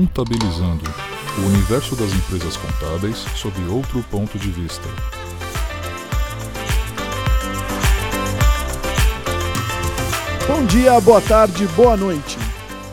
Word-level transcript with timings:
Contabilizando 0.00 0.82
o 1.36 1.46
universo 1.46 1.94
das 1.94 2.10
empresas 2.14 2.56
contábeis 2.56 3.18
sob 3.36 3.54
outro 3.68 4.02
ponto 4.04 4.38
de 4.38 4.50
vista. 4.50 4.88
Bom 10.48 10.64
dia, 10.64 10.98
boa 11.02 11.20
tarde, 11.20 11.66
boa 11.76 11.98
noite. 11.98 12.38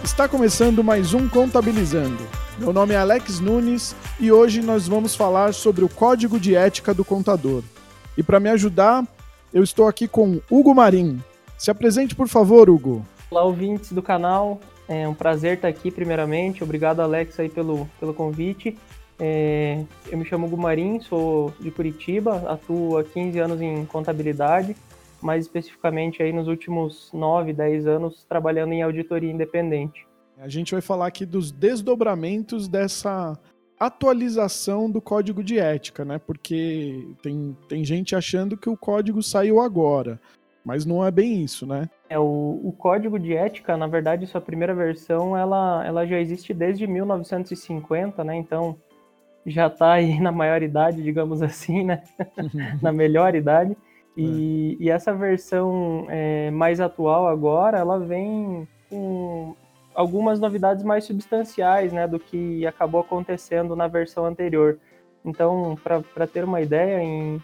Está 0.03 0.27
começando 0.27 0.83
mais 0.83 1.13
um 1.13 1.29
Contabilizando. 1.29 2.27
Meu 2.59 2.73
nome 2.73 2.93
é 2.93 2.97
Alex 2.97 3.39
Nunes 3.39 3.95
e 4.19 4.29
hoje 4.29 4.61
nós 4.61 4.85
vamos 4.85 5.15
falar 5.15 5.53
sobre 5.53 5.85
o 5.85 5.89
Código 5.89 6.37
de 6.37 6.55
Ética 6.55 6.93
do 6.93 7.05
Contador. 7.05 7.63
E 8.17 8.23
para 8.23 8.37
me 8.37 8.49
ajudar, 8.49 9.07
eu 9.53 9.63
estou 9.63 9.87
aqui 9.87 10.09
com 10.09 10.41
Hugo 10.51 10.75
Marim. 10.75 11.23
Se 11.57 11.71
apresente, 11.71 12.13
por 12.13 12.27
favor, 12.27 12.69
Hugo. 12.69 13.05
Olá, 13.31 13.43
ouvintes 13.43 13.93
do 13.93 14.01
canal. 14.01 14.59
É 14.87 15.07
um 15.07 15.13
prazer 15.13 15.55
estar 15.55 15.67
aqui, 15.67 15.91
primeiramente. 15.91 16.63
Obrigado, 16.63 17.01
Alex, 17.01 17.39
aí 17.39 17.49
pelo, 17.49 17.89
pelo 17.99 18.13
convite. 18.13 18.77
É, 19.19 19.83
eu 20.09 20.17
me 20.17 20.25
chamo 20.25 20.47
Gumarim, 20.47 20.99
sou 21.01 21.53
de 21.59 21.71
Curitiba, 21.71 22.43
atuo 22.49 22.97
há 22.97 23.03
15 23.03 23.39
anos 23.39 23.61
em 23.61 23.83
contabilidade, 23.85 24.75
mais 25.21 25.45
especificamente 25.45 26.21
aí 26.21 26.31
nos 26.31 26.47
últimos 26.47 27.09
9, 27.11 27.51
10 27.51 27.87
anos 27.87 28.25
trabalhando 28.29 28.73
em 28.73 28.83
auditoria 28.83 29.31
independente. 29.31 30.07
A 30.37 30.47
gente 30.47 30.71
vai 30.71 30.81
falar 30.81 31.07
aqui 31.07 31.25
dos 31.25 31.51
desdobramentos 31.51 32.67
dessa 32.67 33.37
atualização 33.79 34.89
do 34.89 35.01
código 35.01 35.43
de 35.43 35.57
ética, 35.57 36.05
né? 36.05 36.19
Porque 36.19 37.07
tem, 37.21 37.57
tem 37.67 37.83
gente 37.83 38.15
achando 38.15 38.55
que 38.55 38.69
o 38.69 38.77
código 38.77 39.21
saiu 39.21 39.59
agora, 39.59 40.19
mas 40.67 40.85
não 40.85 41.03
é 41.03 41.09
bem 41.09 41.43
isso, 41.43 41.65
né? 41.65 41.89
É, 42.09 42.19
o, 42.19 42.59
o 42.61 42.73
código 42.73 43.17
de 43.17 43.33
ética, 43.33 43.77
na 43.77 43.87
verdade, 43.87 44.27
sua 44.27 44.41
primeira 44.41 44.75
versão, 44.75 45.35
ela, 45.35 45.81
ela 45.87 46.05
já 46.05 46.19
existe 46.19 46.53
desde 46.53 46.85
1950, 46.85 48.21
né? 48.21 48.35
Então, 48.35 48.75
já 49.45 49.67
está 49.67 49.93
aí 49.93 50.19
na 50.19 50.29
maioridade, 50.29 51.01
digamos 51.01 51.41
assim, 51.41 51.85
né? 51.85 52.03
na 52.83 52.91
melhor 52.91 53.33
idade. 53.33 53.77
E, 54.17 54.77
é. 54.77 54.83
e 54.83 54.89
essa 54.89 55.13
versão 55.13 56.05
é, 56.09 56.51
mais 56.51 56.81
atual 56.81 57.29
agora, 57.29 57.77
ela 57.77 57.97
vem 57.97 58.67
com 58.89 59.55
algumas 59.95 60.37
novidades 60.37 60.83
mais 60.83 61.05
substanciais, 61.05 61.93
né? 61.93 62.05
Do 62.09 62.19
que 62.19 62.67
acabou 62.67 62.99
acontecendo 62.99 63.73
na 63.73 63.87
versão 63.87 64.25
anterior. 64.25 64.77
Então, 65.23 65.77
para 65.81 66.27
ter 66.27 66.43
uma 66.43 66.59
ideia, 66.59 67.01
em 67.01 67.41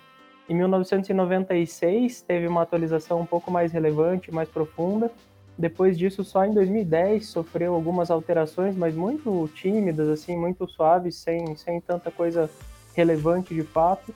em 0.49 0.55
1996 0.55 2.21
teve 2.21 2.47
uma 2.47 2.63
atualização 2.63 3.21
um 3.21 3.25
pouco 3.25 3.49
mais 3.49 3.71
relevante, 3.71 4.33
mais 4.33 4.49
profunda. 4.49 5.11
Depois 5.57 5.97
disso, 5.97 6.23
só 6.23 6.45
em 6.45 6.53
2010 6.53 7.27
sofreu 7.27 7.73
algumas 7.73 8.09
alterações, 8.09 8.75
mas 8.75 8.95
muito 8.95 9.49
tímidas, 9.53 10.09
assim, 10.09 10.35
muito 10.35 10.67
suaves, 10.67 11.15
sem, 11.15 11.55
sem 11.55 11.79
tanta 11.79 12.09
coisa 12.09 12.49
relevante 12.95 13.53
de 13.53 13.63
fato. 13.63 14.13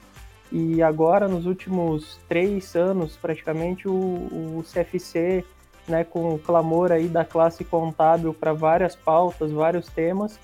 E 0.51 0.81
agora, 0.81 1.27
nos 1.27 1.45
últimos 1.45 2.19
três 2.27 2.75
anos, 2.75 3.15
praticamente, 3.17 3.87
o, 3.87 3.93
o 3.93 4.63
CFC, 4.63 5.45
né, 5.87 6.03
com 6.03 6.33
o 6.35 6.39
clamor 6.39 6.91
aí 6.91 7.07
da 7.07 7.23
classe 7.23 7.63
contábil 7.63 8.33
para 8.33 8.53
várias 8.53 8.95
pautas, 8.95 9.51
vários 9.51 9.87
temas, 9.87 10.39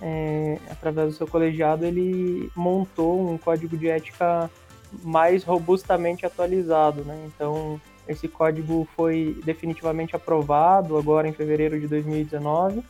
é, 0.00 0.58
através 0.70 1.08
do 1.08 1.14
seu 1.14 1.26
colegiado, 1.26 1.84
ele 1.84 2.50
montou 2.56 3.28
um 3.28 3.36
código 3.36 3.76
de 3.76 3.88
ética 3.88 4.48
mais 5.02 5.44
robustamente 5.44 6.24
atualizado, 6.24 7.02
né? 7.02 7.26
Então, 7.26 7.80
esse 8.06 8.26
código 8.26 8.88
foi 8.96 9.40
definitivamente 9.44 10.16
aprovado 10.16 10.96
agora 10.96 11.28
em 11.28 11.32
fevereiro 11.32 11.78
de 11.78 11.86
2019, 11.86 12.82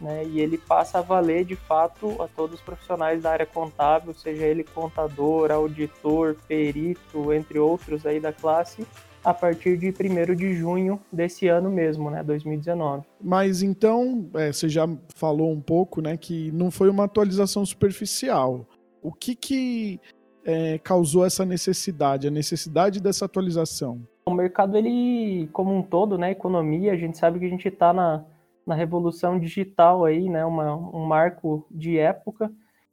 né? 0.00 0.24
E 0.24 0.40
ele 0.40 0.58
passa 0.58 0.98
a 0.98 1.02
valer 1.02 1.44
de 1.44 1.56
fato 1.56 2.20
a 2.22 2.28
todos 2.28 2.56
os 2.56 2.60
profissionais 2.60 3.22
da 3.22 3.30
área 3.30 3.46
contábil, 3.46 4.14
seja 4.14 4.44
ele 4.44 4.64
contador, 4.64 5.50
auditor, 5.50 6.36
perito, 6.46 7.32
entre 7.32 7.58
outros 7.58 8.06
aí 8.06 8.20
da 8.20 8.32
classe, 8.32 8.86
a 9.24 9.32
partir 9.32 9.78
de 9.78 9.88
1 9.88 10.34
de 10.34 10.54
junho 10.54 11.00
desse 11.12 11.46
ano 11.46 11.70
mesmo, 11.70 12.10
né, 12.10 12.22
2019. 12.22 13.04
Mas 13.20 13.62
então, 13.62 14.28
é, 14.34 14.52
você 14.52 14.68
já 14.68 14.88
falou 15.14 15.52
um 15.52 15.60
pouco, 15.60 16.00
né, 16.00 16.16
que 16.16 16.50
não 16.52 16.70
foi 16.70 16.88
uma 16.88 17.04
atualização 17.04 17.64
superficial. 17.64 18.66
O 19.00 19.12
que 19.12 19.34
que 19.34 20.00
é, 20.44 20.78
causou 20.78 21.24
essa 21.24 21.44
necessidade, 21.44 22.28
a 22.28 22.30
necessidade 22.30 23.00
dessa 23.00 23.24
atualização? 23.24 24.00
O 24.26 24.32
mercado, 24.32 24.76
ele, 24.76 25.48
como 25.52 25.76
um 25.76 25.82
todo, 25.82 26.16
né, 26.16 26.30
economia, 26.30 26.92
a 26.92 26.96
gente 26.96 27.18
sabe 27.18 27.38
que 27.38 27.44
a 27.44 27.48
gente 27.48 27.68
está 27.68 27.92
na, 27.92 28.24
na 28.66 28.74
revolução 28.74 29.38
digital 29.38 30.04
aí, 30.04 30.28
né, 30.28 30.44
uma, 30.44 30.74
um 30.74 31.04
marco 31.04 31.66
de 31.70 31.98
época, 31.98 32.50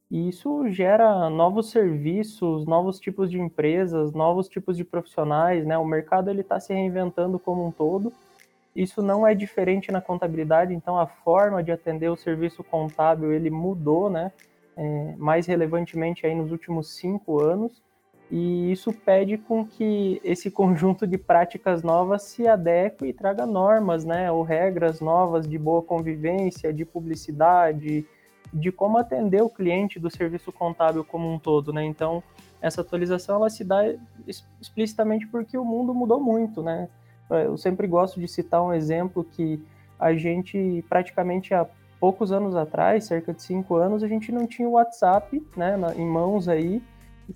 e 0.10 0.28
isso 0.28 0.68
gera 0.70 1.30
novos 1.30 1.70
serviços, 1.70 2.66
novos 2.66 3.00
tipos 3.00 3.30
de 3.30 3.40
empresas, 3.40 4.12
novos 4.12 4.48
tipos 4.48 4.76
de 4.76 4.84
profissionais, 4.84 5.66
né, 5.66 5.78
o 5.78 5.86
mercado 5.86 6.30
ele 6.30 6.42
está 6.42 6.60
se 6.60 6.74
reinventando 6.74 7.38
como 7.38 7.66
um 7.66 7.72
todo, 7.72 8.12
isso 8.76 9.02
não 9.02 9.26
é 9.26 9.36
diferente 9.36 9.92
na 9.92 10.02
contabilidade, 10.02 10.74
então 10.74 10.98
a 10.98 11.06
forma 11.06 11.64
de 11.64 11.72
atender 11.72 12.10
o 12.10 12.16
serviço 12.16 12.64
contábil 12.64 13.32
ele 13.32 13.50
mudou, 13.50 14.10
né? 14.10 14.32
É, 14.80 15.16
mais 15.18 15.46
relevantemente 15.46 16.26
aí 16.26 16.34
nos 16.34 16.52
últimos 16.52 16.96
cinco 16.96 17.42
anos, 17.42 17.84
e 18.32 18.72
isso 18.72 18.94
pede 18.94 19.38
com 19.38 19.66
que 19.66 20.22
esse 20.24 20.50
conjunto 20.50 21.06
de 21.06 21.18
práticas 21.18 21.84
novas 21.84 22.24
se 22.24 22.48
adeque 22.48 23.06
e 23.06 23.14
traga 23.14 23.46
normas, 23.46 24.06
né, 24.06 24.32
ou 24.32 24.42
regras 24.42 25.02
novas 25.02 25.46
de 25.46 25.58
boa 25.58 25.82
convivência, 25.82 26.72
de 26.72 26.86
publicidade, 26.86 28.08
de 28.54 28.72
como 28.72 28.98
atender 28.98 29.44
o 29.44 29.50
cliente 29.50 30.00
do 30.00 30.10
serviço 30.10 30.50
contábil 30.52 31.04
como 31.04 31.32
um 31.32 31.38
todo, 31.38 31.72
né? 31.72 31.84
Então, 31.84 32.24
essa 32.60 32.82
atualização 32.82 33.36
ela 33.36 33.50
se 33.50 33.64
dá 33.64 33.82
explicitamente 34.60 35.28
porque 35.28 35.56
o 35.56 35.64
mundo 35.64 35.94
mudou 35.94 36.20
muito, 36.20 36.64
né? 36.64 36.90
Eu 37.30 37.58
sempre 37.58 37.86
gosto 37.86 38.20
de 38.20 38.28
citar 38.28 38.64
um 38.64 38.74
exemplo 38.74 39.24
que 39.24 39.64
a 40.00 40.16
gente 40.16 40.84
praticamente 40.90 41.54
há 41.54 41.68
poucos 42.00 42.32
anos 42.32 42.56
atrás, 42.56 43.06
cerca 43.06 43.34
de 43.34 43.42
cinco 43.42 43.76
anos, 43.76 44.04
a 44.04 44.08
gente 44.08 44.32
não 44.32 44.48
tinha 44.48 44.68
o 44.68 44.74
WhatsApp 44.74 45.46
né, 45.56 45.76
em 45.96 46.06
mãos 46.06 46.48
aí, 46.48 46.82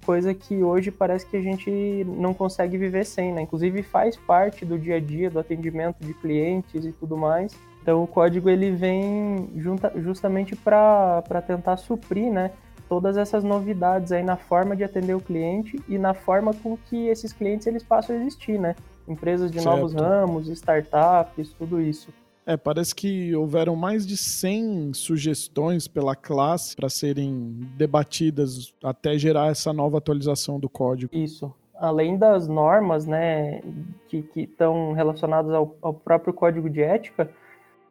coisa 0.06 0.34
que 0.34 0.64
hoje 0.64 0.92
parece 0.92 1.26
que 1.26 1.38
a 1.38 1.42
gente 1.42 1.70
não 2.06 2.34
consegue 2.34 2.78
viver 2.78 3.06
sem, 3.06 3.32
né? 3.32 3.42
Inclusive 3.42 3.84
faz 3.84 4.16
parte 4.16 4.66
do 4.66 4.78
dia 4.78 4.96
a 4.96 5.00
dia, 5.00 5.30
do 5.30 5.40
atendimento 5.40 5.98
de 6.00 6.14
clientes 6.14 6.86
e 6.86 6.92
tudo 6.92 7.18
mais. 7.18 7.54
Então 7.82 8.02
o 8.02 8.08
código 8.08 8.50
ele 8.50 8.72
vem 8.72 9.50
junta, 9.58 9.92
justamente 9.96 10.56
para 10.56 11.22
tentar 11.46 11.78
suprir, 11.78 12.32
né? 12.32 12.52
Todas 12.90 13.18
essas 13.18 13.44
novidades 13.44 14.12
aí 14.12 14.24
na 14.24 14.36
forma 14.36 14.76
de 14.76 14.84
atender 14.84 15.14
o 15.14 15.22
cliente 15.22 15.82
e 15.88 15.98
na 15.98 16.14
forma 16.14 16.54
com 16.54 16.78
que 16.78 17.08
esses 17.08 17.34
clientes 17.34 17.68
eles 17.68 17.84
passam 17.84 18.16
a 18.16 18.20
existir, 18.20 18.60
né? 18.60 18.76
Empresas 19.08 19.52
de 19.52 19.62
certo. 19.62 19.76
novos 19.76 19.94
ramos, 19.94 20.48
startups, 20.48 21.54
tudo 21.54 21.82
isso. 21.82 22.14
É, 22.46 22.58
parece 22.58 22.94
que 22.94 23.34
houveram 23.36 23.76
mais 23.76 24.06
de 24.06 24.18
100 24.18 24.94
sugestões 24.94 25.88
pela 25.88 26.16
classe 26.16 26.76
para 26.76 26.90
serem 26.90 27.58
debatidas 27.78 28.74
até 28.84 29.18
gerar 29.18 29.50
essa 29.50 29.72
nova 29.72 29.98
atualização 29.98 30.60
do 30.60 30.68
código. 30.68 31.16
Isso. 31.16 31.54
Além 31.76 32.18
das 32.18 32.48
normas, 32.48 33.06
né, 33.06 33.62
que 34.08 34.26
estão 34.36 34.92
relacionadas 34.92 35.54
ao, 35.54 35.76
ao, 35.82 35.94
próprio 35.94 36.34
código 36.34 36.70
de 36.70 36.82
ética, 36.82 37.30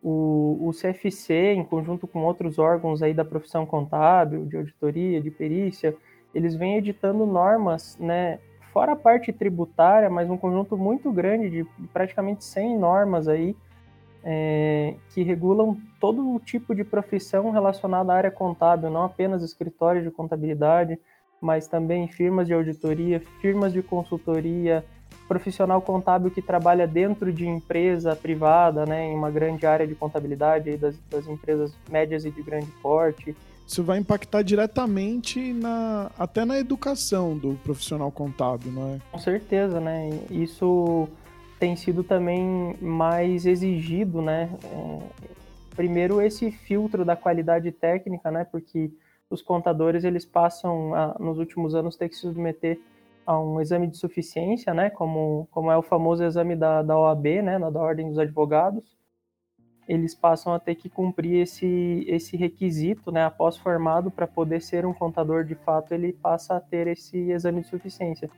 o, 0.02 0.58
o, 0.68 0.70
CFC, 0.72 1.54
em 1.54 1.64
conjunto 1.64 2.06
com 2.06 2.24
outros 2.24 2.58
órgãos 2.58 3.02
aí 3.02 3.14
da 3.14 3.24
profissão 3.24 3.64
contábil, 3.64 4.44
de 4.46 4.56
auditoria, 4.56 5.20
de 5.20 5.30
perícia, 5.30 5.96
eles 6.34 6.54
vêm 6.54 6.76
editando 6.76 7.24
normas, 7.26 7.96
né, 7.98 8.38
fora 8.72 8.92
a 8.92 8.96
parte 8.96 9.32
tributária, 9.32 10.08
mas 10.10 10.28
um 10.28 10.36
conjunto 10.36 10.76
muito 10.76 11.10
grande 11.12 11.50
de 11.50 11.66
praticamente 11.92 12.44
100 12.44 12.78
normas 12.78 13.28
aí, 13.28 13.54
é, 14.24 14.94
que 15.12 15.22
regulam 15.22 15.76
todo 16.00 16.34
o 16.34 16.40
tipo 16.40 16.74
de 16.74 16.84
profissão 16.84 17.50
relacionada 17.50 18.12
à 18.12 18.16
área 18.16 18.30
contábil, 18.30 18.90
não 18.90 19.04
apenas 19.04 19.42
escritórios 19.42 20.04
de 20.04 20.10
contabilidade, 20.10 20.98
mas 21.40 21.66
também 21.66 22.06
firmas 22.06 22.46
de 22.46 22.54
auditoria, 22.54 23.20
firmas 23.40 23.72
de 23.72 23.82
consultoria, 23.82 24.84
profissional 25.26 25.80
contábil 25.80 26.30
que 26.30 26.40
trabalha 26.40 26.86
dentro 26.86 27.32
de 27.32 27.46
empresa 27.46 28.14
privada, 28.14 28.86
né, 28.86 29.06
em 29.06 29.14
uma 29.14 29.30
grande 29.30 29.66
área 29.66 29.86
de 29.86 29.94
contabilidade 29.94 30.76
das, 30.76 30.96
das 31.10 31.26
empresas 31.26 31.74
médias 31.90 32.24
e 32.24 32.30
de 32.30 32.42
grande 32.42 32.70
porte. 32.82 33.34
Isso 33.66 33.82
vai 33.82 33.98
impactar 33.98 34.42
diretamente 34.42 35.52
na, 35.52 36.10
até 36.18 36.44
na 36.44 36.58
educação 36.58 37.36
do 37.36 37.54
profissional 37.64 38.10
contábil, 38.10 38.70
não 38.72 38.94
é? 38.94 38.98
Com 39.10 39.18
certeza, 39.18 39.80
né? 39.80 40.10
Isso 40.30 41.08
tem 41.62 41.76
sido 41.76 42.02
também 42.02 42.76
mais 42.80 43.46
exigido, 43.46 44.20
né? 44.20 44.50
É, 44.64 44.98
primeiro 45.76 46.20
esse 46.20 46.50
filtro 46.50 47.04
da 47.04 47.14
qualidade 47.14 47.70
técnica, 47.70 48.32
né? 48.32 48.42
Porque 48.42 48.90
os 49.30 49.40
contadores 49.42 50.02
eles 50.02 50.24
passam 50.24 50.92
a, 50.92 51.16
nos 51.20 51.38
últimos 51.38 51.72
anos 51.76 51.94
ter 51.94 52.08
que 52.08 52.16
se 52.16 52.22
submeter 52.22 52.80
a 53.24 53.38
um 53.38 53.60
exame 53.60 53.86
de 53.86 53.96
suficiência, 53.96 54.74
né? 54.74 54.90
Como 54.90 55.46
como 55.52 55.70
é 55.70 55.76
o 55.78 55.82
famoso 55.82 56.24
exame 56.24 56.56
da, 56.56 56.82
da 56.82 56.98
OAB, 56.98 57.26
né? 57.44 57.56
Da 57.60 57.80
Ordem 57.80 58.08
dos 58.08 58.18
Advogados. 58.18 58.96
eles 59.88 60.16
passam 60.16 60.52
a 60.52 60.58
ter 60.58 60.74
que 60.74 60.88
cumprir 60.88 61.42
esse, 61.42 62.04
esse 62.08 62.36
requisito, 62.36 63.12
né, 63.12 63.24
após 63.24 63.56
formado, 63.56 64.10
para 64.10 64.26
poder 64.26 64.60
ser 64.62 64.84
um 64.86 64.94
contador 64.94 65.44
de 65.44 65.54
fato, 65.54 65.92
ele 65.94 66.12
passa 66.12 66.56
a 66.56 66.60
ter 66.60 66.86
esse 66.88 67.30
exame 67.30 67.60
de 67.62 67.68
suficiência. 67.68 68.28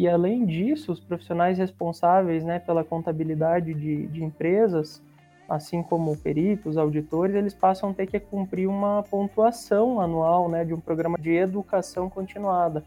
E 0.00 0.08
além 0.08 0.46
disso, 0.46 0.92
os 0.92 0.98
profissionais 0.98 1.58
responsáveis 1.58 2.42
né, 2.42 2.58
pela 2.58 2.82
contabilidade 2.82 3.74
de, 3.74 4.06
de 4.06 4.24
empresas, 4.24 5.02
assim 5.46 5.82
como 5.82 6.16
peritos, 6.16 6.78
auditores, 6.78 7.36
eles 7.36 7.52
passam 7.52 7.90
a 7.90 7.92
ter 7.92 8.06
que 8.06 8.18
cumprir 8.18 8.66
uma 8.66 9.02
pontuação 9.02 10.00
anual 10.00 10.48
né, 10.48 10.64
de 10.64 10.72
um 10.72 10.80
programa 10.80 11.18
de 11.18 11.32
educação 11.32 12.08
continuada. 12.08 12.82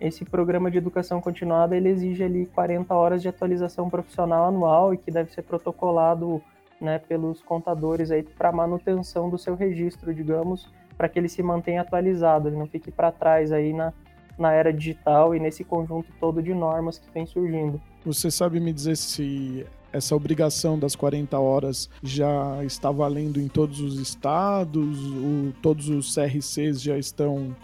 Esse 0.00 0.24
programa 0.24 0.70
de 0.70 0.78
educação 0.78 1.20
continuada 1.20 1.76
ele 1.76 1.88
exige 1.88 2.22
ali 2.22 2.46
40 2.46 2.94
horas 2.94 3.20
de 3.20 3.26
atualização 3.26 3.90
profissional 3.90 4.46
anual 4.46 4.94
e 4.94 4.96
que 4.96 5.10
deve 5.10 5.32
ser 5.32 5.42
protocolado 5.42 6.40
né, 6.80 7.00
pelos 7.00 7.42
contadores 7.42 8.12
aí 8.12 8.22
para 8.22 8.52
manutenção 8.52 9.28
do 9.28 9.36
seu 9.36 9.56
registro, 9.56 10.14
digamos, 10.14 10.70
para 10.96 11.08
que 11.08 11.18
ele 11.18 11.28
se 11.28 11.42
mantenha 11.42 11.80
atualizado, 11.80 12.48
ele 12.48 12.56
não 12.56 12.68
fique 12.68 12.92
para 12.92 13.10
trás 13.10 13.50
aí 13.50 13.72
na, 13.72 13.92
na 14.38 14.52
era 14.52 14.72
digital 14.72 15.34
e 15.34 15.40
nesse 15.40 15.64
conjunto 15.64 16.08
todo 16.20 16.42
de 16.42 16.54
normas 16.54 16.98
que 16.98 17.10
vem 17.12 17.26
surgindo. 17.26 17.80
Você 18.04 18.30
sabe 18.30 18.60
me 18.60 18.72
dizer 18.72 18.96
se 18.96 19.66
essa 19.92 20.14
obrigação 20.14 20.78
das 20.78 20.94
40 20.94 21.38
horas 21.38 21.88
já 22.02 22.62
está 22.64 22.90
valendo 22.90 23.40
em 23.40 23.48
todos 23.48 23.80
os 23.80 23.98
estados? 23.98 24.98
O, 25.06 25.52
todos 25.62 25.88
os 25.88 26.14
CRCs 26.14 26.80
já 26.80 26.98
estão 26.98 27.54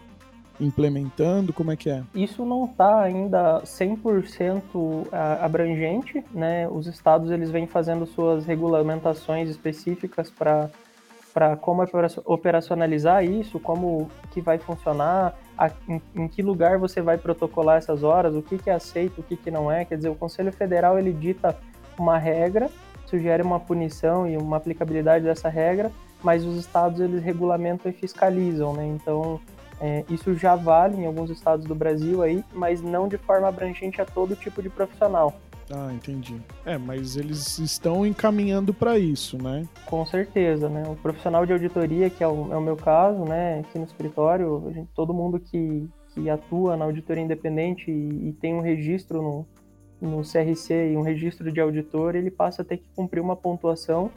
implementando? 0.60 1.52
Como 1.52 1.70
é 1.70 1.76
que 1.76 1.90
é? 1.90 2.02
Isso 2.14 2.44
não 2.44 2.64
está 2.64 3.00
ainda 3.02 3.60
100% 3.62 5.08
abrangente, 5.40 6.24
né? 6.32 6.68
Os 6.68 6.86
estados 6.86 7.30
eles 7.30 7.50
vêm 7.50 7.66
fazendo 7.66 8.06
suas 8.06 8.46
regulamentações 8.46 9.48
específicas 9.48 10.30
para 10.30 10.70
para 11.34 11.56
como 11.56 11.84
operacionalizar 12.24 13.24
isso, 13.24 13.58
como 13.58 14.08
que 14.30 14.40
vai 14.40 14.56
funcionar, 14.56 15.36
a, 15.58 15.68
em, 15.88 16.00
em, 16.14 16.28
que 16.28 16.40
lugar 16.40 16.78
você 16.78 17.02
vai 17.02 17.18
protocolar 17.18 17.76
essas 17.76 18.04
horas, 18.04 18.36
o 18.36 18.40
que, 18.40 18.56
que 18.56 18.70
é 18.70 18.74
aceito, 18.74 19.20
o 19.20 19.24
que, 19.24 19.36
que 19.36 19.50
não 19.50 19.70
é. 19.70 19.84
Quer 19.84 19.96
dizer, 19.96 20.08
o 20.08 20.14
Conselho 20.14 20.52
Federal 20.52 20.96
ele 20.96 21.12
dita 21.12 21.58
uma 21.98 22.16
regra, 22.16 22.70
sugere 23.06 23.42
uma 23.42 23.58
punição 23.58 24.28
e 24.28 24.36
uma 24.36 24.58
aplicabilidade 24.58 25.24
dessa 25.24 25.48
regra, 25.48 25.90
mas 26.22 26.44
os 26.44 26.56
estados 26.56 27.00
eles 27.00 27.22
regulamentam 27.22 27.90
e 27.90 27.94
fiscalizam, 27.94 28.72
né? 28.72 28.86
Então 28.86 29.40
é, 29.80 30.04
isso 30.08 30.36
já 30.36 30.54
vale 30.54 31.02
em 31.02 31.06
alguns 31.06 31.30
estados 31.30 31.66
do 31.66 31.74
Brasil 31.74 32.22
aí, 32.22 32.44
mas 32.52 32.80
não 32.80 33.08
de 33.08 33.18
forma 33.18 33.48
abrangente 33.48 34.00
a 34.00 34.04
todo 34.04 34.36
tipo 34.36 34.62
de 34.62 34.70
profissional. 34.70 35.34
Ah, 35.70 35.92
entendi. 35.92 36.40
É, 36.64 36.76
mas 36.76 37.16
eles 37.16 37.58
estão 37.58 38.06
encaminhando 38.06 38.74
para 38.74 38.98
isso, 38.98 39.42
né? 39.42 39.66
Com 39.86 40.04
certeza, 40.04 40.68
né? 40.68 40.82
O 40.88 40.96
profissional 40.96 41.46
de 41.46 41.52
auditoria, 41.52 42.10
que 42.10 42.22
é 42.22 42.28
o, 42.28 42.52
é 42.52 42.56
o 42.56 42.60
meu 42.60 42.76
caso, 42.76 43.24
né? 43.24 43.60
Aqui 43.60 43.78
no 43.78 43.84
escritório, 43.84 44.70
gente, 44.74 44.90
todo 44.94 45.14
mundo 45.14 45.40
que, 45.40 45.88
que 46.12 46.28
atua 46.28 46.76
na 46.76 46.84
auditoria 46.84 47.22
independente 47.22 47.90
e, 47.90 48.28
e 48.28 48.32
tem 48.34 48.54
um 48.54 48.60
registro 48.60 49.22
no, 49.22 49.46
no 50.00 50.22
CRC 50.22 50.92
e 50.92 50.96
um 50.96 51.02
registro 51.02 51.50
de 51.50 51.60
auditor, 51.60 52.14
ele 52.14 52.30
passa 52.30 52.62
a 52.62 52.64
ter 52.64 52.78
que 52.78 52.88
cumprir 52.94 53.20
uma 53.20 53.36
pontuação 53.36 54.10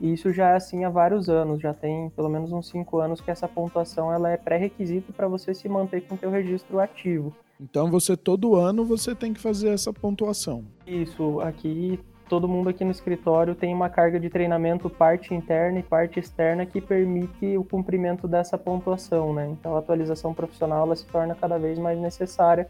e 0.00 0.12
isso 0.12 0.32
já 0.32 0.50
é 0.50 0.56
assim 0.56 0.84
há 0.84 0.90
vários 0.90 1.28
anos, 1.28 1.60
já 1.60 1.72
tem 1.72 2.10
pelo 2.10 2.28
menos 2.28 2.52
uns 2.52 2.68
cinco 2.68 2.98
anos 2.98 3.20
que 3.20 3.30
essa 3.30 3.46
pontuação 3.46 4.12
ela 4.12 4.30
é 4.30 4.36
pré-requisito 4.36 5.12
para 5.12 5.28
você 5.28 5.54
se 5.54 5.68
manter 5.68 6.00
com 6.02 6.14
o 6.14 6.18
seu 6.18 6.30
registro 6.30 6.80
ativo. 6.80 7.34
Então 7.60 7.90
você 7.90 8.16
todo 8.16 8.56
ano 8.56 8.84
você 8.84 9.14
tem 9.14 9.32
que 9.32 9.40
fazer 9.40 9.68
essa 9.68 9.92
pontuação. 9.92 10.64
Isso, 10.86 11.40
aqui 11.40 11.98
todo 12.28 12.48
mundo 12.48 12.70
aqui 12.70 12.84
no 12.84 12.90
escritório 12.90 13.54
tem 13.54 13.72
uma 13.74 13.88
carga 13.88 14.18
de 14.18 14.30
treinamento 14.30 14.88
parte 14.88 15.34
interna 15.34 15.78
e 15.78 15.82
parte 15.82 16.18
externa 16.18 16.64
que 16.64 16.80
permite 16.80 17.56
o 17.56 17.64
cumprimento 17.64 18.26
dessa 18.26 18.56
pontuação, 18.56 19.32
né? 19.34 19.48
Então 19.50 19.76
a 19.76 19.78
atualização 19.78 20.32
profissional 20.32 20.86
ela 20.86 20.96
se 20.96 21.06
torna 21.06 21.34
cada 21.34 21.58
vez 21.58 21.78
mais 21.78 21.98
necessária 21.98 22.68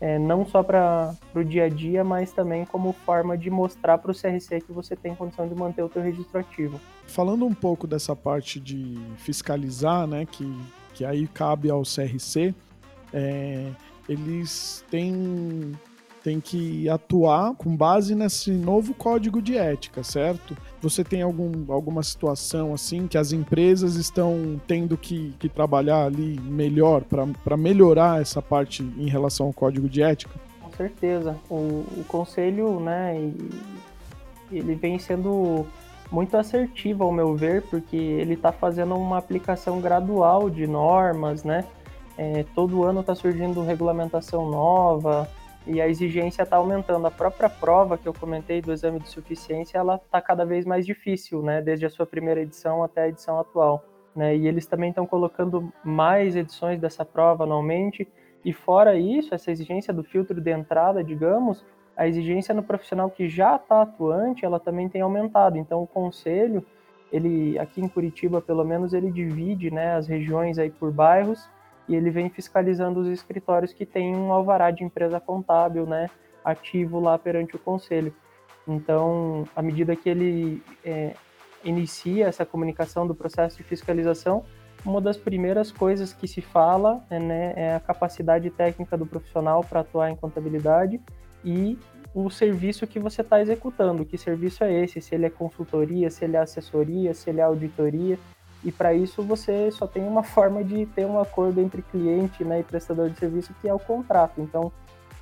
é, 0.00 0.18
não 0.18 0.46
só 0.46 0.62
para 0.62 1.14
o 1.34 1.42
dia 1.42 1.64
a 1.64 1.68
dia, 1.68 2.04
mas 2.04 2.30
também 2.32 2.64
como 2.64 2.92
forma 2.92 3.36
de 3.36 3.50
mostrar 3.50 3.98
para 3.98 4.10
o 4.10 4.14
CRC 4.14 4.60
que 4.60 4.72
você 4.72 4.94
tem 4.94 5.14
condição 5.14 5.48
de 5.48 5.54
manter 5.54 5.82
o 5.82 5.90
seu 5.90 6.00
registro 6.00 6.38
ativo. 6.38 6.80
Falando 7.06 7.44
um 7.44 7.54
pouco 7.54 7.86
dessa 7.86 8.14
parte 8.14 8.60
de 8.60 8.96
fiscalizar, 9.16 10.06
né, 10.06 10.24
que, 10.24 10.56
que 10.94 11.04
aí 11.04 11.26
cabe 11.26 11.68
ao 11.68 11.82
CRC, 11.82 12.54
é, 13.12 13.70
eles 14.08 14.84
têm 14.90 15.76
tem 16.22 16.40
que 16.40 16.88
atuar 16.88 17.54
com 17.54 17.74
base 17.74 18.14
nesse 18.14 18.50
novo 18.50 18.92
código 18.92 19.40
de 19.40 19.56
ética, 19.56 20.02
certo? 20.02 20.56
Você 20.82 21.02
tem 21.02 21.22
algum, 21.22 21.72
alguma 21.72 22.02
situação 22.02 22.74
assim 22.74 23.06
que 23.06 23.16
as 23.16 23.32
empresas 23.32 23.94
estão 23.94 24.60
tendo 24.66 24.96
que, 24.96 25.34
que 25.38 25.48
trabalhar 25.48 26.04
ali 26.04 26.38
melhor 26.40 27.02
para 27.04 27.56
melhorar 27.56 28.20
essa 28.20 28.42
parte 28.42 28.82
em 28.82 29.08
relação 29.08 29.46
ao 29.46 29.52
código 29.52 29.88
de 29.88 30.02
ética? 30.02 30.38
Com 30.60 30.70
certeza. 30.72 31.36
O, 31.48 31.54
o 31.96 32.04
conselho, 32.06 32.78
né, 32.80 33.32
ele 34.50 34.74
vem 34.74 34.98
sendo 34.98 35.66
muito 36.10 36.36
assertivo 36.36 37.04
ao 37.04 37.12
meu 37.12 37.34
ver, 37.36 37.62
porque 37.62 37.96
ele 37.96 38.34
está 38.34 38.50
fazendo 38.50 38.94
uma 38.96 39.18
aplicação 39.18 39.80
gradual 39.80 40.48
de 40.48 40.66
normas, 40.66 41.44
né? 41.44 41.64
É, 42.18 42.44
todo 42.54 42.82
ano 42.82 43.00
está 43.00 43.14
surgindo 43.14 43.62
regulamentação 43.62 44.50
nova, 44.50 45.28
e 45.68 45.82
a 45.82 45.86
exigência 45.86 46.42
está 46.42 46.56
aumentando. 46.56 47.06
A 47.06 47.10
própria 47.10 47.48
prova 47.48 47.98
que 47.98 48.08
eu 48.08 48.14
comentei 48.14 48.62
do 48.62 48.72
exame 48.72 48.98
de 48.98 49.08
suficiência, 49.08 49.78
ela 49.78 49.96
está 49.96 50.20
cada 50.20 50.44
vez 50.44 50.64
mais 50.64 50.86
difícil, 50.86 51.42
né? 51.42 51.60
Desde 51.60 51.84
a 51.84 51.90
sua 51.90 52.06
primeira 52.06 52.40
edição 52.40 52.82
até 52.82 53.02
a 53.02 53.08
edição 53.08 53.38
atual. 53.38 53.84
Né? 54.16 54.34
E 54.34 54.48
eles 54.48 54.66
também 54.66 54.88
estão 54.88 55.06
colocando 55.06 55.72
mais 55.84 56.34
edições 56.34 56.80
dessa 56.80 57.04
prova 57.04 57.44
anualmente. 57.44 58.08
E 58.44 58.52
fora 58.52 58.96
isso, 58.96 59.34
essa 59.34 59.50
exigência 59.50 59.92
do 59.92 60.02
filtro 60.02 60.40
de 60.40 60.50
entrada, 60.50 61.04
digamos, 61.04 61.64
a 61.94 62.08
exigência 62.08 62.54
no 62.54 62.62
profissional 62.62 63.10
que 63.10 63.28
já 63.28 63.56
está 63.56 63.82
atuante, 63.82 64.44
ela 64.44 64.58
também 64.58 64.88
tem 64.88 65.02
aumentado. 65.02 65.58
Então, 65.58 65.82
o 65.82 65.86
conselho, 65.86 66.64
ele 67.12 67.58
aqui 67.58 67.82
em 67.82 67.88
Curitiba, 67.88 68.40
pelo 68.40 68.64
menos, 68.64 68.94
ele 68.94 69.10
divide, 69.10 69.70
né, 69.70 69.96
as 69.96 70.06
regiões 70.06 70.58
aí 70.58 70.70
por 70.70 70.90
bairros 70.90 71.48
e 71.88 71.94
ele 71.94 72.10
vem 72.10 72.28
fiscalizando 72.28 73.00
os 73.00 73.08
escritórios 73.08 73.72
que 73.72 73.86
têm 73.86 74.14
um 74.14 74.32
alvará 74.32 74.70
de 74.70 74.84
empresa 74.84 75.18
contábil, 75.18 75.86
né, 75.86 76.10
ativo 76.44 77.00
lá 77.00 77.18
perante 77.18 77.56
o 77.56 77.58
conselho. 77.58 78.14
Então, 78.66 79.48
à 79.56 79.62
medida 79.62 79.96
que 79.96 80.08
ele 80.08 80.62
é, 80.84 81.14
inicia 81.64 82.26
essa 82.26 82.44
comunicação 82.44 83.06
do 83.06 83.14
processo 83.14 83.56
de 83.56 83.62
fiscalização, 83.62 84.44
uma 84.84 85.00
das 85.00 85.16
primeiras 85.16 85.72
coisas 85.72 86.12
que 86.12 86.28
se 86.28 86.40
fala 86.40 87.04
é, 87.10 87.18
né, 87.18 87.52
é 87.56 87.74
a 87.74 87.80
capacidade 87.80 88.48
técnica 88.50 88.96
do 88.96 89.06
profissional 89.06 89.64
para 89.64 89.80
atuar 89.80 90.10
em 90.10 90.16
contabilidade 90.16 91.00
e 91.44 91.78
o 92.14 92.30
serviço 92.30 92.86
que 92.86 92.98
você 92.98 93.22
está 93.22 93.40
executando. 93.40 94.04
Que 94.04 94.16
serviço 94.16 94.64
é 94.64 94.72
esse? 94.72 95.00
Se 95.00 95.14
ele 95.14 95.26
é 95.26 95.30
consultoria, 95.30 96.10
se 96.10 96.24
ele 96.24 96.36
é 96.36 96.40
assessoria, 96.40 97.12
se 97.14 97.28
ele 97.30 97.40
é 97.40 97.44
auditoria. 97.44 98.18
E 98.64 98.72
para 98.72 98.92
isso 98.92 99.22
você 99.22 99.70
só 99.70 99.86
tem 99.86 100.02
uma 100.02 100.22
forma 100.22 100.64
de 100.64 100.86
ter 100.86 101.06
um 101.06 101.20
acordo 101.20 101.60
entre 101.60 101.82
cliente 101.82 102.44
né, 102.44 102.60
e 102.60 102.64
prestador 102.64 103.08
de 103.08 103.18
serviço, 103.18 103.54
que 103.60 103.68
é 103.68 103.74
o 103.74 103.78
contrato. 103.78 104.40
Então, 104.40 104.72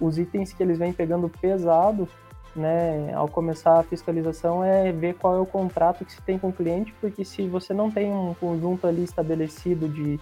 os 0.00 0.18
itens 0.18 0.52
que 0.52 0.62
eles 0.62 0.78
vêm 0.78 0.92
pegando 0.92 1.28
pesado, 1.28 2.08
né, 2.54 3.12
ao 3.14 3.28
começar 3.28 3.78
a 3.78 3.82
fiscalização, 3.82 4.64
é 4.64 4.90
ver 4.90 5.14
qual 5.14 5.36
é 5.36 5.38
o 5.38 5.46
contrato 5.46 6.04
que 6.04 6.12
se 6.12 6.22
tem 6.22 6.38
com 6.38 6.48
o 6.48 6.52
cliente, 6.52 6.94
porque 7.00 7.24
se 7.24 7.46
você 7.46 7.74
não 7.74 7.90
tem 7.90 8.10
um 8.10 8.34
conjunto 8.34 8.86
ali 8.86 9.04
estabelecido 9.04 9.88
de 9.88 10.18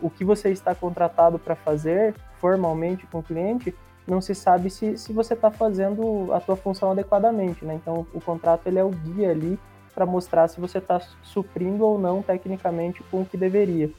o 0.00 0.08
que 0.08 0.24
você 0.24 0.50
está 0.50 0.74
contratado 0.74 1.38
para 1.38 1.54
fazer 1.54 2.14
formalmente 2.38 3.06
com 3.06 3.18
o 3.18 3.22
cliente, 3.22 3.74
não 4.06 4.20
se 4.20 4.34
sabe 4.34 4.70
se, 4.70 4.96
se 4.96 5.12
você 5.12 5.34
está 5.34 5.50
fazendo 5.50 6.32
a 6.32 6.40
tua 6.40 6.56
função 6.56 6.92
adequadamente, 6.92 7.64
né? 7.64 7.74
Então, 7.74 8.06
o 8.14 8.20
contrato 8.20 8.66
ele 8.66 8.78
é 8.78 8.84
o 8.84 8.90
guia 8.90 9.30
ali 9.30 9.58
para 9.96 10.04
mostrar 10.04 10.46
se 10.46 10.60
você 10.60 10.76
está 10.76 11.00
suprindo 11.22 11.86
ou 11.86 11.98
não 11.98 12.20
tecnicamente 12.20 13.02
com 13.04 13.22
o 13.22 13.24
que 13.24 13.34
deveria. 13.34 13.90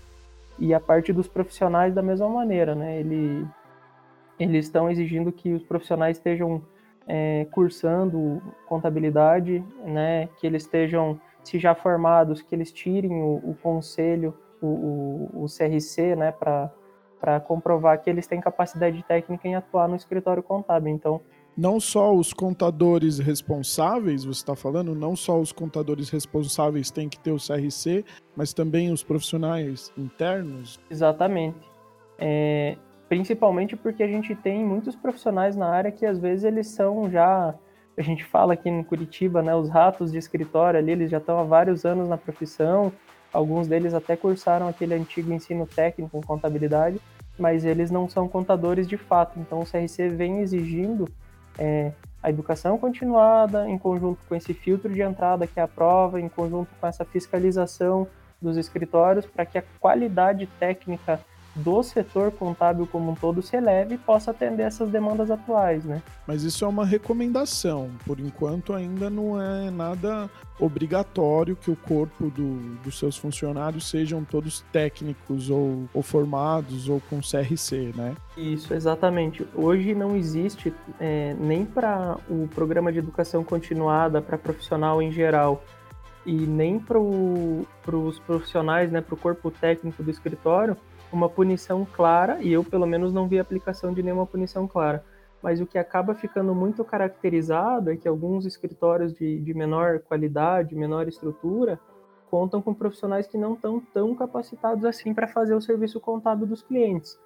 E 0.60 0.72
a 0.72 0.80
parte 0.80 1.12
dos 1.12 1.28
profissionais 1.28 1.92
da 1.92 2.04
mesma 2.04 2.30
maneira, 2.30 2.76
né? 2.76 3.00
Ele, 3.00 3.48
eles 4.40 4.68
estão 4.68 4.92
exigindo 4.92 5.32
que 5.32 5.52
os 5.54 5.64
profissionais 5.64 6.18
estejam 6.18 6.62
é, 7.08 7.48
cursando 7.50 8.40
contabilidade, 8.68 9.64
né? 9.84 10.30
Que 10.38 10.46
eles 10.46 10.64
estejam, 10.64 11.20
se 11.44 11.58
já 11.58 11.74
formados, 11.74 12.44
que 12.44 12.54
eles 12.54 12.72
tirem 12.72 13.20
o, 13.20 13.38
o 13.38 13.58
conselho, 13.64 14.38
o, 14.62 14.68
o, 14.68 15.44
o 15.44 15.46
CRC, 15.46 16.16
né? 16.16 16.32
Para 16.32 17.40
comprovar 17.40 18.00
que 18.04 18.10
eles 18.10 18.28
têm 18.28 18.40
capacidade 18.40 19.04
técnica 19.04 19.48
em 19.48 19.56
atuar 19.56 19.88
no 19.88 19.96
escritório 19.96 20.44
contábil. 20.44 20.94
Então, 20.94 21.22
não 21.58 21.80
só 21.80 22.14
os 22.14 22.32
contadores 22.34 23.18
responsáveis, 23.18 24.24
você 24.24 24.42
está 24.42 24.56
falando, 24.56 24.94
não 24.94 25.16
só 25.16 25.40
os 25.40 25.52
contadores 25.52 26.10
responsáveis 26.10 26.92
têm 26.92 27.10
que 27.10 27.18
ter 27.18 27.32
o 27.32 27.38
CRC, 27.38 28.06
mas 28.36 28.54
também 28.54 28.92
os 28.92 29.04
profissionais 29.04 29.92
internos? 29.98 30.80
Exatamente. 30.90 31.58
É, 32.20 32.78
principalmente 33.10 33.76
porque 33.76 34.04
a 34.04 34.08
gente 34.08 34.36
tem 34.36 34.64
muitos 34.64 34.96
profissionais 34.96 35.56
na 35.56 35.68
área 35.68 35.92
que 35.92 36.06
às 36.06 36.20
vezes 36.20 36.44
eles 36.44 36.68
são 36.68 37.10
já 37.10 37.56
a 37.98 38.04
gente 38.04 38.24
fala 38.24 38.54
aqui 38.54 38.70
em 38.70 38.84
Curitiba, 38.84 39.42
né, 39.42 39.56
os 39.56 39.70
ratos 39.70 40.12
de 40.12 40.20
escritório 40.20 40.80
ali, 40.80 40.92
eles 40.92 41.10
já 41.10 41.18
estão 41.18 41.40
há 41.40 41.44
vários 41.44 41.84
anos 41.84 42.08
na 42.08 42.16
profissão, 42.16 42.94
alguns 43.34 43.68
deles 43.68 43.96
até 43.96 44.16
cursaram 44.16 44.68
aquele 44.68 44.94
antigo 44.94 45.34
ensino 45.34 45.66
técnico 45.66 46.16
em 46.16 46.22
contabilidade, 46.22 47.02
mas 47.40 47.66
eles 47.66 47.90
não 47.90 48.08
são 48.08 48.28
contadores 48.28 48.88
de 48.88 48.98
fato. 48.98 49.40
Então 49.40 49.62
o 49.62 49.66
CRC 49.66 50.10
vem 50.10 50.42
exigindo 50.42 51.08
é, 51.58 51.92
a 52.22 52.30
educação 52.30 52.78
continuada 52.78 53.70
em 53.70 53.78
conjunto 53.78 54.20
com 54.28 54.36
esse 54.36 54.54
filtro 54.54 54.92
de 54.94 55.02
entrada 55.02 55.48
que 55.48 55.60
é 55.60 55.64
a 55.64 55.68
prova, 55.68 56.20
em 56.20 56.30
conjunto 56.30 56.70
com 56.80 56.88
essa 56.88 57.06
fiscalização 57.06 58.08
dos 58.42 58.58
escritórios, 58.58 59.26
para 59.26 59.46
que 59.46 59.58
a 59.58 59.64
qualidade 59.80 60.48
técnica 60.60 61.20
do 61.58 61.82
setor 61.84 62.32
contábil 62.32 62.88
como 62.88 63.12
um 63.12 63.16
todo 63.16 63.42
se 63.42 63.56
eleve 63.56 63.96
e 63.96 63.98
possa 63.98 64.32
atender 64.32 64.64
essas 64.64 64.90
demandas 64.90 65.32
atuais, 65.32 65.84
né? 65.84 66.02
Mas 66.26 66.44
isso 66.44 66.64
é 66.64 66.68
uma 66.68 66.86
recomendação. 66.86 67.90
Por 68.06 68.20
enquanto 68.20 68.74
ainda 68.74 69.10
não 69.10 69.42
é 69.42 69.72
nada 69.72 70.30
obrigatório 70.60 71.56
que 71.56 71.70
o 71.70 71.76
corpo 71.76 72.30
do, 72.30 72.58
dos 72.84 72.98
seus 72.98 73.16
funcionários 73.16 73.90
sejam 73.90 74.24
todos 74.24 74.64
técnicos 74.72 75.50
ou, 75.50 75.88
ou, 75.94 76.02
formados 76.02 76.90
ou 76.90 77.02
com 77.10 77.20
CRC, 77.20 77.94
né? 77.96 78.16
Isso, 78.36 78.74
exatamente. 78.74 79.46
Hoje 79.54 79.94
não 79.94 80.16
existe 80.16 80.74
é, 81.00 81.36
nem 81.40 81.64
para 81.66 82.18
o 82.30 82.48
programa 82.54 82.92
de 82.92 83.00
educação 83.00 83.44
continuada 83.44 84.22
para 84.22 84.38
profissional 84.38 85.02
em 85.02 85.12
geral 85.12 85.64
e 86.26 86.34
nem 86.34 86.78
para 86.78 87.00
os 87.00 88.20
profissionais, 88.20 88.92
né, 88.92 89.00
para 89.00 89.16
o 89.16 89.18
corpo 89.18 89.50
técnico 89.50 90.04
do 90.04 90.12
escritório, 90.12 90.76
uma 91.12 91.30
punição 91.30 91.86
clara, 91.86 92.42
e 92.42 92.52
eu 92.52 92.64
pelo 92.64 92.86
menos 92.86 93.14
não 93.14 93.28
vi 93.28 93.40
aplicação 93.40 93.94
de 93.94 94.04
nenhuma 94.04 94.26
punição 94.26 94.68
clara. 94.68 95.04
Mas 95.42 95.62
o 95.62 95.66
que 95.66 95.78
acaba 95.78 96.16
ficando 96.16 96.54
muito 96.54 96.84
caracterizado 96.84 97.92
é 97.92 97.98
que 97.98 98.08
alguns 98.08 98.46
escritórios 98.46 99.14
de, 99.14 99.40
de 99.40 99.54
menor 99.54 100.00
qualidade, 100.00 100.76
menor 100.76 101.08
estrutura, 101.08 101.80
contam 102.30 102.62
com 102.62 102.74
profissionais 102.74 103.28
que 103.28 103.38
não 103.38 103.54
estão 103.54 103.80
tão 103.94 104.14
capacitados 104.16 104.84
assim 104.84 105.14
para 105.14 105.28
fazer 105.28 105.54
o 105.54 105.62
serviço 105.62 106.00
contábil 106.00 106.46
dos 106.46 106.62
clientes. 106.62 107.18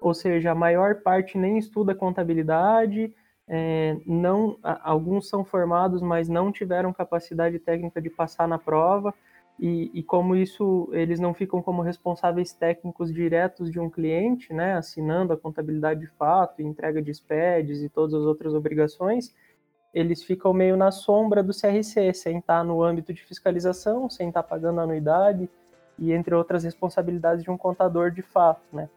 Ou 0.00 0.14
seja, 0.14 0.50
a 0.50 0.54
maior 0.54 0.96
parte 0.96 1.38
nem 1.38 1.58
estuda 1.58 1.94
contabilidade, 1.94 3.14
é, 3.52 3.96
não, 4.06 4.56
alguns 4.62 5.28
são 5.28 5.44
formados, 5.44 6.00
mas 6.00 6.28
não 6.28 6.52
tiveram 6.52 6.92
capacidade 6.92 7.58
técnica 7.58 8.00
de 8.00 8.08
passar 8.08 8.46
na 8.46 8.58
prova. 8.58 9.12
E, 9.62 9.90
e, 9.92 10.02
como 10.02 10.34
isso 10.34 10.88
eles 10.90 11.20
não 11.20 11.34
ficam 11.34 11.60
como 11.60 11.82
responsáveis 11.82 12.50
técnicos 12.50 13.12
diretos 13.12 13.70
de 13.70 13.78
um 13.78 13.90
cliente, 13.90 14.54
né, 14.54 14.72
assinando 14.72 15.34
a 15.34 15.36
contabilidade 15.36 16.00
de 16.00 16.06
fato, 16.06 16.62
entrega 16.62 17.02
de 17.02 17.12
SPEDs 17.12 17.82
e 17.82 17.90
todas 17.90 18.14
as 18.14 18.22
outras 18.22 18.54
obrigações, 18.54 19.34
eles 19.92 20.22
ficam 20.22 20.54
meio 20.54 20.78
na 20.78 20.90
sombra 20.90 21.42
do 21.42 21.52
CRC, 21.52 22.14
sem 22.14 22.38
estar 22.38 22.64
no 22.64 22.82
âmbito 22.82 23.12
de 23.12 23.22
fiscalização, 23.22 24.08
sem 24.08 24.28
estar 24.28 24.42
pagando 24.42 24.80
anuidade 24.80 25.46
e 25.98 26.10
entre 26.10 26.34
outras 26.34 26.64
responsabilidades 26.64 27.44
de 27.44 27.50
um 27.50 27.58
contador 27.58 28.10
de 28.10 28.22
fato, 28.22 28.62
né. 28.72 28.88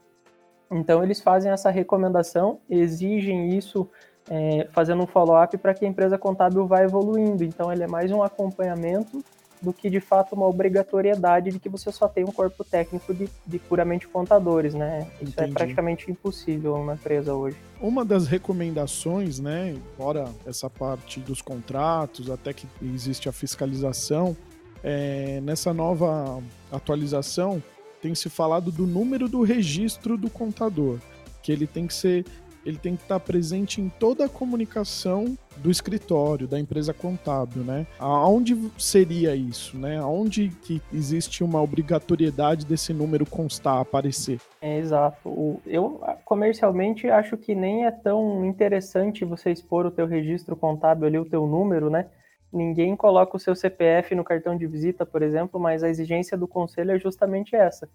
Então 0.72 1.03
eles 1.03 1.20
fazem 1.20 1.51
essa 1.51 1.70
recomendação, 1.70 2.62
exigem 2.70 3.50
isso 3.50 3.89
é, 4.29 4.65
fazendo 4.72 5.03
um 5.03 5.08
follow-up 5.08 5.58
para 5.58 5.74
que 5.74 5.86
a 5.86 5.89
empresa 5.89 6.17
contábil 6.17 6.65
vá 6.65 6.82
evoluindo. 6.82 7.43
Então 7.43 7.70
ele 7.70 7.84
é 7.84 7.88
mais 7.88 8.13
um 8.13 8.24
acompanhamento 8.24 9.22
do 9.63 9.72
que 9.72 9.89
de 9.89 10.00
fato 10.00 10.36
uma 10.36 10.46
obrigatoriedade 10.46 11.51
de 11.51 11.60
que 11.60 11.70
você 11.70 11.91
só 11.91 12.08
tem 12.08 12.24
um 12.24 12.32
corpo 12.32 12.63
técnico 12.63 13.13
de, 13.13 13.29
de 13.48 13.58
puramente 13.58 14.08
contadores, 14.08 14.74
né? 14.74 15.08
Isso 15.22 15.39
é 15.39 15.43
Entendi. 15.43 15.51
é 15.51 15.53
praticamente 15.53 16.12
impossível 16.12 16.77
numa 16.77 16.93
empresa 16.93 17.34
hoje. 17.34 17.55
Uma 17.82 18.03
das 18.03 18.27
recomendações, 18.27 19.39
né, 19.39 19.75
fora 19.98 20.29
essa 20.46 20.70
parte 20.70 21.20
dos 21.20 21.41
contratos, 21.41 22.29
até 22.29 22.53
que 22.53 22.67
existe 22.82 23.29
a 23.29 23.32
fiscalização, 23.32 24.36
é, 24.84 25.39
nessa 25.41 25.74
nova 25.74 26.41
atualização 26.72 27.63
tem 28.01 28.13
se 28.13 28.29
falado 28.29 28.70
do 28.70 28.86
número 28.86 29.29
do 29.29 29.43
registro 29.43 30.17
do 30.17 30.29
contador, 30.29 31.00
que 31.41 31.53
ele 31.53 31.65
tem 31.65 31.88
que 31.88 31.93
ser 31.93 32.25
ele 32.65 32.77
tem 32.77 32.96
que 32.96 33.03
estar 33.03 33.20
presente 33.20 33.82
em 33.82 33.89
toda 33.89 34.25
a 34.25 34.29
comunicação 34.29 35.38
do 35.58 35.70
escritório, 35.70 36.48
da 36.48 36.60
empresa 36.60 36.93
contábil, 36.93 37.63
né? 37.63 37.86
Aonde 38.00 38.58
seria 38.77 39.36
isso, 39.36 39.77
né? 39.77 39.98
Aonde 40.00 40.50
que 40.63 40.82
existe 40.91 41.43
uma 41.43 41.62
obrigatoriedade 41.62 42.65
desse 42.65 42.93
número 42.93 43.25
constar, 43.25 43.79
aparecer? 43.79 44.39
É, 44.62 44.79
exato. 44.79 45.62
Eu 45.65 46.01
comercialmente 46.25 47.08
acho 47.10 47.38
que 47.38 47.53
nem 47.53 47.86
é 47.86 47.91
tão 47.91 48.46
interessante 48.46 49.25
você 49.25 49.51
expor 49.51 49.86
o 49.86 49.91
teu 49.91 50.08
registro 50.08 50.55
contábil 50.55 51.08
ali, 51.08 51.17
o 51.17 51.25
teu 51.25 51.46
número, 51.46 51.89
né? 51.89 52.08
Ninguém 52.51 52.96
coloca 52.96 53.36
o 53.36 53.39
seu 53.39 53.55
CPF 53.55 54.13
no 54.13 54.24
cartão 54.24 54.55
de 54.55 54.67
visita, 54.67 55.05
por 55.05 55.24
exemplo, 55.24 55.60
mas 55.60 55.84
a 55.84 55.89
exigência 55.89 56.38
do 56.38 56.48
conselho 56.48 56.91
é 56.91 57.00
justamente 57.00 57.55
essa. 57.55 57.89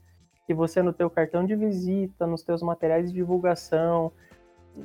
Que 0.46 0.52
você 0.52 0.82
no 0.82 0.92
teu 0.92 1.08
cartão 1.08 1.44
de 1.44 1.54
visita, 1.54 2.26
nos 2.26 2.42
teus 2.42 2.60
materiais 2.60 3.08
de 3.08 3.14
divulgação, 3.14 4.10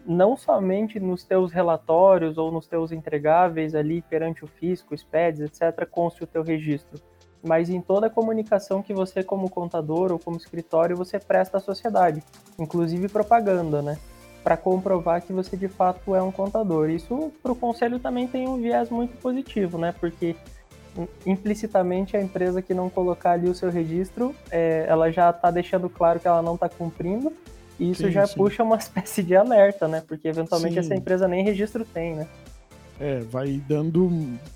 não 0.06 0.36
somente 0.36 1.00
nos 1.00 1.24
teus 1.24 1.52
relatórios 1.52 2.38
ou 2.38 2.52
nos 2.52 2.68
teus 2.68 2.92
entregáveis 2.92 3.76
ali 3.76 4.02
perante 4.02 4.44
o 4.44 4.48
fisco, 4.48 4.98
SPEDs, 4.98 5.42
etc., 5.42 5.88
conste 5.90 6.24
o 6.24 6.28
teu 6.28 6.44
registro, 6.44 7.00
mas 7.46 7.70
em 7.70 7.82
toda 7.82 8.08
a 8.08 8.10
comunicação 8.10 8.82
que 8.82 8.94
você, 8.94 9.24
como 9.24 9.50
contador 9.50 10.12
ou 10.12 10.20
como 10.20 10.38
escritório, 10.38 10.96
você 10.96 11.20
presta 11.20 11.58
à 11.58 11.60
sociedade, 11.60 12.24
inclusive 12.58 13.08
propaganda, 13.10 13.82
né? 13.82 13.98
Para 14.44 14.58
comprovar 14.58 15.22
que 15.22 15.32
você 15.32 15.56
de 15.56 15.68
fato 15.68 16.16
é 16.16 16.22
um 16.22 16.32
contador. 16.32 16.90
Isso 16.90 17.32
para 17.42 17.52
o 17.52 17.56
conselho 17.56 18.00
também 18.00 18.28
tem 18.28 18.48
um 18.48 18.62
viés 18.62 18.90
muito 18.90 19.18
positivo, 19.18 19.78
né? 19.78 19.94
Porque 19.98 20.36
implicitamente 21.26 22.16
a 22.16 22.22
empresa 22.22 22.62
que 22.62 22.74
não 22.74 22.90
colocar 22.90 23.32
ali 23.32 23.50
o 23.50 23.56
seu 23.56 23.70
registro, 23.70 24.36
é, 24.52 24.86
ela 24.88 25.12
já 25.12 25.30
está 25.30 25.50
deixando 25.50 25.90
claro 25.90 26.20
que 26.20 26.28
ela 26.28 26.42
não 26.42 26.56
está 26.56 26.70
cumprindo 26.70 27.34
e 27.80 27.92
isso 27.92 28.06
sim, 28.06 28.12
já 28.12 28.26
sim. 28.26 28.36
puxa 28.36 28.64
uma 28.64 28.76
espécie 28.78 29.24
de 29.24 29.36
alerta, 29.36 29.88
né? 29.88 30.02
Porque 30.08 30.28
eventualmente 30.28 30.74
sim. 30.74 30.80
essa 30.80 30.96
empresa 30.96 31.28
nem 31.28 31.44
registro 31.44 31.86
tem, 31.86 32.16
né? 32.16 32.28
É, 33.00 33.20
vai 33.20 33.62
dando 33.68 34.10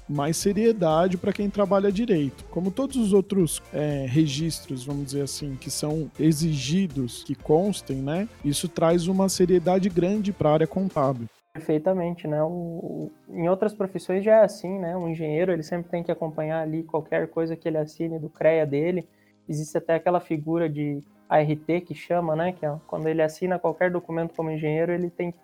mais 0.08 0.38
seriedade 0.38 1.18
para 1.18 1.34
quem 1.34 1.50
trabalha 1.50 1.92
direito. 1.92 2.46
Como 2.52 2.70
todos 2.70 2.96
os 2.96 3.12
outros 3.12 3.62
é, 3.74 4.06
registros, 4.08 4.86
vamos 4.86 5.08
dizer 5.08 5.22
assim, 5.22 5.56
que 5.56 5.72
são 5.72 6.10
exigidos, 6.20 7.24
que 7.24 7.34
constem, 7.34 7.98
né? 7.98 8.30
Isso 8.46 8.70
traz 8.70 9.08
uma 9.08 9.28
seriedade 9.28 9.90
grande 9.90 10.32
para 10.32 10.50
a 10.50 10.54
área 10.54 10.68
contábil. 10.68 11.28
Perfeitamente, 11.52 12.28
né? 12.28 12.42
O, 12.44 13.12
em 13.28 13.50
outras 13.50 13.74
profissões 13.74 14.24
já 14.24 14.42
é 14.42 14.44
assim, 14.44 14.78
né? 14.78 14.96
Um 14.96 15.10
engenheiro 15.10 15.52
ele 15.52 15.64
sempre 15.64 15.90
tem 15.90 16.04
que 16.04 16.12
acompanhar 16.12 16.62
ali 16.62 16.84
qualquer 16.84 17.28
coisa 17.30 17.56
que 17.56 17.68
ele 17.68 17.78
assine 17.78 18.20
do 18.20 18.30
CREA 18.30 18.66
dele. 18.66 19.10
Existe 19.50 19.76
até 19.76 19.96
aquela 19.96 20.20
figura 20.20 20.70
de 20.70 21.02
ART 21.30 21.66
que 21.86 21.94
chama, 21.94 22.36
né? 22.36 22.52
Que 22.52 22.66
é 22.66 22.76
quando 22.88 23.08
ele 23.08 23.22
assina 23.22 23.60
qualquer 23.60 23.92
documento 23.92 24.34
como 24.36 24.52
engenheiro, 24.52 24.92
ele 24.92 25.10
tem 25.10 25.32
que 25.32 25.40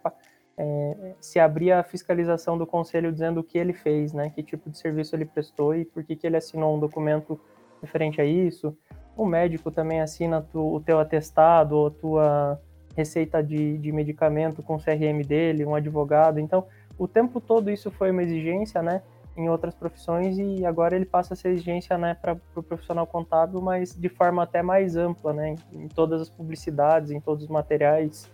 é, 0.58 1.16
se 1.20 1.40
abrir 1.40 1.72
a 1.72 1.84
fiscalização 1.84 2.58
do 2.58 2.66
conselho 2.66 3.12
dizendo 3.12 3.40
o 3.40 3.44
que 3.44 3.58
ele 3.58 3.74
fez, 3.74 4.14
né? 4.14 4.30
Que 4.30 4.44
tipo 4.44 4.70
de 4.70 4.78
serviço 4.78 5.16
ele 5.16 5.26
prestou 5.26 5.76
e 5.76 5.86
por 5.86 6.04
que, 6.04 6.16
que 6.16 6.28
ele 6.28 6.38
assinou 6.38 6.76
um 6.76 6.80
documento 6.80 7.40
referente 7.82 8.22
a 8.22 8.26
isso. 8.26 8.76
O 9.16 9.26
médico 9.26 9.70
também 9.72 10.02
assina 10.02 10.42
tu, 10.42 10.76
o 10.76 10.80
teu 10.80 11.00
atestado 11.00 11.76
ou 11.76 11.88
a 11.88 11.92
tua 11.92 12.62
receita 12.96 13.44
de, 13.44 13.78
de 13.78 13.92
medicamento 13.92 14.62
com 14.64 14.76
o 14.76 14.80
CRM 14.80 15.22
dele, 15.26 15.66
um 15.66 15.76
advogado. 15.76 16.40
Então, 16.40 16.66
o 16.98 17.08
tempo 17.08 17.42
todo 17.42 17.70
isso 17.70 17.92
foi 17.92 18.12
uma 18.12 18.24
exigência, 18.24 18.82
né? 18.82 19.02
Em 19.36 19.50
outras 19.50 19.74
profissões 19.74 20.38
e 20.38 20.66
agora 20.66 20.96
ele 20.96 21.06
passa 21.06 21.34
a 21.34 21.38
ser 21.38 21.50
exigência 21.50 21.98
né, 21.98 22.14
para 22.14 22.34
o 22.34 22.42
pro 22.54 22.64
profissional 22.64 23.08
contábil, 23.08 23.62
mas 23.62 23.96
de 23.96 24.10
forma 24.10 24.44
até 24.44 24.62
mais 24.62 24.96
ampla, 24.96 25.34
né, 25.34 25.56
em 25.72 25.88
todas 25.88 26.22
as 26.22 26.30
publicidades, 26.30 27.12
em 27.12 27.20
todos 27.20 27.44
os 27.44 27.50
materiais 27.50 28.32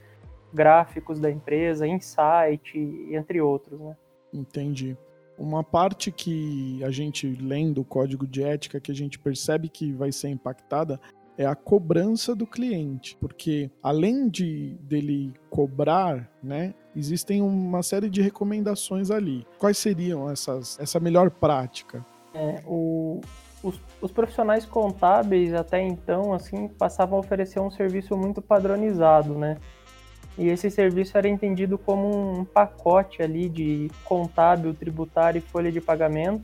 gráficos 0.53 1.19
da 1.19 1.29
empresa, 1.29 1.87
em 1.87 1.99
site, 1.99 2.77
entre 3.11 3.39
outros. 3.39 3.79
Né. 3.79 3.95
Entendi. 4.33 4.97
Uma 5.37 5.63
parte 5.63 6.11
que 6.11 6.83
a 6.83 6.91
gente 6.91 7.27
lendo 7.41 7.79
o 7.79 7.85
código 7.85 8.27
de 8.27 8.43
ética 8.43 8.79
que 8.79 8.91
a 8.91 8.95
gente 8.95 9.17
percebe 9.17 9.69
que 9.69 9.93
vai 9.93 10.11
ser 10.11 10.27
impactada 10.29 10.99
é 11.37 11.45
a 11.45 11.55
cobrança 11.55 12.35
do 12.35 12.45
cliente, 12.45 13.15
porque 13.15 13.71
além 13.81 14.27
de 14.27 14.75
dele 14.81 15.33
cobrar, 15.49 16.29
né, 16.43 16.73
existem 16.95 17.41
uma 17.41 17.83
série 17.83 18.09
de 18.09 18.21
recomendações 18.21 19.11
ali. 19.11 19.45
Quais 19.57 19.77
seriam 19.77 20.29
essas 20.29 20.79
essa 20.79 20.99
melhor 20.99 21.29
prática? 21.29 22.05
É, 22.33 22.61
o, 22.65 23.21
os, 23.63 23.79
os, 24.01 24.11
profissionais 24.11 24.65
contábeis 24.65 25.53
até 25.53 25.81
então 25.81 26.33
assim 26.33 26.67
passavam 26.67 27.17
a 27.17 27.19
oferecer 27.19 27.59
um 27.59 27.71
serviço 27.71 28.15
muito 28.17 28.41
padronizado, 28.41 29.33
né? 29.33 29.57
E 30.37 30.47
esse 30.47 30.71
serviço 30.71 31.17
era 31.17 31.27
entendido 31.27 31.77
como 31.77 32.39
um 32.39 32.45
pacote 32.45 33.21
ali 33.21 33.49
de 33.49 33.91
contábil, 34.05 34.73
tributário 34.73 35.39
e 35.39 35.41
folha 35.41 35.71
de 35.71 35.81
pagamento 35.81 36.43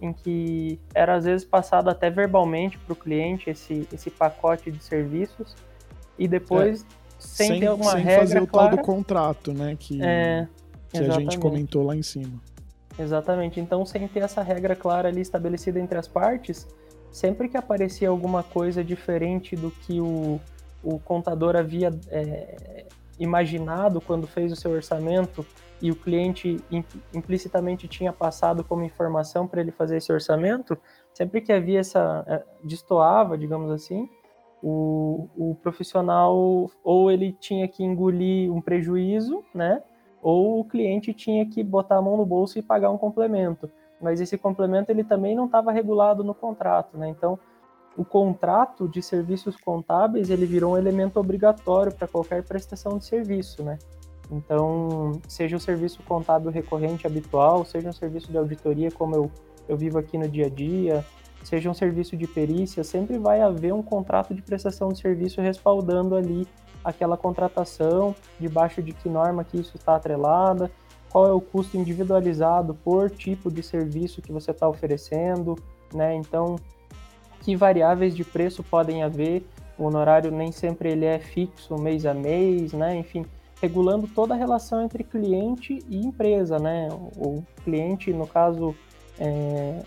em 0.00 0.12
que 0.12 0.78
era 0.94 1.14
às 1.14 1.24
vezes 1.24 1.44
passado 1.44 1.88
até 1.90 2.10
verbalmente 2.10 2.78
para 2.78 2.92
o 2.92 2.96
cliente 2.96 3.50
esse, 3.50 3.86
esse 3.92 4.10
pacote 4.10 4.70
de 4.70 4.82
serviços 4.82 5.54
e 6.18 6.26
depois 6.26 6.82
é, 6.82 6.99
sem, 7.20 7.46
sem, 7.46 7.60
ter 7.60 7.66
alguma 7.66 7.92
sem 7.92 8.02
regra 8.02 8.20
fazer 8.20 8.42
o 8.42 8.46
clara, 8.46 8.68
tal 8.68 8.76
do 8.78 8.82
contrato, 8.84 9.52
né? 9.52 9.76
Que, 9.78 10.02
é, 10.02 10.48
que 10.88 10.98
a 10.98 11.10
gente 11.10 11.38
comentou 11.38 11.84
lá 11.84 11.94
em 11.94 12.02
cima. 12.02 12.40
Exatamente. 12.98 13.60
Então, 13.60 13.84
sem 13.86 14.06
ter 14.08 14.20
essa 14.20 14.42
regra 14.42 14.74
clara 14.74 15.08
ali 15.08 15.20
estabelecida 15.20 15.78
entre 15.78 15.98
as 15.98 16.08
partes, 16.08 16.66
sempre 17.10 17.48
que 17.48 17.56
aparecia 17.56 18.08
alguma 18.08 18.42
coisa 18.42 18.82
diferente 18.82 19.56
do 19.56 19.70
que 19.70 20.00
o, 20.00 20.40
o 20.82 20.98
contador 20.98 21.56
havia 21.56 21.90
é, 22.08 22.86
imaginado 23.18 24.00
quando 24.00 24.26
fez 24.26 24.52
o 24.52 24.56
seu 24.56 24.72
orçamento 24.72 25.46
e 25.80 25.90
o 25.90 25.96
cliente 25.96 26.58
implicitamente 27.14 27.88
tinha 27.88 28.12
passado 28.12 28.62
como 28.62 28.84
informação 28.84 29.46
para 29.46 29.62
ele 29.62 29.70
fazer 29.70 29.96
esse 29.96 30.12
orçamento, 30.12 30.76
sempre 31.12 31.40
que 31.40 31.52
havia 31.52 31.80
essa 31.80 32.22
é, 32.26 32.42
destoava, 32.62 33.36
digamos 33.38 33.70
assim, 33.70 34.08
o, 34.62 35.28
o 35.36 35.54
profissional 35.56 36.70
ou 36.84 37.10
ele 37.10 37.32
tinha 37.32 37.66
que 37.66 37.82
engolir 37.82 38.52
um 38.52 38.60
prejuízo, 38.60 39.42
né? 39.54 39.82
Ou 40.22 40.60
o 40.60 40.64
cliente 40.64 41.14
tinha 41.14 41.46
que 41.46 41.62
botar 41.64 41.96
a 41.96 42.02
mão 42.02 42.16
no 42.16 42.26
bolso 42.26 42.58
e 42.58 42.62
pagar 42.62 42.90
um 42.90 42.98
complemento. 42.98 43.70
Mas 44.00 44.20
esse 44.20 44.36
complemento 44.36 44.90
ele 44.90 45.04
também 45.04 45.34
não 45.34 45.46
estava 45.46 45.72
regulado 45.72 46.22
no 46.22 46.34
contrato, 46.34 46.96
né? 46.96 47.08
Então, 47.08 47.38
o 47.96 48.04
contrato 48.04 48.88
de 48.88 49.02
serviços 49.02 49.56
contábeis 49.56 50.30
ele 50.30 50.46
virou 50.46 50.74
um 50.74 50.78
elemento 50.78 51.18
obrigatório 51.18 51.92
para 51.92 52.06
qualquer 52.06 52.42
prestação 52.44 52.98
de 52.98 53.04
serviço, 53.04 53.62
né? 53.62 53.78
Então, 54.30 55.20
seja 55.26 55.56
o 55.56 55.60
serviço 55.60 56.02
contábil 56.04 56.50
recorrente 56.50 57.06
habitual, 57.06 57.64
seja 57.64 57.88
um 57.88 57.92
serviço 57.92 58.30
de 58.30 58.38
auditoria 58.38 58.90
como 58.90 59.16
eu, 59.16 59.30
eu 59.68 59.76
vivo 59.76 59.98
aqui 59.98 60.16
no 60.16 60.28
dia 60.28 60.46
a 60.46 60.48
dia, 60.48 61.04
seja 61.42 61.70
um 61.70 61.74
serviço 61.74 62.16
de 62.16 62.26
perícia, 62.26 62.84
sempre 62.84 63.18
vai 63.18 63.40
haver 63.40 63.72
um 63.72 63.82
contrato 63.82 64.34
de 64.34 64.42
prestação 64.42 64.88
de 64.88 65.00
serviço 65.00 65.40
respaldando 65.40 66.14
ali 66.14 66.46
aquela 66.84 67.16
contratação, 67.16 68.14
debaixo 68.38 68.82
de 68.82 68.92
que 68.92 69.08
norma 69.08 69.44
que 69.44 69.58
isso 69.58 69.76
está 69.76 69.96
atrelada, 69.96 70.70
qual 71.10 71.26
é 71.26 71.32
o 71.32 71.40
custo 71.40 71.76
individualizado 71.76 72.74
por 72.74 73.10
tipo 73.10 73.50
de 73.50 73.62
serviço 73.62 74.22
que 74.22 74.32
você 74.32 74.52
está 74.52 74.68
oferecendo, 74.68 75.56
né? 75.92 76.14
Então, 76.14 76.56
que 77.40 77.56
variáveis 77.56 78.14
de 78.14 78.24
preço 78.24 78.62
podem 78.62 79.02
haver? 79.02 79.44
O 79.76 79.84
honorário 79.84 80.30
nem 80.30 80.52
sempre 80.52 80.90
ele 80.90 81.04
é 81.04 81.18
fixo 81.18 81.76
mês 81.76 82.06
a 82.06 82.14
mês, 82.14 82.72
né? 82.72 82.96
Enfim, 82.96 83.26
regulando 83.60 84.06
toda 84.06 84.34
a 84.34 84.36
relação 84.36 84.82
entre 84.82 85.02
cliente 85.02 85.80
e 85.88 85.98
empresa, 85.98 86.58
né? 86.58 86.88
O 87.16 87.42
cliente, 87.64 88.12
no 88.12 88.26
caso, 88.26 88.74
é, 89.18 89.82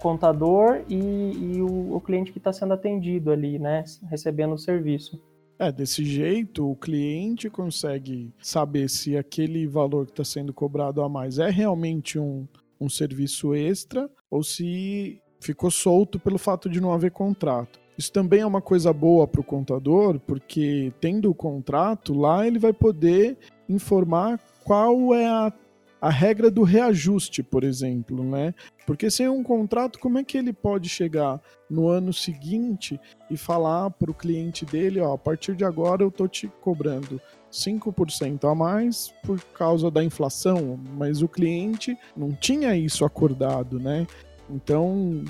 contador 0.00 0.82
e, 0.88 0.96
e 0.96 1.62
o, 1.62 1.94
o, 1.94 2.00
cliente 2.00 2.32
que 2.32 2.38
está 2.38 2.52
sendo 2.52 2.72
atendido 2.72 3.30
ali, 3.30 3.58
né, 3.58 3.84
recebendo 4.08 4.54
o 4.54 4.58
serviço. 4.58 5.20
É, 5.58 5.70
desse 5.70 6.04
jeito 6.04 6.70
o 6.70 6.74
cliente 6.74 7.50
consegue 7.50 8.32
saber 8.42 8.88
se 8.88 9.16
aquele 9.16 9.66
valor 9.66 10.06
que 10.06 10.12
está 10.12 10.24
sendo 10.24 10.54
cobrado 10.54 11.02
a 11.02 11.08
mais 11.08 11.38
é 11.38 11.50
realmente 11.50 12.18
um, 12.18 12.46
um 12.80 12.88
serviço 12.88 13.54
extra 13.54 14.10
ou 14.30 14.42
se 14.42 15.20
ficou 15.38 15.70
solto 15.70 16.18
pelo 16.18 16.38
fato 16.38 16.68
de 16.68 16.80
não 16.80 16.92
haver 16.92 17.10
contrato. 17.10 17.78
Isso 17.96 18.10
também 18.10 18.40
é 18.40 18.46
uma 18.46 18.62
coisa 18.62 18.94
boa 18.94 19.28
para 19.28 19.42
o 19.42 19.44
contador, 19.44 20.18
porque 20.20 20.90
tendo 21.00 21.30
o 21.30 21.34
contrato, 21.34 22.18
lá 22.18 22.46
ele 22.46 22.58
vai 22.58 22.72
poder 22.72 23.36
informar 23.68 24.40
qual 24.64 25.14
é 25.14 25.26
a 25.26 25.52
a 26.00 26.08
regra 26.08 26.50
do 26.50 26.62
reajuste, 26.62 27.42
por 27.42 27.62
exemplo, 27.62 28.24
né? 28.24 28.54
Porque 28.86 29.10
sem 29.10 29.28
um 29.28 29.42
contrato, 29.42 29.98
como 29.98 30.18
é 30.18 30.24
que 30.24 30.38
ele 30.38 30.52
pode 30.52 30.88
chegar 30.88 31.40
no 31.68 31.88
ano 31.88 32.12
seguinte 32.12 32.98
e 33.30 33.36
falar 33.36 33.90
para 33.90 34.10
o 34.10 34.14
cliente 34.14 34.64
dele, 34.64 35.00
ó, 35.00 35.12
a 35.12 35.18
partir 35.18 35.54
de 35.54 35.64
agora 35.64 36.02
eu 36.02 36.10
tô 36.10 36.26
te 36.26 36.48
cobrando 36.60 37.20
5% 37.52 38.50
a 38.50 38.54
mais 38.54 39.12
por 39.22 39.40
causa 39.52 39.90
da 39.90 40.02
inflação, 40.02 40.80
mas 40.96 41.20
o 41.22 41.28
cliente 41.28 41.96
não 42.16 42.32
tinha 42.32 42.74
isso 42.74 43.04
acordado, 43.04 43.78
né? 43.78 44.06
Então, 44.48 45.22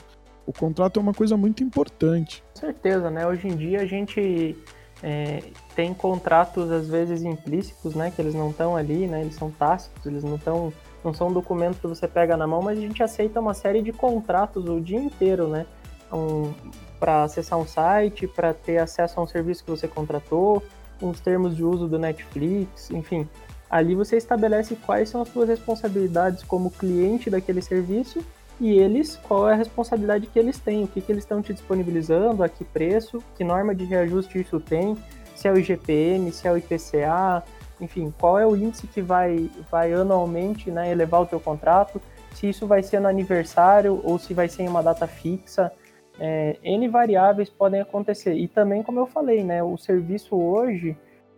o 0.47 0.53
contrato 0.53 0.99
é 0.99 1.03
uma 1.03 1.15
coisa 1.15 1.37
muito 1.37 1.63
importante. 1.63 2.43
Certeza, 2.55 3.11
né? 3.11 3.27
Hoje 3.27 3.49
em 3.49 3.57
dia 3.57 3.81
a 3.81 3.87
gente 3.87 4.57
é, 5.03 5.43
tem 5.75 5.95
contratos 5.95 6.71
às 6.71 6.89
vezes 6.89 7.23
implícitos, 7.23 7.95
né, 7.95 8.13
que 8.15 8.21
eles 8.21 8.35
não 8.35 8.51
estão 8.51 8.77
ali, 8.77 9.07
né, 9.07 9.23
eles 9.23 9.35
são 9.35 9.51
tácitos, 9.51 10.05
eles 10.07 10.23
não 10.23 10.37
estão, 10.37 10.73
não 11.05 11.15
são 11.15 11.33
documentos 11.33 11.79
que 11.81 11.87
você 11.87 12.07
pega 12.07 12.37
na 12.37 12.47
mão, 12.47 12.61
mas 12.63 12.79
a 12.79 12.81
gente 12.81 13.03
aceita 13.03 13.41
uma 13.41 13.55
série 13.55 13.83
de 13.83 13.93
contratos 13.93 14.67
o 14.67 14.81
dia 14.81 14.99
inteiro, 14.99 15.49
né, 15.49 15.67
um, 16.13 16.53
para 16.99 17.25
acessar 17.25 17.59
um 17.59 17.67
site, 17.67 18.27
para 18.27 18.53
ter 18.53 18.79
acesso 18.79 19.19
a 19.19 19.23
um 19.23 19.27
serviço 19.27 19.65
que 19.65 19.71
você 19.71 19.89
contratou, 19.89 20.63
os 21.01 21.19
termos 21.19 21.57
de 21.57 21.65
uso 21.65 21.89
do 21.89 21.99
Netflix, 21.99 22.91
enfim, 22.91 23.27
ali 23.71 23.95
você 23.95 24.17
estabelece 24.17 24.77
quais 24.85 25.09
são 25.09 25.23
as 25.23 25.29
suas 25.29 25.49
responsabilidades 25.49 26.43
como 26.43 26.71
cliente 26.71 27.31
daquele 27.31 27.63
serviço 27.63 28.23
e 28.61 28.79
eles, 28.79 29.17
qual 29.17 29.49
é 29.49 29.55
a 29.55 29.57
responsabilidade 29.57 30.27
que 30.27 30.39
eles 30.39 30.59
têm, 30.59 30.85
o 30.85 30.87
que, 30.87 31.01
que 31.01 31.11
eles 31.11 31.25
estão 31.25 31.41
te 31.41 31.55
disponibilizando, 31.55 32.45
a 32.45 32.49
que 32.49 32.63
preço, 32.63 33.19
que 33.35 33.43
norma 33.43 33.75
de 33.75 33.85
reajuste 33.85 34.39
isso 34.39 34.61
tem, 34.61 34.97
se 35.35 35.49
é 35.49 35.53
o 35.53 35.59
IGPM, 35.59 36.31
se 36.31 36.47
é 36.47 36.53
o 36.53 36.59
IPCA, 36.59 37.43
enfim, 37.81 38.13
qual 38.21 38.39
é 38.39 38.47
o 38.47 38.55
índice 38.55 38.87
que 38.87 39.01
vai, 39.01 39.51
vai 39.71 39.95
anualmente 39.95 40.71
né, 40.71 40.93
elevar 40.93 41.23
o 41.23 41.27
teu 41.27 41.41
contrato, 41.41 42.01
se 42.35 42.51
isso 42.51 42.67
vai 42.67 42.83
ser 42.83 43.01
no 43.01 43.09
aniversário 43.09 43.99
ou 44.05 44.19
se 44.19 44.35
vai 44.35 44.49
ser 44.49 44.65
em 44.65 44.69
uma 44.69 44.83
data 44.83 45.07
fixa, 45.07 45.73
é, 46.19 46.59
N 46.63 46.87
variáveis 46.89 47.49
podem 47.49 47.81
acontecer. 47.81 48.35
E 48.35 48.47
também, 48.47 48.83
como 48.83 49.01
eu 49.01 49.07
falei, 49.07 49.43
né, 49.43 49.63
o 49.63 49.79
serviço 49.79 50.37
hoje, 50.37 50.95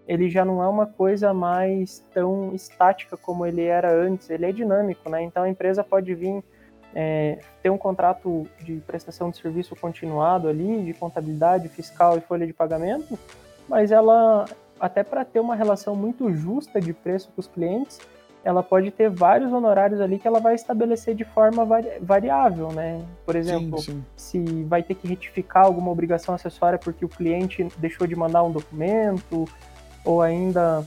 ele 0.09 0.29
já 0.29 0.45
não 0.45 0.61
é 0.61 0.67
uma 0.67 0.87
coisa 0.87 1.33
mais 1.33 2.05
tão 2.13 2.53
estática 2.53 3.17
como 3.17 3.47
ele 3.47 3.63
era 3.63 3.95
antes, 3.95 4.29
ele 4.29 4.45
é 4.45 4.51
dinâmico, 4.51 5.09
né? 5.09 5.23
Então 5.23 5.45
a 5.45 5.49
empresa 5.49 5.85
pode 5.85 6.13
vir 6.15 6.43
é, 6.95 7.39
ter 7.63 7.71
um 7.71 7.79
contrato 7.79 8.47
de 8.61 8.77
prestação 8.87 9.31
de 9.31 9.37
serviço 9.37 9.75
continuado 9.77 10.49
ali, 10.49 10.83
de 10.85 10.93
contabilidade 10.93 11.69
fiscal 11.69 12.19
e 12.19 12.21
folha 12.21 12.47
de 12.47 12.53
pagamento, 12.53 13.19
mas 13.69 13.91
ela, 13.91 14.45
até 14.79 15.03
para 15.03 15.25
ter 15.25 15.41
uma 15.41 15.55
relação 15.55 15.97
muito 15.97 16.33
justa 16.33 16.81
de 16.81 16.93
preço 16.93 17.31
com 17.35 17.41
os 17.41 17.47
clientes, 17.47 17.99
ela 18.45 18.63
pode 18.63 18.91
ter 18.91 19.09
vários 19.09 19.53
honorários 19.53 20.01
ali 20.01 20.19
que 20.19 20.27
ela 20.27 20.41
vai 20.41 20.55
estabelecer 20.55 21.15
de 21.15 21.25
forma 21.25 21.65
vari 21.65 21.99
variável, 22.01 22.73
né? 22.73 23.01
Por 23.25 23.37
exemplo, 23.37 23.79
sim, 23.79 24.05
sim. 24.17 24.45
se 24.45 24.65
vai 24.65 24.83
ter 24.83 24.95
que 24.95 25.07
retificar 25.07 25.65
alguma 25.65 25.91
obrigação 25.91 26.35
acessória 26.35 26.79
porque 26.79 27.05
o 27.05 27.09
cliente 27.09 27.69
deixou 27.79 28.07
de 28.07 28.17
mandar 28.17 28.43
um 28.43 28.51
documento, 28.51 29.45
ou 30.05 30.21
ainda 30.21 30.85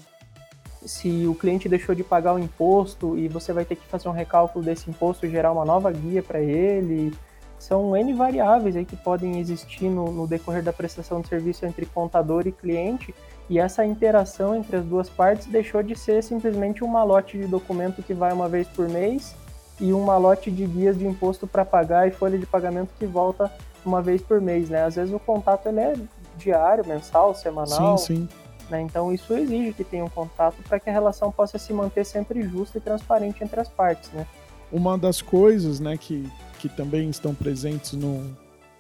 se 0.86 1.28
o 1.28 1.36
cliente 1.36 1.68
deixou 1.68 1.96
de 1.96 2.04
pagar 2.04 2.34
o 2.34 2.40
imposto 2.40 3.18
e 3.18 3.28
você 3.28 3.52
vai 3.52 3.66
ter 3.66 3.76
que 3.76 3.86
fazer 3.88 4.08
um 4.08 4.12
recálculo 4.12 4.64
desse 4.64 4.90
imposto 4.90 5.26
e 5.26 5.30
gerar 5.30 5.52
uma 5.52 5.66
nova 5.66 5.92
guia 5.92 6.22
para 6.22 6.40
ele. 6.40 7.14
São 7.58 7.96
N 7.96 8.14
variáveis 8.14 8.76
aí 8.76 8.86
que 8.86 8.96
podem 8.96 9.40
existir 9.40 9.90
no, 9.90 10.12
no, 10.12 10.28
decorrer 10.28 10.62
da 10.62 10.72
prestação 10.72 11.22
de 11.22 11.28
serviço 11.28 11.66
entre 11.66 11.86
contador 11.86 12.46
e 12.46 12.52
cliente, 12.52 13.16
e 13.50 13.60
essa 13.60 13.86
interação 13.86 14.56
entre 14.56 14.78
as 14.78 14.86
duas 14.86 15.10
partes 15.10 15.48
deixou 15.48 15.82
de 15.82 15.96
ser 15.96 16.24
simplesmente 16.24 16.84
um 16.84 16.88
malote 16.88 17.38
de 17.38 17.48
documento 17.48 18.04
que 18.04 18.14
vai 18.14 18.34
uma 18.34 18.50
vez 18.50 18.68
por 18.68 18.88
mês 18.90 19.36
e 19.80 19.94
um 19.94 20.04
malote 20.04 20.52
de 20.52 20.66
guias 20.66 20.98
de 20.98 21.08
imposto 21.08 21.48
para 21.48 21.66
pagar 21.66 22.08
e 22.08 22.12
folha 22.12 22.38
de 22.38 22.46
pagamento 22.46 22.90
que 22.98 23.06
volta 23.06 23.52
uma 23.86 24.02
vez 24.02 24.22
por 24.22 24.42
mês, 24.42 24.70
né? 24.70 24.84
Às 24.84 24.96
vezes 24.96 25.14
o 25.14 25.20
contato 25.20 25.68
ele 25.68 25.80
é 25.80 25.96
diário, 26.38 26.86
mensal, 26.86 27.34
semanal. 27.36 27.98
Sim, 27.98 28.28
sim. 28.28 28.30
Né? 28.70 28.82
Então, 28.82 29.14
isso 29.14 29.34
exige 29.34 29.74
que 29.74 29.84
tenha 29.84 30.04
um 30.04 30.10
contato 30.10 30.56
para 30.68 30.80
que 30.80 30.90
a 30.90 30.94
relação 30.94 31.32
possa 31.32 31.58
se 31.58 31.72
manter 31.74 32.06
sempre 32.06 32.42
justa 32.44 32.78
e 32.78 32.82
transparente 32.82 33.44
entre 33.44 33.60
as 33.60 33.70
partes. 33.70 34.12
Né? 34.12 34.26
Uma 34.72 34.98
das 34.98 35.22
coisas 35.22 35.80
né, 35.80 35.98
que, 35.98 36.30
que 36.60 36.70
também 36.70 37.10
estão 37.10 37.34
presentes 37.34 37.94
no, 37.94 38.36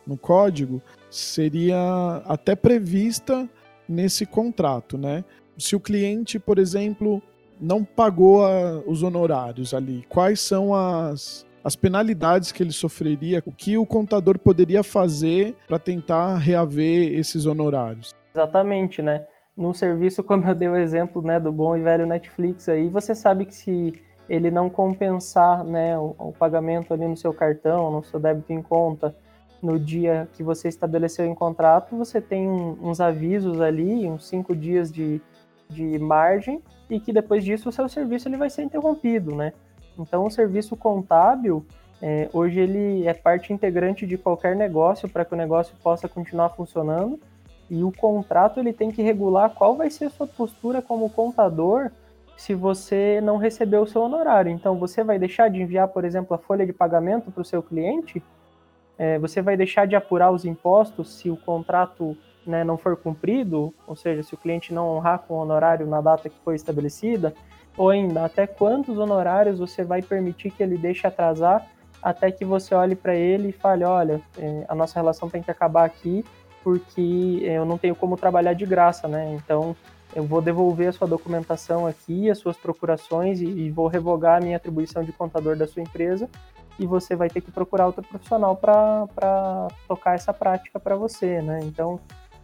no 0.05 0.17
código 0.17 0.81
seria 1.09 2.21
até 2.25 2.55
prevista 2.55 3.47
nesse 3.87 4.25
contrato. 4.25 4.97
Né? 4.97 5.23
Se 5.57 5.75
o 5.75 5.79
cliente, 5.79 6.39
por 6.39 6.57
exemplo, 6.57 7.21
não 7.59 7.83
pagou 7.83 8.45
a, 8.45 8.81
os 8.85 9.03
honorários 9.03 9.73
ali, 9.73 10.05
quais 10.09 10.39
são 10.39 10.73
as, 10.73 11.45
as 11.63 11.75
penalidades 11.75 12.51
que 12.51 12.61
ele 12.61 12.71
sofreria, 12.71 13.41
o 13.45 13.51
que 13.51 13.77
o 13.77 13.85
contador 13.85 14.37
poderia 14.37 14.83
fazer 14.83 15.55
para 15.67 15.79
tentar 15.79 16.37
reaver 16.37 17.17
esses 17.17 17.45
honorários. 17.45 18.11
Exatamente, 18.33 19.01
né? 19.01 19.25
Num 19.55 19.73
serviço, 19.73 20.23
como 20.23 20.45
eu 20.45 20.55
dei 20.55 20.67
o 20.67 20.75
exemplo 20.75 21.21
né, 21.21 21.39
do 21.39 21.51
bom 21.51 21.77
e 21.77 21.81
velho 21.81 22.05
Netflix 22.05 22.67
aí, 22.67 22.89
você 22.89 23.15
sabe 23.15 23.45
que 23.45 23.55
se 23.55 23.93
ele 24.27 24.51
não 24.51 24.69
compensar 24.69 25.63
né, 25.63 25.97
o, 25.97 26.15
o, 26.17 26.33
pagamento 26.33 26.93
ali 26.93 27.07
no 27.07 27.15
seu 27.15 27.33
cartão, 27.33 27.91
no 27.91 28.03
seu 28.03 28.19
débito 28.19 28.51
em 28.51 28.61
conta, 28.61 29.15
no 29.61 29.79
dia 29.79 30.27
que 30.33 30.43
você 30.43 30.67
estabeleceu 30.67 31.25
em 31.25 31.33
contrato, 31.33 31.95
você 31.95 32.19
tem 32.19 32.47
uns 32.47 32.99
avisos 32.99 33.61
ali, 33.61 34.07
uns 34.07 34.27
cinco 34.27 34.55
dias 34.55 34.91
de, 34.91 35.21
de 35.69 35.97
margem, 35.99 36.61
e 36.89 36.99
que 36.99 37.13
depois 37.13 37.43
disso 37.43 37.69
o 37.69 37.71
seu 37.71 37.87
serviço 37.87 38.27
ele 38.27 38.37
vai 38.37 38.49
ser 38.49 38.63
interrompido, 38.63 39.35
né? 39.35 39.53
Então 39.97 40.25
o 40.25 40.29
serviço 40.29 40.75
contábil, 40.75 41.65
é, 42.01 42.29
hoje 42.33 42.59
ele 42.59 43.07
é 43.07 43.13
parte 43.13 43.53
integrante 43.53 44.05
de 44.05 44.17
qualquer 44.17 44.55
negócio 44.55 45.09
para 45.09 45.23
que 45.23 45.33
o 45.33 45.37
negócio 45.37 45.75
possa 45.81 46.07
continuar 46.07 46.49
funcionando, 46.49 47.19
e 47.69 47.83
o 47.83 47.91
contrato 47.91 48.59
ele 48.59 48.73
tem 48.73 48.91
que 48.91 49.01
regular 49.01 49.49
qual 49.51 49.75
vai 49.75 49.89
ser 49.89 50.05
a 50.05 50.09
sua 50.09 50.27
postura 50.27 50.81
como 50.81 51.09
contador 51.09 51.91
se 52.37 52.53
você 52.53 53.21
não 53.21 53.37
recebeu 53.37 53.83
o 53.83 53.87
seu 53.87 54.01
honorário. 54.01 54.51
Então, 54.51 54.77
você 54.77 55.03
vai 55.03 55.17
deixar 55.17 55.49
de 55.49 55.61
enviar, 55.61 55.87
por 55.87 56.03
exemplo, 56.03 56.35
a 56.35 56.37
folha 56.37 56.65
de 56.65 56.73
pagamento 56.73 57.31
para 57.31 57.41
o 57.41 57.45
seu 57.45 57.63
cliente? 57.63 58.21
É, 58.97 59.17
você 59.19 59.41
vai 59.41 59.55
deixar 59.55 59.87
de 59.87 59.95
apurar 59.95 60.31
os 60.31 60.45
impostos 60.45 61.13
se 61.15 61.29
o 61.29 61.37
contrato 61.37 62.15
né, 62.45 62.63
não 62.63 62.77
for 62.77 62.95
cumprido? 62.97 63.73
Ou 63.87 63.95
seja, 63.95 64.21
se 64.21 64.33
o 64.33 64.37
cliente 64.37 64.73
não 64.73 64.89
honrar 64.89 65.19
com 65.19 65.35
o 65.35 65.37
honorário 65.37 65.87
na 65.87 66.01
data 66.01 66.29
que 66.29 66.37
foi 66.43 66.55
estabelecida? 66.55 67.33
Ou 67.77 67.89
ainda, 67.89 68.25
até 68.25 68.45
quantos 68.45 68.97
honorários 68.97 69.59
você 69.59 69.83
vai 69.83 70.01
permitir 70.01 70.51
que 70.51 70.61
ele 70.61 70.77
deixe 70.77 71.07
atrasar 71.07 71.65
até 72.01 72.31
que 72.31 72.45
você 72.45 72.75
olhe 72.75 72.95
para 72.95 73.15
ele 73.15 73.49
e 73.49 73.51
fale: 73.51 73.83
olha, 73.83 74.21
é, 74.37 74.65
a 74.67 74.75
nossa 74.75 74.99
relação 74.99 75.29
tem 75.29 75.41
que 75.41 75.51
acabar 75.51 75.85
aqui 75.85 76.23
porque 76.65 77.41
eu 77.43 77.63
não 77.63 77.77
tenho 77.77 77.95
como 77.95 78.17
trabalhar 78.17 78.53
de 78.53 78.65
graça, 78.65 79.07
né? 79.07 79.35
Então 79.35 79.75
eu 80.15 80.23
vou 80.23 80.41
devolver 80.41 80.87
a 80.87 80.91
sua 80.91 81.07
documentação 81.07 81.85
aqui, 81.85 82.27
as 82.27 82.39
suas 82.39 82.57
procurações 82.57 83.39
e, 83.39 83.45
e 83.45 83.69
vou 83.69 83.85
revogar 83.87 84.37
a 84.37 84.43
minha 84.43 84.57
atribuição 84.57 85.03
de 85.03 85.11
contador 85.11 85.55
da 85.55 85.67
sua 85.67 85.83
empresa 85.83 86.27
e 86.79 86.87
você 86.87 87.15
vai 87.15 87.29
ter 87.29 87.41
que 87.41 87.51
procurar 87.51 87.85
outro 87.85 88.01
profissional 88.01 88.55
para 88.55 89.67
tocar 89.87 90.15
essa 90.15 90.33
prática 90.33 90.79
para 90.79 90.95
você, 90.95 91.39
né? 91.39 91.59
Então 91.61 91.99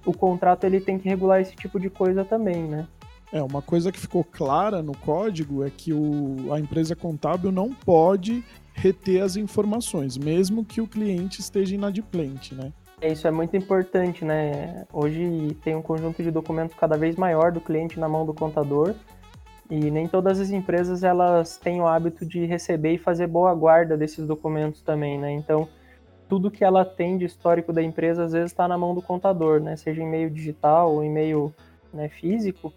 o 0.06 0.14
contrato 0.14 0.66
ele 0.66 0.80
tem 0.80 1.00
que 1.00 1.10
regular 1.10 1.42
esse 1.42 1.56
tipo 1.56 1.80
de 1.80 1.90
coisa 1.90 2.24
também, 2.24 2.62
né? 2.62 2.88
É, 3.34 3.42
uma 3.42 3.62
coisa 3.62 3.92
que 3.92 4.00
ficou 4.00 4.24
clara 4.24 4.84
no 4.84 4.96
código 4.96 5.64
é 5.64 5.72
que 5.72 5.92
o, 5.94 6.54
a 6.54 6.60
empresa 6.60 6.96
contábil 6.96 7.52
não 7.52 7.74
pode 7.74 8.46
reter 8.72 9.24
as 9.24 9.36
informações, 9.36 10.16
mesmo 10.16 10.64
que 10.64 10.80
o 10.80 10.88
cliente 10.88 11.40
esteja 11.40 11.74
inadimplente, 11.74 12.54
né? 12.54 12.72
Isso 13.02 13.28
é 13.28 13.32
muito 13.32 13.58
importante, 13.58 14.24
né? 14.24 14.86
Hoje 14.94 15.58
tem 15.64 15.76
um 15.76 15.82
conjunto 15.82 16.22
de 16.22 16.30
documentos 16.30 16.76
cada 16.76 16.96
vez 16.96 17.16
maior 17.16 17.52
do 17.52 17.60
cliente 17.60 18.00
na 18.00 18.08
mão 18.08 18.26
do 18.26 18.34
contador 18.34 18.94
e 19.72 19.90
nem 19.90 20.08
todas 20.08 20.40
as 20.40 20.52
empresas 20.52 21.04
elas 21.04 21.58
têm 21.58 21.82
o 21.82 21.88
hábito 21.88 22.26
de 22.26 22.46
receber 22.46 22.94
e 22.94 22.98
fazer 23.00 23.26
boa 23.26 23.56
guarda 23.56 23.98
desses 23.98 24.28
documentos 24.28 24.82
também, 24.82 25.18
né? 25.18 25.32
Então, 25.32 25.68
tudo 26.30 26.52
que 26.52 26.64
ela 26.64 26.86
tem 26.86 27.18
de 27.18 27.26
histórico 27.26 27.74
da 27.74 27.82
empresa 27.82 28.24
às 28.24 28.34
vezes 28.34 28.52
está 28.52 28.68
na 28.68 28.78
mão 28.78 28.94
do 28.94 29.02
contador, 29.02 29.60
né? 29.60 29.76
Seja 29.76 30.04
em 30.04 30.08
meio 30.08 30.30
digital 30.30 30.94
ou 30.94 31.04
em 31.04 31.10
meio 31.10 31.52
né, 31.92 32.08
físico. 32.08 32.72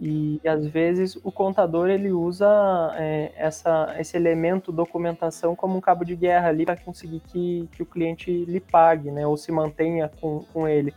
E, 0.00 0.40
às 0.48 0.66
vezes 0.66 1.16
o 1.22 1.30
contador 1.30 1.90
ele 1.90 2.10
usa 2.10 2.48
é, 2.96 3.32
essa, 3.36 3.94
esse 3.98 4.16
elemento 4.16 4.72
documentação 4.72 5.54
como 5.54 5.76
um 5.76 5.80
cabo 5.80 6.04
de 6.04 6.16
guerra 6.16 6.48
ali 6.48 6.64
para 6.64 6.76
conseguir 6.76 7.20
que, 7.20 7.68
que 7.72 7.82
o 7.82 7.86
cliente 7.86 8.46
lhe 8.46 8.60
pague, 8.60 9.10
né, 9.10 9.26
ou 9.26 9.36
se 9.36 9.52
mantenha 9.52 10.10
com, 10.20 10.42
com 10.54 10.66
ele. 10.66 10.94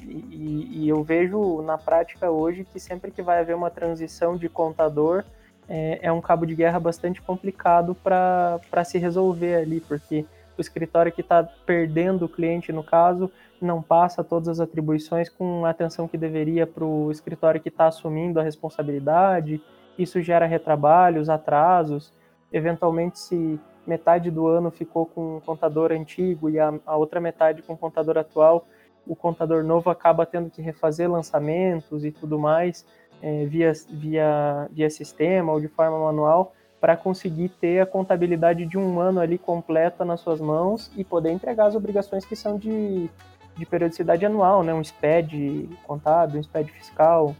E, 0.00 0.84
e, 0.84 0.88
eu 0.88 1.04
vejo 1.04 1.62
na 1.62 1.78
prática 1.78 2.30
hoje 2.30 2.64
que 2.64 2.80
sempre 2.80 3.12
que 3.12 3.22
vai 3.22 3.40
haver 3.40 3.54
uma 3.54 3.70
transição 3.70 4.36
de 4.36 4.48
contador 4.48 5.22
é, 5.68 6.00
é 6.02 6.12
um 6.12 6.20
cabo 6.20 6.44
de 6.44 6.54
guerra 6.54 6.80
bastante 6.80 7.22
complicado 7.22 7.94
para 7.94 8.84
se 8.84 8.98
resolver 8.98 9.56
ali, 9.56 9.80
porque 9.80 10.24
o 10.56 10.60
escritório 10.60 11.12
que 11.12 11.20
está 11.20 11.42
perdendo 11.42 12.24
o 12.24 12.28
cliente, 12.28 12.72
no 12.72 12.82
caso, 12.82 13.30
não 13.60 13.80
passa 13.80 14.22
todas 14.24 14.48
as 14.48 14.60
atribuições 14.60 15.28
com 15.28 15.64
a 15.64 15.70
atenção 15.70 16.08
que 16.08 16.18
deveria 16.18 16.66
para 16.66 16.84
o 16.84 17.10
escritório 17.10 17.60
que 17.60 17.68
está 17.68 17.86
assumindo 17.86 18.40
a 18.40 18.42
responsabilidade. 18.42 19.62
Isso 19.98 20.20
gera 20.20 20.46
retrabalhos, 20.46 21.28
atrasos. 21.28 22.12
Eventualmente, 22.52 23.18
se 23.18 23.60
metade 23.86 24.30
do 24.30 24.46
ano 24.46 24.70
ficou 24.70 25.06
com 25.06 25.36
um 25.36 25.40
contador 25.40 25.92
antigo 25.92 26.48
e 26.48 26.58
a, 26.58 26.72
a 26.86 26.96
outra 26.96 27.20
metade 27.20 27.62
com 27.62 27.72
o 27.72 27.78
contador 27.78 28.16
atual, 28.16 28.66
o 29.06 29.16
contador 29.16 29.64
novo 29.64 29.90
acaba 29.90 30.24
tendo 30.24 30.50
que 30.50 30.62
refazer 30.62 31.10
lançamentos 31.10 32.04
e 32.04 32.12
tudo 32.12 32.38
mais 32.38 32.86
é, 33.20 33.44
via, 33.46 33.72
via, 33.90 34.68
via 34.70 34.90
sistema 34.90 35.52
ou 35.52 35.60
de 35.60 35.68
forma 35.68 35.98
manual 35.98 36.54
para 36.82 36.98
conseguir 36.98 37.48
ter 37.48 37.80
a 37.80 37.86
contabilidade 37.86 38.66
de 38.66 38.76
um 38.76 39.00
ano 39.00 39.20
ali 39.20 39.38
completa 39.38 40.04
nas 40.04 40.20
suas 40.20 40.40
mãos 40.40 40.90
e 40.96 41.04
poder 41.04 41.30
entregar 41.30 41.66
as 41.66 41.74
obrigações 41.74 42.26
que 42.26 42.36
são 42.36 42.58
de 42.58 43.08
de 43.56 43.66
periodicidade 43.66 44.24
anual, 44.24 44.62
né? 44.62 44.72
um 44.72 44.82
SPED 44.82 45.68
contábil, 45.84 46.40
um 46.40 46.42
SPED 46.42 46.72
fiscal. 46.72 47.36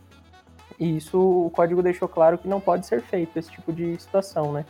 E 0.78 0.96
isso 0.96 1.18
o 1.18 1.50
código 1.50 1.82
deixou 1.82 2.08
claro 2.08 2.38
que 2.38 2.48
não 2.48 2.60
pode 2.60 2.86
ser 2.86 3.02
feito, 3.02 3.38
esse 3.38 3.50
tipo 3.50 3.72
de 3.72 3.98
situação, 4.00 4.52
né? 4.52 4.64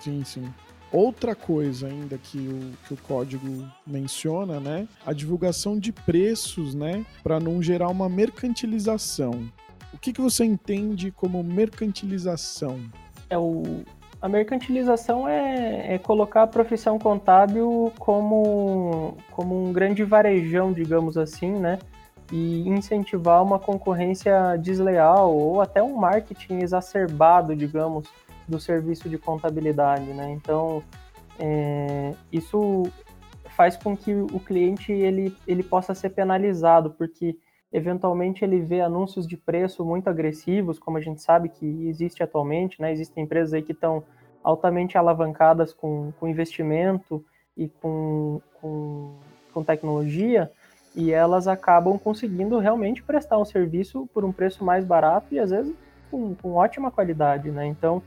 Sim, 0.00 0.22
sim. 0.24 0.52
Outra 0.92 1.34
coisa 1.34 1.88
ainda 1.88 2.18
que 2.18 2.38
o, 2.38 2.86
que 2.86 2.94
o 2.94 2.96
código 2.96 3.66
menciona, 3.86 4.60
né? 4.60 4.86
A 5.04 5.12
divulgação 5.12 5.78
de 5.78 5.90
preços, 5.92 6.74
né? 6.74 7.04
Para 7.22 7.40
não 7.40 7.62
gerar 7.62 7.88
uma 7.88 8.08
mercantilização. 8.08 9.50
O 9.92 9.98
que, 9.98 10.12
que 10.12 10.20
você 10.20 10.44
entende 10.44 11.10
como 11.10 11.42
mercantilização? 11.42 12.80
É 13.30 13.38
o, 13.38 13.84
a 14.24 14.28
mercantilização 14.28 15.28
é, 15.28 15.96
é, 15.96 15.98
colocar 15.98 16.44
a 16.44 16.46
profissão 16.46 16.98
contábil 16.98 17.92
como, 17.98 19.18
como 19.30 19.68
um 19.68 19.70
grande 19.70 20.02
varejão, 20.02 20.72
digamos 20.72 21.18
assim, 21.18 21.52
né? 21.52 21.78
E 22.32 22.66
incentivar 22.66 23.42
uma 23.42 23.58
concorrência 23.58 24.56
desleal 24.56 25.30
ou 25.30 25.60
até 25.60 25.82
um 25.82 25.94
marketing 25.94 26.60
exacerbado, 26.62 27.54
digamos, 27.54 28.08
do 28.48 28.58
serviço 28.58 29.10
de 29.10 29.18
contabilidade, 29.18 30.06
né? 30.14 30.32
Então, 30.32 30.82
é, 31.38 32.14
isso 32.32 32.84
faz 33.50 33.76
com 33.76 33.94
que 33.94 34.14
o 34.14 34.40
cliente 34.40 34.90
ele, 34.90 35.36
ele 35.46 35.62
possa 35.62 35.94
ser 35.94 36.08
penalizado, 36.08 36.88
porque 36.92 37.36
eventualmente 37.74 38.44
ele 38.44 38.60
vê 38.60 38.80
anúncios 38.80 39.26
de 39.26 39.36
preço 39.36 39.84
muito 39.84 40.08
agressivos, 40.08 40.78
como 40.78 40.96
a 40.96 41.00
gente 41.00 41.20
sabe 41.20 41.48
que 41.48 41.88
existe 41.88 42.22
atualmente, 42.22 42.80
né? 42.80 42.92
Existem 42.92 43.24
empresas 43.24 43.52
aí 43.52 43.62
que 43.62 43.72
estão 43.72 44.04
altamente 44.44 44.96
alavancadas 44.96 45.72
com, 45.72 46.12
com 46.20 46.28
investimento 46.28 47.24
e 47.56 47.68
com, 47.68 48.40
com, 48.60 49.16
com 49.52 49.64
tecnologia, 49.64 50.52
e 50.94 51.10
elas 51.10 51.48
acabam 51.48 51.98
conseguindo 51.98 52.60
realmente 52.60 53.02
prestar 53.02 53.38
um 53.38 53.44
serviço 53.44 54.08
por 54.14 54.24
um 54.24 54.30
preço 54.30 54.64
mais 54.64 54.84
barato 54.84 55.34
e 55.34 55.40
às 55.40 55.50
vezes 55.50 55.74
com, 56.08 56.32
com 56.36 56.52
ótima 56.52 56.92
qualidade, 56.92 57.50
né? 57.50 57.66
Então, 57.66 58.00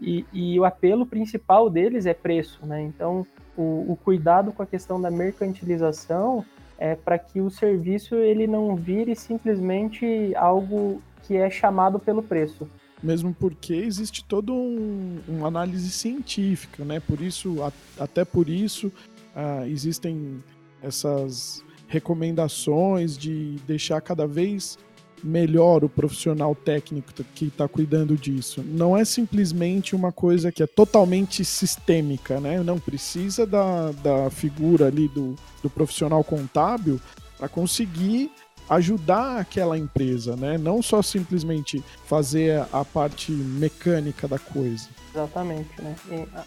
e, 0.00 0.24
e, 0.32 0.58
o 0.58 0.64
apelo 0.64 1.04
principal 1.04 1.68
deles 1.68 2.06
é 2.06 2.14
preço, 2.14 2.64
né? 2.64 2.80
Então, 2.80 3.26
o, 3.54 3.92
o 3.92 3.98
cuidado 4.02 4.52
com 4.52 4.62
a 4.62 4.66
questão 4.66 4.98
da 4.98 5.10
mercantilização 5.10 6.42
é 6.78 6.94
para 6.94 7.18
que 7.18 7.40
o 7.40 7.50
serviço 7.50 8.14
ele 8.16 8.46
não 8.46 8.74
vire 8.76 9.14
simplesmente 9.14 10.34
algo 10.36 11.00
que 11.22 11.36
é 11.36 11.48
chamado 11.48 11.98
pelo 11.98 12.22
preço, 12.22 12.68
mesmo 13.02 13.34
porque 13.34 13.74
existe 13.74 14.24
toda 14.24 14.52
um, 14.52 15.18
uma 15.26 15.48
análise 15.48 15.90
científica, 15.90 16.84
né? 16.84 17.00
Por 17.00 17.20
isso, 17.20 17.62
a, 17.62 17.72
até 17.98 18.24
por 18.24 18.48
isso, 18.48 18.92
ah, 19.34 19.66
existem 19.66 20.42
essas 20.82 21.64
recomendações 21.88 23.18
de 23.18 23.56
deixar 23.66 24.00
cada 24.00 24.26
vez 24.26 24.78
melhor 25.22 25.84
o 25.84 25.88
profissional 25.88 26.54
técnico 26.54 27.12
que 27.34 27.46
está 27.46 27.68
cuidando 27.68 28.16
disso. 28.16 28.62
Não 28.66 28.96
é 28.96 29.04
simplesmente 29.04 29.94
uma 29.94 30.12
coisa 30.12 30.50
que 30.50 30.62
é 30.62 30.66
totalmente 30.66 31.44
sistêmica, 31.44 32.40
né? 32.40 32.62
Não 32.62 32.78
precisa 32.78 33.46
da, 33.46 33.90
da 33.92 34.30
figura 34.30 34.86
ali 34.86 35.08
do, 35.08 35.36
do 35.62 35.70
profissional 35.70 36.22
contábil 36.24 37.00
para 37.38 37.48
conseguir 37.48 38.30
ajudar 38.68 39.38
aquela 39.38 39.76
empresa, 39.76 40.36
né? 40.36 40.56
Não 40.56 40.80
só 40.82 41.02
simplesmente 41.02 41.82
fazer 42.06 42.64
a 42.72 42.84
parte 42.84 43.32
mecânica 43.32 44.26
da 44.26 44.38
coisa. 44.38 44.88
Exatamente, 45.14 45.70
né? 45.82 45.94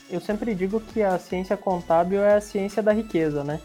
Eu 0.10 0.20
sempre 0.20 0.56
digo 0.56 0.80
que 0.80 1.02
a 1.02 1.20
ciência 1.20 1.56
contábil 1.56 2.22
é 2.22 2.36
a 2.36 2.42
ciência 2.42 2.82
da 2.82 2.92
riqueza, 2.92 3.44
né? 3.44 3.60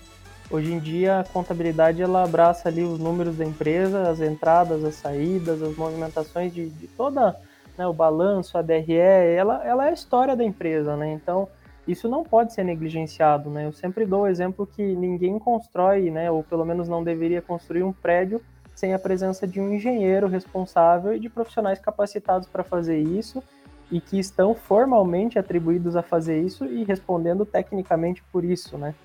Hoje 0.50 0.72
em 0.72 0.80
dia 0.80 1.20
a 1.20 1.24
contabilidade 1.24 2.02
ela 2.02 2.24
abraça 2.24 2.68
ali 2.68 2.82
os 2.82 2.98
números 2.98 3.36
da 3.36 3.44
empresa, 3.44 4.10
as 4.10 4.20
entradas, 4.20 4.84
as 4.84 4.96
saídas, 4.96 5.62
as 5.62 5.76
movimentações 5.76 6.52
de, 6.52 6.68
de 6.68 6.88
toda 6.88 7.36
né, 7.78 7.86
o 7.86 7.92
balanço, 7.92 8.58
a 8.58 8.62
DRE, 8.62 8.92
ela, 8.92 9.64
ela 9.64 9.86
é 9.86 9.90
a 9.90 9.94
história 9.94 10.34
da 10.34 10.42
empresa, 10.42 10.96
né? 10.96 11.12
Então 11.12 11.48
isso 11.86 12.08
não 12.08 12.24
pode 12.24 12.52
ser 12.52 12.64
negligenciado, 12.64 13.48
né? 13.48 13.64
Eu 13.66 13.72
sempre 13.72 14.04
dou 14.04 14.22
o 14.22 14.26
exemplo 14.26 14.66
que 14.66 14.82
ninguém 14.82 15.38
constrói, 15.38 16.10
né, 16.10 16.28
ou 16.32 16.42
pelo 16.42 16.64
menos 16.64 16.88
não 16.88 17.04
deveria 17.04 17.40
construir 17.40 17.84
um 17.84 17.92
prédio 17.92 18.42
sem 18.74 18.92
a 18.92 18.98
presença 18.98 19.46
de 19.46 19.60
um 19.60 19.72
engenheiro 19.72 20.26
responsável 20.26 21.14
e 21.14 21.20
de 21.20 21.28
profissionais 21.28 21.78
capacitados 21.78 22.48
para 22.48 22.64
fazer 22.64 22.98
isso 22.98 23.40
e 23.88 24.00
que 24.00 24.18
estão 24.18 24.52
formalmente 24.52 25.38
atribuídos 25.38 25.94
a 25.94 26.02
fazer 26.02 26.40
isso 26.40 26.64
e 26.64 26.82
respondendo 26.82 27.46
tecnicamente 27.46 28.20
por 28.32 28.44
isso, 28.44 28.76
né? 28.76 28.96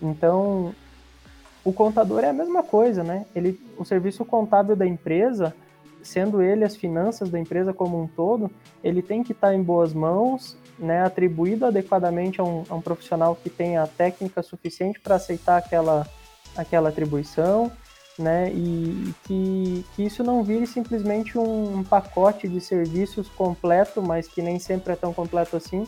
Então, 0.00 0.74
o 1.64 1.72
contador 1.72 2.24
é 2.24 2.30
a 2.30 2.32
mesma 2.32 2.62
coisa, 2.62 3.02
né? 3.02 3.26
Ele, 3.34 3.60
o 3.76 3.84
serviço 3.84 4.24
contábil 4.24 4.74
da 4.74 4.86
empresa, 4.86 5.54
sendo 6.02 6.40
ele 6.40 6.64
as 6.64 6.76
finanças 6.76 7.28
da 7.28 7.38
empresa 7.38 7.72
como 7.72 8.00
um 8.00 8.06
todo, 8.06 8.50
ele 8.82 9.02
tem 9.02 9.22
que 9.22 9.32
estar 9.32 9.54
em 9.54 9.62
boas 9.62 9.92
mãos 9.92 10.56
né, 10.80 11.02
atribuído 11.02 11.66
adequadamente 11.66 12.40
a 12.40 12.44
um, 12.44 12.64
a 12.68 12.74
um 12.74 12.80
profissional 12.80 13.36
que 13.36 13.50
tenha 13.50 13.82
a 13.82 13.86
técnica 13.86 14.42
suficiente 14.42 14.98
para 14.98 15.16
aceitar 15.16 15.58
aquela, 15.58 16.06
aquela 16.56 16.88
atribuição, 16.88 17.70
né? 18.18 18.50
E 18.50 19.14
que, 19.24 19.84
que 19.94 20.04
isso 20.04 20.24
não 20.24 20.42
vire 20.42 20.66
simplesmente 20.66 21.38
um 21.38 21.84
pacote 21.84 22.48
de 22.48 22.60
serviços 22.60 23.28
completo, 23.28 24.02
mas 24.02 24.26
que 24.26 24.42
nem 24.42 24.58
sempre 24.58 24.94
é 24.94 24.96
tão 24.96 25.12
completo 25.12 25.56
assim, 25.56 25.86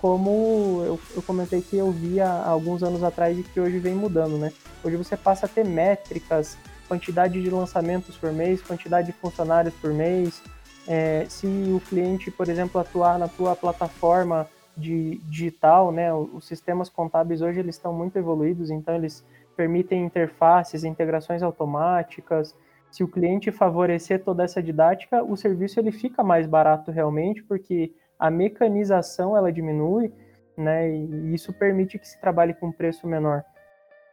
como 0.00 0.82
eu, 0.82 0.98
eu 1.14 1.22
comentei 1.22 1.60
que 1.60 1.76
eu 1.76 1.90
via 1.90 2.26
alguns 2.26 2.82
anos 2.82 3.02
atrás 3.02 3.38
e 3.38 3.42
que 3.42 3.60
hoje 3.60 3.78
vem 3.78 3.94
mudando, 3.94 4.38
né? 4.38 4.50
Hoje 4.82 4.96
você 4.96 5.14
passa 5.14 5.44
a 5.44 5.48
ter 5.48 5.62
métricas, 5.62 6.56
quantidade 6.88 7.40
de 7.40 7.50
lançamentos 7.50 8.16
por 8.16 8.32
mês, 8.32 8.62
quantidade 8.62 9.08
de 9.08 9.12
funcionários 9.12 9.74
por 9.74 9.92
mês. 9.92 10.42
É, 10.88 11.26
se 11.28 11.46
o 11.46 11.80
cliente, 11.86 12.30
por 12.30 12.48
exemplo, 12.48 12.80
atuar 12.80 13.18
na 13.18 13.28
tua 13.28 13.54
plataforma 13.54 14.48
de 14.74 15.18
digital, 15.28 15.92
né? 15.92 16.12
Os 16.14 16.46
sistemas 16.46 16.88
contábeis 16.88 17.42
hoje 17.42 17.60
eles 17.60 17.74
estão 17.74 17.92
muito 17.92 18.16
evoluídos, 18.16 18.70
então 18.70 18.94
eles 18.94 19.22
permitem 19.54 20.06
interfaces, 20.06 20.82
integrações 20.82 21.42
automáticas. 21.42 22.56
Se 22.90 23.04
o 23.04 23.08
cliente 23.08 23.52
favorecer 23.52 24.24
toda 24.24 24.44
essa 24.44 24.62
didática, 24.62 25.22
o 25.22 25.36
serviço 25.36 25.78
ele 25.78 25.92
fica 25.92 26.24
mais 26.24 26.46
barato 26.46 26.90
realmente, 26.90 27.42
porque 27.42 27.92
a 28.20 28.30
mecanização 28.30 29.34
ela 29.34 29.50
diminui, 29.50 30.12
né? 30.56 30.94
E 30.94 31.34
isso 31.34 31.54
permite 31.54 31.98
que 31.98 32.06
se 32.06 32.20
trabalhe 32.20 32.52
com 32.52 32.70
preço 32.70 33.06
menor. 33.06 33.42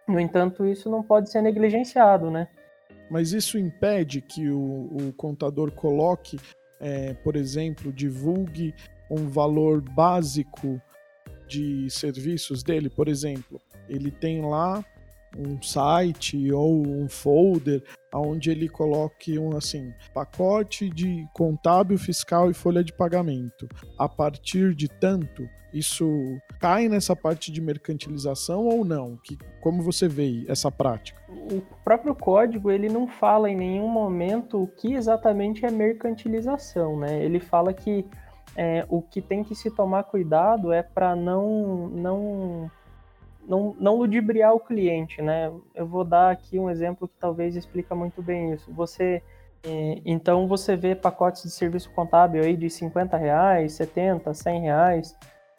No 0.07 0.17
entanto, 0.17 0.65
isso 0.65 0.89
não 0.89 1.03
pode 1.03 1.29
ser 1.29 1.41
negligenciado, 1.41 2.31
né? 2.31 2.47
Mas 3.11 3.33
isso 3.33 3.57
impede 3.57 4.21
que 4.21 4.49
o, 4.49 4.87
o 4.91 5.13
contador 5.17 5.71
coloque, 5.71 6.39
é, 6.79 7.13
por 7.15 7.35
exemplo, 7.35 7.91
divulgue 7.91 8.73
um 9.11 9.27
valor 9.27 9.81
básico 9.81 10.81
de 11.45 11.89
serviços 11.89 12.63
dele, 12.63 12.89
por 12.89 13.07
exemplo, 13.07 13.59
ele 13.87 14.11
tem 14.11 14.41
lá 14.41 14.83
um 15.35 15.61
site 15.61 16.51
ou 16.51 16.85
um 16.85 17.07
folder 17.09 17.83
onde 18.13 18.49
ele 18.49 18.67
coloque 18.67 19.37
um 19.37 19.55
assim 19.55 19.93
pacote 20.13 20.89
de 20.89 21.27
contábil, 21.33 21.97
fiscal 21.97 22.49
e 22.49 22.53
folha 22.53 22.83
de 22.83 22.93
pagamento. 22.93 23.67
A 23.97 24.07
partir 24.07 24.73
de 24.73 24.87
tanto, 24.87 25.47
isso 25.73 26.07
cai 26.59 26.87
nessa 26.87 27.15
parte 27.15 27.51
de 27.51 27.61
mercantilização 27.61 28.65
ou 28.65 28.85
não? 28.85 29.17
Que 29.17 29.37
como 29.61 29.83
você 29.83 30.07
vê 30.07 30.45
essa 30.47 30.71
prática? 30.71 31.21
O 31.29 31.61
próprio 31.83 32.15
código 32.15 32.71
ele 32.71 32.89
não 32.89 33.07
fala 33.07 33.49
em 33.49 33.55
nenhum 33.55 33.87
momento 33.87 34.63
o 34.63 34.67
que 34.67 34.93
exatamente 34.93 35.65
é 35.65 35.71
mercantilização, 35.71 36.97
né? 36.97 37.23
Ele 37.23 37.39
fala 37.39 37.73
que 37.73 38.05
é, 38.55 38.85
o 38.89 39.01
que 39.01 39.21
tem 39.21 39.43
que 39.43 39.53
se 39.53 39.69
tomar 39.69 40.03
cuidado 40.03 40.71
é 40.71 40.81
para 40.81 41.15
não, 41.15 41.87
não, 41.89 42.71
não, 43.47 43.75
não 43.79 43.95
ludibriar 43.95 44.53
o 44.53 44.59
cliente, 44.59 45.21
né? 45.21 45.51
Eu 45.73 45.87
vou 45.87 46.03
dar 46.03 46.31
aqui 46.31 46.59
um 46.59 46.69
exemplo 46.69 47.07
que 47.07 47.15
talvez 47.17 47.55
explica 47.55 47.95
muito 47.95 48.21
bem 48.21 48.53
isso. 48.53 48.71
Você 48.73 49.23
é, 49.63 50.01
então 50.05 50.47
você 50.47 50.75
vê 50.75 50.93
pacotes 50.95 51.43
de 51.43 51.49
serviço 51.49 51.89
contábil 51.91 52.43
aí 52.43 52.55
de 52.55 52.69
50 52.69 53.17
reais, 53.17 53.73
70, 53.73 54.33
100 54.33 54.61
reais, 54.61 55.15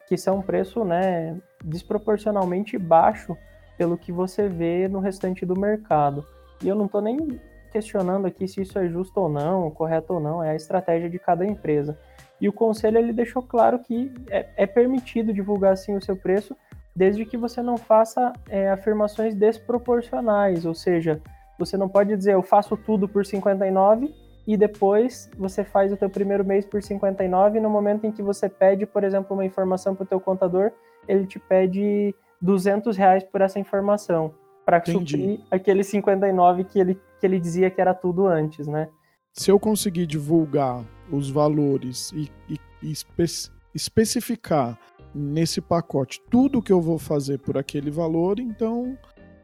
que 0.07 0.16
são 0.16 0.38
um 0.38 0.42
preço 0.42 0.85
né, 0.85 1.37
desproporcionalmente 1.64 2.79
baixo 2.79 3.37
pelo 3.77 3.96
que 3.96 4.12
você 4.12 4.48
vê 4.48 4.88
no 4.88 5.01
restante 5.01 5.44
do 5.44 5.59
mercado. 5.59 6.24
E 6.62 6.68
eu 6.68 6.74
não 6.74 6.87
estou 6.87 7.01
nem 7.01 7.40
questionando 7.70 8.27
aqui 8.27 8.48
se 8.48 8.62
isso 8.62 8.79
é 8.79 8.88
justo 8.88 9.20
ou 9.20 9.29
não, 9.29 9.70
correto 9.70 10.14
ou 10.14 10.20
não, 10.20 10.42
é 10.42 10.51
a 10.51 10.57
estratégia 10.57 11.09
de 11.09 11.18
cada 11.18 11.44
empresa. 11.46 11.98
E 12.40 12.48
o 12.48 12.53
conselho 12.53 12.98
ele 12.98 13.12
deixou 13.12 13.42
claro 13.42 13.79
que 13.81 14.12
é, 14.31 14.48
é 14.57 14.66
permitido 14.66 15.33
divulgar 15.33 15.72
assim 15.72 15.94
o 15.96 16.03
seu 16.03 16.16
preço, 16.16 16.57
desde 16.98 17.24
que 17.24 17.37
você 17.37 17.62
não 17.62 17.76
faça 17.78 18.32
é, 18.48 18.68
afirmações 18.70 19.32
desproporcionais, 19.32 20.66
ou 20.66 20.74
seja, 20.74 21.22
você 21.56 21.76
não 21.76 21.88
pode 21.88 22.16
dizer 22.16 22.34
eu 22.34 22.42
faço 22.42 22.76
tudo 22.76 23.08
por 23.08 23.24
59 23.24 24.12
e 24.44 24.56
depois 24.56 25.30
você 25.38 25.62
faz 25.62 25.92
o 25.92 25.96
teu 25.96 26.11
primeiro 26.11 26.44
mês 26.44 26.66
por 26.66 26.82
59 26.82 27.56
e 27.56 27.61
no 27.61 27.70
momento 27.70 28.04
em 28.04 28.11
que 28.11 28.20
você 28.20 28.48
pede, 28.48 28.84
por 28.84 29.04
exemplo, 29.04 29.32
uma 29.32 29.44
informação 29.44 29.94
para 29.94 30.02
o 30.02 30.06
teu 30.06 30.18
contador, 30.18 30.72
ele 31.06 31.24
te 31.24 31.38
pede 31.38 32.12
200 32.42 32.96
reais 32.96 33.22
por 33.22 33.42
essa 33.42 33.61
informação 33.61 34.34
para 34.66 34.84
suprir 34.84 35.38
aquele 35.52 35.84
59 35.84 36.64
que 36.64 36.80
ele, 36.80 37.00
que 37.20 37.24
ele 37.24 37.38
dizia 37.38 37.70
que 37.70 37.80
era 37.80 37.94
tudo 37.94 38.26
antes, 38.26 38.66
né? 38.66 38.88
Se 39.32 39.52
eu 39.52 39.61
conseguir 39.61 40.04
divulgar 40.04 40.84
os 41.12 41.30
valores 41.30 42.11
e, 42.11 42.28
e, 42.48 42.58
e 42.82 42.90
espe 42.90 43.24
especificar 43.72 44.76
nesse 45.18 45.61
pacote 45.61 46.22
tudo 46.31 46.62
que 46.62 46.72
eu 46.72 46.81
vou 46.81 46.98
fazer 46.98 47.38
por 47.38 47.59
aquele 47.59 47.90
valor, 47.90 48.38
então 48.38 48.96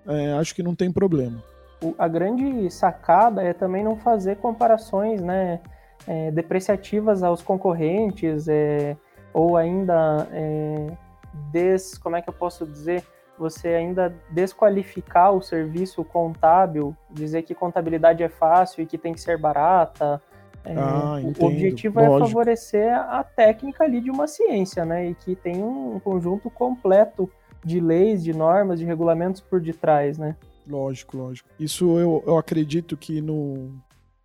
é, 0.06 0.32
acho 0.34 0.54
que 0.54 0.62
não 0.62 0.74
tem 0.74 0.92
problema. 0.92 1.42
A 1.98 2.08
grande 2.08 2.70
sacada 2.70 3.42
é 3.42 3.52
também 3.52 3.84
não 3.84 3.96
fazer 3.96 4.36
comparações 4.36 5.20
né, 5.20 5.60
é, 6.06 6.30
depreciativas 6.30 7.22
aos 7.22 7.42
concorrentes 7.42 8.48
é, 8.48 8.96
ou 9.32 9.56
ainda 9.56 10.26
é, 10.32 10.86
des, 11.50 11.98
como 11.98 12.16
é 12.16 12.22
que 12.22 12.28
eu 12.28 12.32
posso 12.32 12.64
dizer, 12.64 13.04
você 13.38 13.68
ainda 13.68 14.14
desqualificar 14.30 15.32
o 15.32 15.42
serviço 15.42 16.04
contábil, 16.04 16.96
dizer 17.10 17.42
que 17.42 17.54
contabilidade 17.54 18.22
é 18.22 18.28
fácil 18.28 18.82
e 18.82 18.86
que 18.86 18.96
tem 18.96 19.12
que 19.12 19.20
ser 19.20 19.36
barata, 19.36 20.22
é, 20.64 20.74
ah, 20.76 21.20
o 21.22 21.44
objetivo 21.44 22.00
é 22.00 22.08
Lógico. 22.08 22.24
é 22.24 22.28
favorecer 22.28 22.94
a 22.94 23.22
técnica 23.22 23.84
ali 23.84 24.00
de 24.00 24.10
uma 24.10 24.26
ciência, 24.26 24.84
né? 24.84 25.10
E 25.10 25.14
que 25.14 25.36
tem 25.36 25.62
um 25.62 26.00
conjunto 26.00 26.50
completo 26.50 27.30
de 27.64 27.80
leis, 27.80 28.22
de 28.22 28.32
normas, 28.32 28.78
de 28.78 28.84
regulamentos 28.84 29.40
por 29.40 29.60
detrás, 29.60 30.18
né? 30.18 30.36
Lógico, 30.66 31.16
lógico. 31.18 31.48
Isso 31.60 31.98
eu, 31.98 32.24
eu 32.26 32.38
acredito 32.38 32.96
que 32.96 33.20
no, 33.20 33.74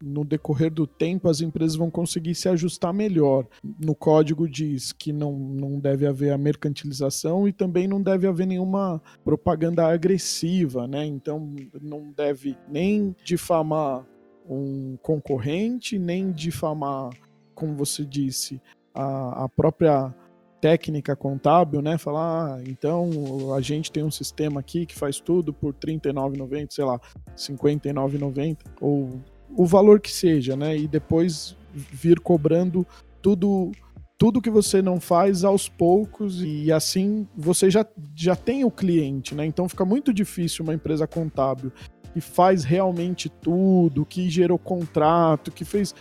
no 0.02 0.24
decorrer 0.24 0.72
do 0.72 0.88
tempo 0.88 1.28
as 1.28 1.42
empresas 1.42 1.76
vão 1.76 1.92
conseguir 1.92 2.34
se 2.36 2.48
ajustar 2.48 2.94
melhor. 2.94 3.46
No 3.78 3.94
código 3.94 4.48
diz 4.48 4.94
que 4.94 5.12
não, 5.12 5.34
não 5.34 5.80
deve 5.80 6.08
haver 6.08 6.32
a 6.32 6.38
mercantilização 6.38 7.48
e 7.48 7.52
também 7.52 7.88
não 7.88 8.02
deve 8.02 8.28
haver 8.28 8.48
nenhuma 8.48 9.02
propaganda 9.24 9.86
agressiva, 9.86 10.88
né? 10.88 11.06
Então 11.06 11.54
não 11.82 12.12
deve 12.16 12.58
nem 12.70 13.14
difamar 13.24 14.06
um 14.50 14.98
concorrente, 15.02 16.00
nem 16.00 16.32
difamar, 16.32 17.12
como 17.54 17.76
você 17.76 18.04
disse, 18.04 18.62
a, 18.94 19.46
a 19.46 19.50
própria 19.50 20.14
técnica 20.60 21.16
contábil, 21.16 21.82
né? 21.82 21.98
Falar, 21.98 22.56
ah, 22.56 22.64
então 22.66 23.10
a 23.56 23.62
gente 23.62 23.92
tem 23.92 24.04
um 24.04 24.12
sistema 24.12 24.60
aqui 24.60 24.86
que 24.86 24.96
faz 24.96 25.20
tudo 25.20 25.54
por 25.54 25.74
R$ 25.74 26.00
39,90, 26.00 26.68
sei 26.72 26.84
lá, 26.84 26.96
R$ 26.96 27.34
59,90, 27.38 28.58
ou 28.82 29.22
o 29.56 29.66
valor 29.66 30.00
que 30.00 30.12
seja, 30.12 30.56
né? 30.56 30.76
E 30.76 30.88
depois 30.88 31.56
vir 31.74 32.20
cobrando 32.20 32.86
tudo 33.22 33.72
tudo 34.18 34.42
que 34.42 34.50
você 34.50 34.82
não 34.82 35.00
faz 35.00 35.46
aos 35.46 35.70
poucos 35.70 36.44
e 36.44 36.74
assim 36.74 37.26
você 37.38 37.70
já, 37.72 37.86
já 38.14 38.36
tem 38.36 38.66
o 38.66 38.72
cliente, 38.72 39.34
né? 39.34 39.46
Então 39.46 39.70
fica 39.70 39.86
muito 39.86 40.14
difícil 40.14 40.66
uma 40.66 40.74
empresa 40.74 41.08
contábil 41.08 41.72
que 42.14 42.22
faz 42.22 42.64
realmente 42.64 43.30
tudo, 43.30 44.06
que 44.06 44.30
gerou 44.30 44.58
contrato, 44.58 45.52
que 45.52 45.64
fez 45.64 45.94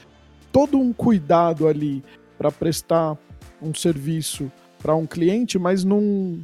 todo 0.50 0.78
um 0.78 0.92
cuidado 0.92 1.66
ali 1.66 2.02
para 2.36 2.50
prestar 2.50 3.16
um 3.60 3.74
serviço 3.74 4.50
para 4.78 4.94
um 4.94 5.06
cliente, 5.06 5.58
mas 5.58 5.84
não, 5.84 6.38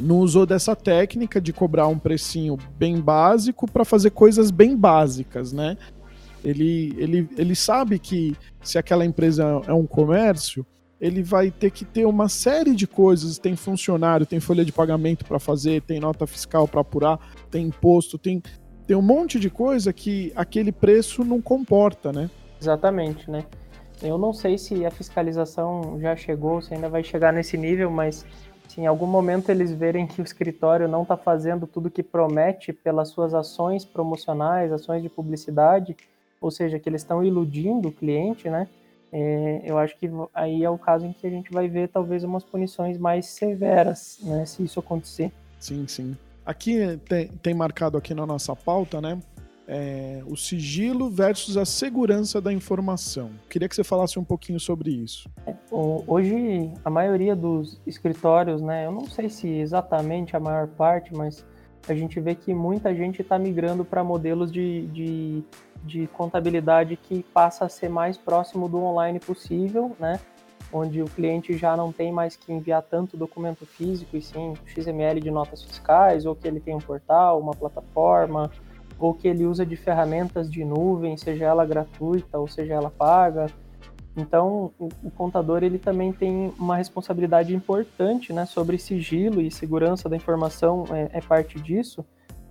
não 0.00 0.20
usou 0.20 0.46
dessa 0.46 0.74
técnica 0.76 1.40
de 1.40 1.52
cobrar 1.52 1.88
um 1.88 1.98
precinho 1.98 2.56
bem 2.78 3.00
básico 3.00 3.70
para 3.70 3.84
fazer 3.84 4.10
coisas 4.10 4.50
bem 4.50 4.76
básicas, 4.76 5.52
né? 5.52 5.76
Ele, 6.44 6.94
ele, 6.96 7.28
ele 7.36 7.56
sabe 7.56 7.98
que 7.98 8.36
se 8.62 8.78
aquela 8.78 9.04
empresa 9.04 9.60
é 9.66 9.72
um 9.72 9.86
comércio, 9.86 10.64
ele 11.00 11.22
vai 11.22 11.50
ter 11.50 11.70
que 11.70 11.84
ter 11.84 12.06
uma 12.06 12.28
série 12.28 12.74
de 12.74 12.86
coisas. 12.86 13.38
Tem 13.38 13.56
funcionário, 13.56 14.24
tem 14.24 14.40
folha 14.40 14.64
de 14.64 14.72
pagamento 14.72 15.24
para 15.24 15.38
fazer, 15.38 15.82
tem 15.82 16.00
nota 16.00 16.26
fiscal 16.26 16.66
para 16.68 16.80
apurar, 16.80 17.18
tem 17.50 17.66
imposto, 17.66 18.16
tem 18.16 18.42
tem 18.86 18.96
um 18.96 19.02
monte 19.02 19.40
de 19.40 19.50
coisa 19.50 19.92
que 19.92 20.32
aquele 20.36 20.70
preço 20.70 21.24
não 21.24 21.40
comporta, 21.40 22.12
né? 22.12 22.30
Exatamente, 22.60 23.30
né? 23.30 23.44
Eu 24.02 24.18
não 24.18 24.32
sei 24.32 24.58
se 24.58 24.84
a 24.84 24.90
fiscalização 24.90 25.98
já 26.00 26.14
chegou, 26.14 26.60
se 26.60 26.74
ainda 26.74 26.88
vai 26.88 27.02
chegar 27.02 27.32
nesse 27.32 27.56
nível, 27.56 27.90
mas 27.90 28.24
se 28.68 28.80
em 28.80 28.86
algum 28.86 29.06
momento 29.06 29.50
eles 29.50 29.72
verem 29.72 30.06
que 30.06 30.20
o 30.20 30.24
escritório 30.24 30.86
não 30.86 31.02
está 31.02 31.16
fazendo 31.16 31.66
tudo 31.66 31.90
que 31.90 32.02
promete 32.02 32.72
pelas 32.72 33.08
suas 33.08 33.34
ações 33.34 33.84
promocionais, 33.84 34.70
ações 34.70 35.02
de 35.02 35.08
publicidade, 35.08 35.96
ou 36.40 36.50
seja, 36.50 36.78
que 36.78 36.88
eles 36.88 37.00
estão 37.00 37.24
iludindo 37.24 37.88
o 37.88 37.92
cliente, 37.92 38.48
né? 38.50 38.68
É, 39.10 39.62
eu 39.64 39.78
acho 39.78 39.96
que 39.98 40.10
aí 40.34 40.62
é 40.62 40.68
o 40.68 40.76
caso 40.76 41.06
em 41.06 41.12
que 41.12 41.26
a 41.26 41.30
gente 41.30 41.50
vai 41.50 41.68
ver 41.68 41.88
talvez 41.88 42.22
umas 42.22 42.44
punições 42.44 42.98
mais 42.98 43.26
severas, 43.26 44.18
né? 44.22 44.44
Se 44.44 44.62
isso 44.62 44.78
acontecer. 44.78 45.32
Sim, 45.58 45.86
sim. 45.88 46.16
Aqui 46.46 46.98
tem, 47.08 47.26
tem 47.26 47.54
marcado 47.54 47.98
aqui 47.98 48.14
na 48.14 48.24
nossa 48.24 48.54
pauta, 48.54 49.00
né? 49.00 49.18
É, 49.68 50.22
o 50.26 50.36
sigilo 50.36 51.10
versus 51.10 51.56
a 51.56 51.64
segurança 51.64 52.40
da 52.40 52.52
informação. 52.52 53.30
Queria 53.50 53.68
que 53.68 53.74
você 53.74 53.82
falasse 53.82 54.16
um 54.16 54.22
pouquinho 54.22 54.60
sobre 54.60 54.92
isso. 54.92 55.28
Hoje, 55.72 56.70
a 56.84 56.88
maioria 56.88 57.34
dos 57.34 57.80
escritórios, 57.84 58.62
né, 58.62 58.86
eu 58.86 58.92
não 58.92 59.06
sei 59.06 59.28
se 59.28 59.48
exatamente 59.48 60.36
a 60.36 60.40
maior 60.40 60.68
parte, 60.68 61.12
mas 61.12 61.44
a 61.88 61.94
gente 61.94 62.20
vê 62.20 62.36
que 62.36 62.54
muita 62.54 62.94
gente 62.94 63.22
está 63.22 63.36
migrando 63.40 63.84
para 63.84 64.04
modelos 64.04 64.52
de, 64.52 64.86
de, 64.86 65.42
de, 65.82 66.06
contabilidade 66.08 66.96
que 66.96 67.24
passa 67.34 67.64
a 67.64 67.68
ser 67.68 67.88
mais 67.88 68.16
próximo 68.16 68.68
do 68.68 68.78
online 68.78 69.18
possível, 69.18 69.96
né? 69.98 70.20
Onde 70.78 71.00
o 71.00 71.06
cliente 71.06 71.56
já 71.56 71.74
não 71.74 71.90
tem 71.90 72.12
mais 72.12 72.36
que 72.36 72.52
enviar 72.52 72.82
tanto 72.82 73.16
documento 73.16 73.64
físico 73.64 74.14
e 74.14 74.20
sim 74.20 74.52
XML 74.66 75.18
de 75.20 75.30
notas 75.30 75.62
fiscais, 75.62 76.26
ou 76.26 76.34
que 76.34 76.46
ele 76.46 76.60
tem 76.60 76.74
um 76.74 76.80
portal, 76.80 77.40
uma 77.40 77.52
plataforma, 77.52 78.50
ou 78.98 79.14
que 79.14 79.26
ele 79.26 79.46
usa 79.46 79.64
de 79.64 79.74
ferramentas 79.74 80.50
de 80.50 80.62
nuvem, 80.66 81.16
seja 81.16 81.46
ela 81.46 81.64
gratuita 81.64 82.38
ou 82.38 82.46
seja 82.46 82.74
ela 82.74 82.90
paga. 82.90 83.46
Então, 84.14 84.70
o, 84.78 85.10
contador 85.10 85.62
ele 85.62 85.78
também 85.78 86.12
tem 86.12 86.52
uma 86.58 86.76
responsabilidade 86.76 87.54
importante, 87.54 88.32
né, 88.34 88.44
sobre 88.44 88.78
sigilo 88.78 89.40
e 89.40 89.50
segurança 89.50 90.10
da 90.10 90.16
informação 90.16 90.84
é, 90.90 91.08
é 91.18 91.20
parte 91.22 91.58
disso, 91.58 92.04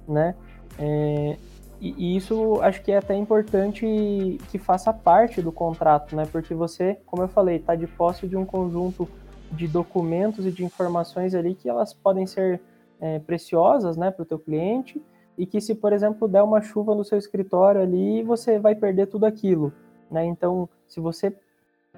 né? 0.08 0.36
É, 0.80 1.38
e, 1.80 1.94
e, 1.98 2.18
isso 2.18 2.60
acho 2.62 2.82
que 2.82 2.92
é 2.92 2.98
até 2.98 3.16
importante 3.16 4.38
que 4.50 4.58
faça 4.58 4.94
parte 4.94 5.42
do 5.42 5.52
contrato, 5.52 6.16
né? 6.16 6.26
Porque 6.32 6.54
você, 6.54 6.98
como 7.06 7.24
eu 7.24 7.28
falei, 7.28 7.58
está 7.58 7.76
de 7.76 7.88
posse 7.88 8.28
de 8.28 8.38
um 8.38 8.46
conjunto 8.46 9.08
de 9.52 9.68
documentos 9.68 10.46
e 10.46 10.52
de 10.52 10.64
informações 10.64 11.36
ali 11.36 11.54
que 11.54 11.70
elas 11.70 11.94
podem 11.94 12.26
ser 12.26 12.62
é, 13.00 13.20
preciosas, 13.20 13.98
né, 13.98 14.10
para 14.10 14.24
o 14.24 14.26
teu 14.26 14.40
cliente 14.40 15.02
e 15.38 15.46
que 15.46 15.60
se, 15.60 15.76
por 15.76 15.92
exemplo, 15.92 16.28
der 16.28 16.42
uma 16.42 16.62
chuva 16.62 16.96
no 16.96 17.04
seu 17.04 17.18
escritório 17.18 17.82
ali, 17.82 18.24
você 18.24 18.58
vai 18.58 18.74
perder 18.74 19.08
tudo 19.08 19.26
aquilo, 19.26 19.74
né? 20.10 20.26
Então, 20.26 20.70
se 20.88 21.00
você 21.00 21.36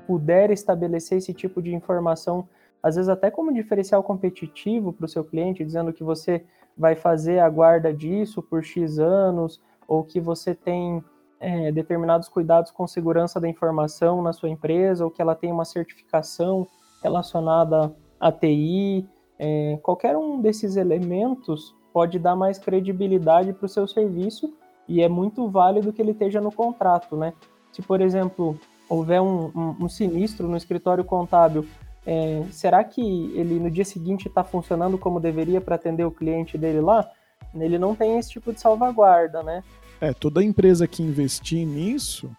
puder 0.07 0.49
estabelecer 0.51 1.19
esse 1.19 1.33
tipo 1.33 1.61
de 1.61 1.73
informação, 1.73 2.47
às 2.81 2.95
vezes 2.95 3.09
até 3.09 3.29
como 3.29 3.53
diferencial 3.53 4.01
competitivo 4.01 4.91
para 4.91 5.05
o 5.05 5.09
seu 5.09 5.23
cliente, 5.23 5.63
dizendo 5.63 5.93
que 5.93 6.03
você 6.03 6.43
vai 6.77 6.95
fazer 6.95 7.39
a 7.39 7.49
guarda 7.49 7.93
disso 7.93 8.41
por 8.41 8.63
X 8.63 8.99
anos, 8.99 9.61
ou 9.87 10.03
que 10.03 10.19
você 10.19 10.53
tem 10.53 11.03
é, 11.39 11.71
determinados 11.71 12.27
cuidados 12.27 12.71
com 12.71 12.85
segurança 12.87 13.39
da 13.39 13.47
informação 13.47 14.21
na 14.21 14.33
sua 14.33 14.49
empresa, 14.49 15.03
ou 15.03 15.11
que 15.11 15.21
ela 15.21 15.35
tem 15.35 15.51
uma 15.51 15.65
certificação 15.65 16.67
relacionada 17.01 17.95
à 18.19 18.31
TI, 18.31 19.07
é, 19.39 19.79
qualquer 19.83 20.17
um 20.17 20.41
desses 20.41 20.75
elementos 20.75 21.75
pode 21.93 22.19
dar 22.19 22.35
mais 22.35 22.57
credibilidade 22.57 23.53
para 23.53 23.65
o 23.65 23.69
seu 23.69 23.87
serviço 23.87 24.53
e 24.87 25.01
é 25.01 25.09
muito 25.09 25.47
válido 25.49 25.91
que 25.91 26.01
ele 26.01 26.11
esteja 26.11 26.39
no 26.39 26.51
contrato, 26.51 27.15
né? 27.15 27.33
Se, 27.71 27.81
por 27.81 28.01
exemplo, 28.01 28.57
houver 28.89 29.21
um, 29.21 29.51
um, 29.55 29.75
um 29.81 29.89
sinistro 29.89 30.47
no 30.47 30.57
escritório 30.57 31.03
contábil, 31.03 31.65
é, 32.09 32.41
será 32.51 32.81
que 32.85 33.01
ele 33.35 33.59
no 33.59 33.69
dia 33.69 33.83
seguinte 33.83 34.29
está 34.29 34.41
funcionando 34.41 34.97
como 34.97 35.19
deveria 35.19 35.59
para 35.59 35.75
atender 35.75 36.05
o 36.05 36.11
cliente 36.11 36.57
dele 36.57 36.79
lá? 36.79 37.05
Ele 37.53 37.77
não 37.77 37.93
tem 37.93 38.17
esse 38.17 38.29
tipo 38.29 38.53
de 38.53 38.61
salvaguarda, 38.61 39.43
né? 39.43 39.61
É, 39.99 40.13
toda 40.13 40.41
empresa 40.41 40.87
que 40.87 41.03
investir 41.03 41.67
nisso, 41.67 42.31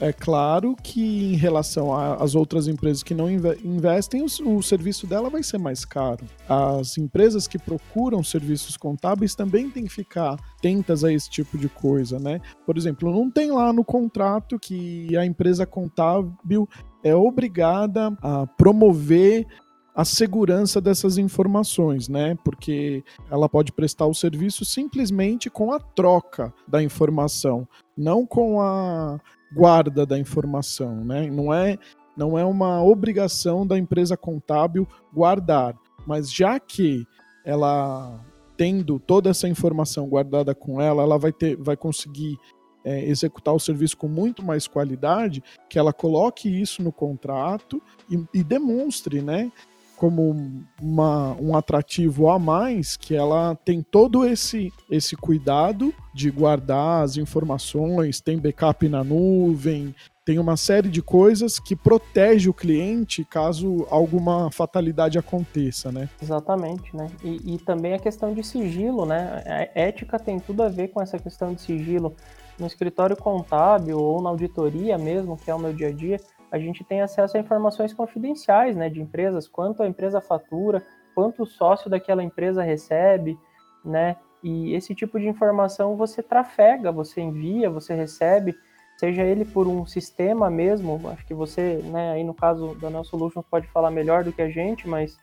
é 0.00 0.12
claro 0.12 0.76
que 0.82 1.32
em 1.32 1.36
relação 1.36 1.94
às 1.94 2.34
outras 2.34 2.68
empresas 2.68 3.02
que 3.02 3.14
não 3.14 3.30
investem, 3.30 4.22
o, 4.22 4.56
o, 4.56 4.62
serviço 4.62 5.06
dela 5.06 5.28
vai 5.28 5.42
ser 5.42 5.58
mais 5.58 5.84
caro. 5.84 6.24
As 6.48 6.96
empresas 6.98 7.46
que 7.46 7.58
procuram 7.58 8.22
serviços 8.22 8.76
contábeis 8.76 9.34
também 9.34 9.70
têm 9.70 9.84
que 9.84 9.92
ficar 9.92 10.38
atentas 10.58 11.04
a 11.04 11.12
esse 11.12 11.28
tipo 11.28 11.58
de 11.58 11.68
coisa, 11.68 12.18
né? 12.18 12.40
Por 12.66 12.76
exemplo, 12.76 13.10
não 13.10 13.30
tem 13.30 13.50
lá 13.50 13.72
no 13.72 13.84
contrato 13.84 14.58
que 14.58 15.16
a 15.16 15.24
empresa 15.24 15.66
contábil 15.66 16.68
é 17.02 17.14
obrigada 17.14 18.16
a 18.22 18.46
promover 18.46 19.46
a 19.94 20.04
segurança 20.04 20.80
dessas 20.80 21.18
informações, 21.18 22.08
né? 22.08 22.36
Porque 22.44 23.04
ela 23.30 23.48
pode 23.48 23.70
prestar 23.70 24.06
o 24.06 24.14
serviço 24.14 24.64
simplesmente 24.64 25.48
com 25.48 25.72
a 25.72 25.78
troca 25.78 26.52
da 26.66 26.82
informação, 26.82 27.68
não 27.96 28.26
com 28.26 28.60
a 28.60 29.20
guarda 29.52 30.04
da 30.04 30.18
informação, 30.18 31.04
né? 31.04 31.30
Não 31.30 31.52
é, 31.52 31.78
não 32.16 32.38
é 32.38 32.44
uma 32.44 32.82
obrigação 32.82 33.66
da 33.66 33.78
empresa 33.78 34.16
contábil 34.16 34.86
guardar, 35.12 35.74
mas 36.06 36.32
já 36.32 36.58
que 36.58 37.06
ela 37.44 38.20
tendo 38.56 38.98
toda 39.00 39.30
essa 39.30 39.48
informação 39.48 40.08
guardada 40.08 40.54
com 40.54 40.80
ela, 40.80 41.02
ela 41.02 41.18
vai 41.18 41.32
ter, 41.32 41.56
vai 41.56 41.76
conseguir 41.76 42.38
é, 42.84 43.04
executar 43.04 43.54
o 43.54 43.58
serviço 43.58 43.96
com 43.96 44.06
muito 44.06 44.44
mais 44.44 44.68
qualidade, 44.68 45.42
que 45.68 45.78
ela 45.78 45.92
coloque 45.92 46.48
isso 46.48 46.82
no 46.82 46.92
contrato 46.92 47.82
e, 48.10 48.22
e 48.32 48.44
demonstre, 48.44 49.22
né, 49.22 49.50
como 49.96 50.64
uma, 50.80 51.36
um 51.40 51.56
atrativo 51.56 52.28
a 52.28 52.38
mais 52.38 52.96
que 52.96 53.14
ela 53.14 53.54
tem 53.64 53.82
todo 53.82 54.26
esse, 54.26 54.72
esse 54.90 55.16
cuidado 55.16 55.94
de 56.12 56.30
guardar 56.30 57.02
as 57.04 57.16
informações, 57.16 58.20
tem 58.20 58.38
backup 58.38 58.88
na 58.88 59.02
nuvem, 59.02 59.94
tem 60.24 60.38
uma 60.38 60.56
série 60.56 60.88
de 60.88 61.02
coisas 61.02 61.58
que 61.58 61.76
protege 61.76 62.48
o 62.48 62.54
cliente 62.54 63.24
caso 63.24 63.86
alguma 63.90 64.50
fatalidade 64.50 65.18
aconteça, 65.18 65.92
né? 65.92 66.08
Exatamente, 66.22 66.96
né? 66.96 67.10
E, 67.22 67.54
e, 67.54 67.58
também 67.58 67.92
a 67.92 67.98
questão 67.98 68.32
de 68.32 68.42
sigilo, 68.42 69.04
né? 69.04 69.42
A 69.46 69.80
ética 69.80 70.18
tem 70.18 70.40
tudo 70.40 70.62
a 70.62 70.68
ver 70.68 70.88
com 70.88 71.02
essa 71.02 71.18
questão 71.18 71.52
de 71.52 71.60
sigilo. 71.60 72.16
No 72.58 72.66
escritório 72.66 73.16
contábil 73.16 73.98
ou 73.98 74.22
na 74.22 74.30
auditoria 74.30 74.96
mesmo, 74.96 75.36
que 75.36 75.50
é 75.50 75.54
o 75.54 75.58
meu 75.58 75.72
dia 75.72 75.88
a 75.88 75.92
dia, 75.92 76.20
a 76.54 76.58
gente 76.60 76.84
tem 76.84 77.00
acesso 77.00 77.36
a 77.36 77.40
informações 77.40 77.92
confidenciais 77.92 78.76
né, 78.76 78.88
de 78.88 79.00
empresas, 79.00 79.48
quanto 79.48 79.82
a 79.82 79.88
empresa 79.88 80.20
fatura, 80.20 80.86
quanto 81.12 81.42
o 81.42 81.46
sócio 81.46 81.90
daquela 81.90 82.22
empresa 82.22 82.62
recebe, 82.62 83.36
né? 83.84 84.16
E 84.40 84.72
esse 84.72 84.94
tipo 84.94 85.18
de 85.18 85.26
informação 85.26 85.96
você 85.96 86.22
trafega, 86.22 86.92
você 86.92 87.20
envia, 87.20 87.68
você 87.68 87.92
recebe, 87.92 88.54
seja 88.96 89.22
ele 89.22 89.44
por 89.44 89.66
um 89.66 89.84
sistema 89.84 90.48
mesmo, 90.48 91.00
acho 91.08 91.26
que 91.26 91.34
você, 91.34 91.80
né, 91.86 92.12
aí 92.12 92.22
no 92.22 92.34
caso 92.34 92.76
da 92.76 92.88
Neo 92.88 93.04
Solutions 93.04 93.44
pode 93.50 93.66
falar 93.66 93.90
melhor 93.90 94.22
do 94.22 94.32
que 94.32 94.42
a 94.42 94.48
gente, 94.48 94.88
mas 94.88 95.18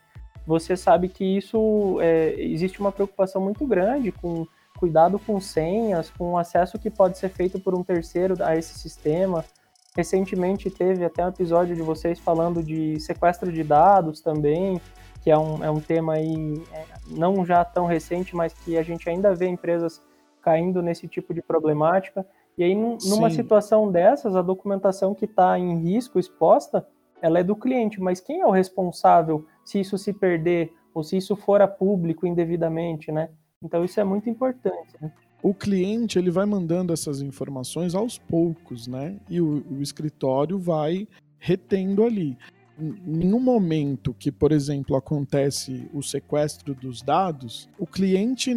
você 0.45 0.75
sabe 0.75 1.07
que 1.07 1.23
isso 1.23 1.97
é, 2.01 2.35
existe 2.41 2.81
uma 2.81 2.91
preocupação 2.91 3.41
muito 3.41 3.65
grande 3.65 4.11
com 4.11 4.45
cuidado 4.77 5.17
com 5.17 5.39
senhas, 5.39 6.09
com 6.09 6.37
acesso 6.37 6.77
que 6.77 6.89
pode 6.89 7.17
ser 7.17 7.29
feito 7.29 7.57
por 7.57 7.73
um 7.73 7.83
terceiro 7.83 8.35
a 8.43 8.57
esse 8.57 8.77
sistema, 8.77 9.45
Recentemente 9.95 10.69
teve 10.69 11.03
até 11.03 11.25
um 11.25 11.29
episódio 11.29 11.75
de 11.75 11.81
vocês 11.81 12.17
falando 12.17 12.63
de 12.63 12.99
sequestro 13.01 13.51
de 13.51 13.61
dados 13.61 14.21
também, 14.21 14.79
que 15.21 15.29
é 15.29 15.37
um, 15.37 15.63
é 15.63 15.69
um 15.69 15.81
tema 15.81 16.13
aí 16.13 16.63
é, 16.71 16.85
não 17.07 17.45
já 17.45 17.65
tão 17.65 17.85
recente, 17.85 18.33
mas 18.35 18.53
que 18.53 18.77
a 18.77 18.83
gente 18.83 19.09
ainda 19.09 19.35
vê 19.35 19.47
empresas 19.47 20.01
caindo 20.41 20.81
nesse 20.81 21.07
tipo 21.07 21.33
de 21.33 21.41
problemática. 21.41 22.25
E 22.57 22.63
aí, 22.63 22.73
numa 22.73 23.29
Sim. 23.29 23.35
situação 23.35 23.91
dessas, 23.91 24.35
a 24.35 24.41
documentação 24.41 25.13
que 25.13 25.25
está 25.25 25.59
em 25.59 25.79
risco, 25.79 26.19
exposta, 26.19 26.87
ela 27.21 27.39
é 27.39 27.43
do 27.43 27.55
cliente, 27.55 28.01
mas 28.01 28.19
quem 28.19 28.41
é 28.41 28.45
o 28.45 28.51
responsável 28.51 29.45
se 29.63 29.79
isso 29.79 29.97
se 29.97 30.13
perder 30.13 30.73
ou 30.93 31.03
se 31.03 31.17
isso 31.17 31.35
for 31.35 31.61
a 31.61 31.67
público 31.67 32.25
indevidamente, 32.25 33.11
né? 33.11 33.29
Então 33.61 33.83
isso 33.83 33.99
é 33.99 34.03
muito 34.03 34.29
importante. 34.29 34.95
Né? 34.99 35.11
O 35.41 35.53
cliente 35.53 36.19
ele 36.19 36.29
vai 36.29 36.45
mandando 36.45 36.93
essas 36.93 37.21
informações 37.21 37.95
aos 37.95 38.17
poucos, 38.17 38.87
né? 38.87 39.17
E 39.29 39.41
o, 39.41 39.63
o 39.69 39.81
escritório 39.81 40.59
vai 40.59 41.07
retendo 41.39 42.03
ali. 42.03 42.37
Em 42.79 43.33
um 43.33 43.39
momento 43.39 44.15
que, 44.17 44.31
por 44.31 44.51
exemplo, 44.51 44.95
acontece 44.95 45.87
o 45.93 46.01
sequestro 46.01 46.73
dos 46.73 47.01
dados, 47.01 47.69
o 47.77 47.85
cliente 47.85 48.55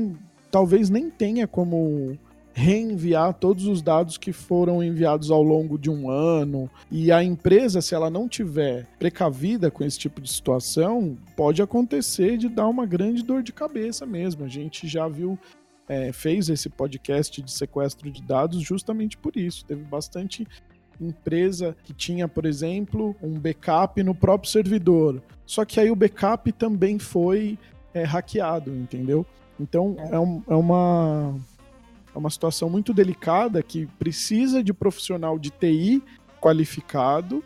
talvez 0.51 0.89
nem 0.89 1.11
tenha 1.11 1.47
como 1.47 2.17
reenviar 2.55 3.35
todos 3.35 3.67
os 3.67 3.83
dados 3.83 4.17
que 4.17 4.33
foram 4.33 4.83
enviados 4.83 5.31
ao 5.31 5.43
longo 5.43 5.77
de 5.77 5.91
um 5.91 6.09
ano. 6.09 6.71
E 6.91 7.11
a 7.11 7.23
empresa, 7.23 7.83
se 7.83 7.95
ela 7.95 8.09
não 8.09 8.29
tiver 8.29 8.87
precavida 8.97 9.71
com 9.71 9.83
esse 9.83 9.99
tipo 9.99 10.21
de 10.21 10.31
situação, 10.31 11.19
pode 11.37 11.61
acontecer 11.61 12.39
de 12.39 12.49
dar 12.49 12.69
uma 12.69 12.87
grande 12.87 13.25
dor 13.25 13.43
de 13.43 13.53
cabeça 13.53 14.07
mesmo. 14.07 14.45
A 14.45 14.49
gente 14.49 14.87
já 14.87 15.09
viu 15.09 15.37
é, 15.89 16.13
fez 16.13 16.49
esse 16.49 16.69
podcast 16.69 17.43
de 17.43 17.51
sequestro 17.51 18.11
de 18.11 18.23
dados 18.23 18.63
justamente 18.63 19.17
por 19.17 19.37
isso. 19.37 19.65
Teve 19.65 19.83
bastante 19.83 20.47
empresa 21.01 21.77
que 21.85 21.93
tinha, 21.93 22.29
por 22.29 22.47
exemplo, 22.47 23.15
um 23.23 23.39
backup 23.39 24.03
no 24.03 24.15
próprio 24.15 24.51
servidor. 24.51 25.23
Só 25.45 25.65
que 25.65 25.81
aí 25.81 25.91
o 25.91 25.97
backup 25.97 26.51
também 26.53 26.99
foi 26.99 27.59
é, 27.93 28.05
hackeado, 28.05 28.75
entendeu? 28.75 29.27
Então 29.59 29.97
é, 29.99 30.15
é, 30.15 30.19
um, 30.19 30.43
é, 30.49 30.55
uma, 30.55 31.35
é 32.15 32.19
uma 32.19 32.31
situação 32.31 32.69
muito 32.71 32.93
delicada 32.93 33.63
que 33.63 33.87
precisa 33.99 34.63
de 34.63 34.73
profissional 34.73 35.39
de 35.39 35.51
TI 35.51 36.03
qualificado 36.41 37.43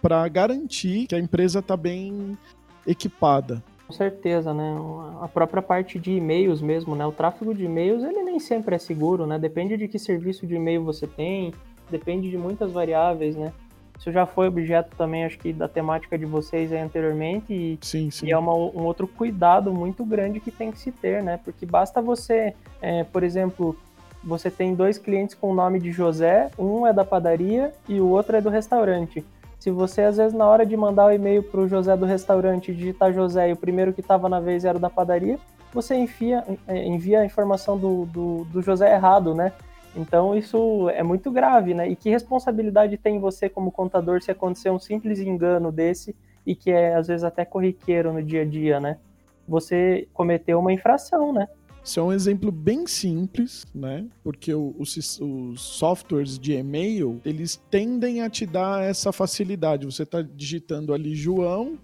para 0.00 0.26
garantir 0.28 1.06
que 1.06 1.14
a 1.14 1.18
empresa 1.18 1.58
está 1.58 1.76
bem 1.76 2.38
equipada. 2.86 3.62
Com 3.88 3.94
certeza, 3.94 4.52
né? 4.52 4.76
A 5.22 5.26
própria 5.28 5.62
parte 5.62 5.98
de 5.98 6.12
e-mails 6.12 6.60
mesmo, 6.60 6.94
né? 6.94 7.06
O 7.06 7.10
tráfego 7.10 7.54
de 7.54 7.64
e-mails, 7.64 8.04
ele 8.04 8.22
nem 8.22 8.38
sempre 8.38 8.74
é 8.74 8.78
seguro, 8.78 9.26
né? 9.26 9.38
Depende 9.38 9.78
de 9.78 9.88
que 9.88 9.98
serviço 9.98 10.46
de 10.46 10.56
e-mail 10.56 10.84
você 10.84 11.06
tem, 11.06 11.54
depende 11.90 12.28
de 12.28 12.36
muitas 12.36 12.70
variáveis, 12.70 13.34
né? 13.34 13.50
Isso 13.98 14.12
já 14.12 14.26
foi 14.26 14.46
objeto 14.46 14.94
também, 14.94 15.24
acho 15.24 15.38
que, 15.38 15.54
da 15.54 15.66
temática 15.66 16.18
de 16.18 16.26
vocês 16.26 16.70
aí 16.70 16.80
anteriormente. 16.80 17.50
E, 17.50 17.78
sim, 17.80 18.10
sim. 18.10 18.26
e 18.26 18.30
é 18.30 18.36
uma, 18.36 18.52
um 18.52 18.84
outro 18.84 19.08
cuidado 19.08 19.72
muito 19.72 20.04
grande 20.04 20.38
que 20.38 20.50
tem 20.50 20.70
que 20.70 20.78
se 20.78 20.92
ter, 20.92 21.22
né? 21.22 21.40
Porque 21.42 21.64
basta 21.64 22.02
você, 22.02 22.54
é, 22.82 23.04
por 23.04 23.22
exemplo, 23.22 23.74
você 24.22 24.50
tem 24.50 24.74
dois 24.74 24.98
clientes 24.98 25.34
com 25.34 25.50
o 25.50 25.54
nome 25.54 25.80
de 25.80 25.92
José, 25.92 26.50
um 26.58 26.86
é 26.86 26.92
da 26.92 27.06
padaria 27.06 27.72
e 27.88 27.98
o 28.02 28.06
outro 28.06 28.36
é 28.36 28.40
do 28.42 28.50
restaurante. 28.50 29.24
Se 29.58 29.70
você, 29.70 30.02
às 30.02 30.16
vezes, 30.16 30.32
na 30.32 30.46
hora 30.46 30.64
de 30.64 30.76
mandar 30.76 31.06
o 31.06 31.12
e-mail 31.12 31.42
para 31.42 31.60
o 31.60 31.68
José 31.68 31.96
do 31.96 32.06
restaurante, 32.06 32.72
digitar 32.72 33.12
José 33.12 33.50
e 33.50 33.52
o 33.52 33.56
primeiro 33.56 33.92
que 33.92 34.00
estava 34.00 34.28
na 34.28 34.38
vez 34.38 34.64
era 34.64 34.78
o 34.78 34.80
da 34.80 34.88
padaria, 34.88 35.38
você 35.72 35.94
envia, 35.96 36.44
é, 36.66 36.86
envia 36.86 37.20
a 37.20 37.24
informação 37.24 37.76
do, 37.76 38.06
do, 38.06 38.44
do 38.44 38.62
José 38.62 38.94
errado, 38.94 39.34
né? 39.34 39.52
Então 39.96 40.36
isso 40.36 40.88
é 40.90 41.02
muito 41.02 41.30
grave, 41.30 41.74
né? 41.74 41.88
E 41.88 41.96
que 41.96 42.08
responsabilidade 42.08 42.96
tem 42.96 43.18
você 43.18 43.48
como 43.48 43.72
contador 43.72 44.22
se 44.22 44.30
acontecer 44.30 44.70
um 44.70 44.78
simples 44.78 45.18
engano 45.18 45.72
desse 45.72 46.14
e 46.46 46.54
que 46.54 46.70
é 46.70 46.94
às 46.94 47.08
vezes 47.08 47.24
até 47.24 47.44
corriqueiro 47.44 48.12
no 48.12 48.22
dia 48.22 48.42
a 48.42 48.44
dia, 48.44 48.78
né? 48.78 48.98
Você 49.46 50.06
cometeu 50.14 50.60
uma 50.60 50.72
infração, 50.72 51.32
né? 51.32 51.48
Isso 51.88 52.00
é 52.00 52.02
um 52.02 52.12
exemplo 52.12 52.52
bem 52.52 52.86
simples, 52.86 53.66
né? 53.74 54.04
Porque 54.22 54.52
os, 54.52 55.18
os 55.22 55.58
softwares 55.58 56.38
de 56.38 56.52
e-mail, 56.52 57.18
eles 57.24 57.58
tendem 57.70 58.20
a 58.20 58.28
te 58.28 58.44
dar 58.44 58.84
essa 58.84 59.10
facilidade. 59.10 59.86
Você 59.86 60.02
está 60.02 60.20
digitando 60.20 60.92
ali 60.92 61.14
João, 61.14 61.78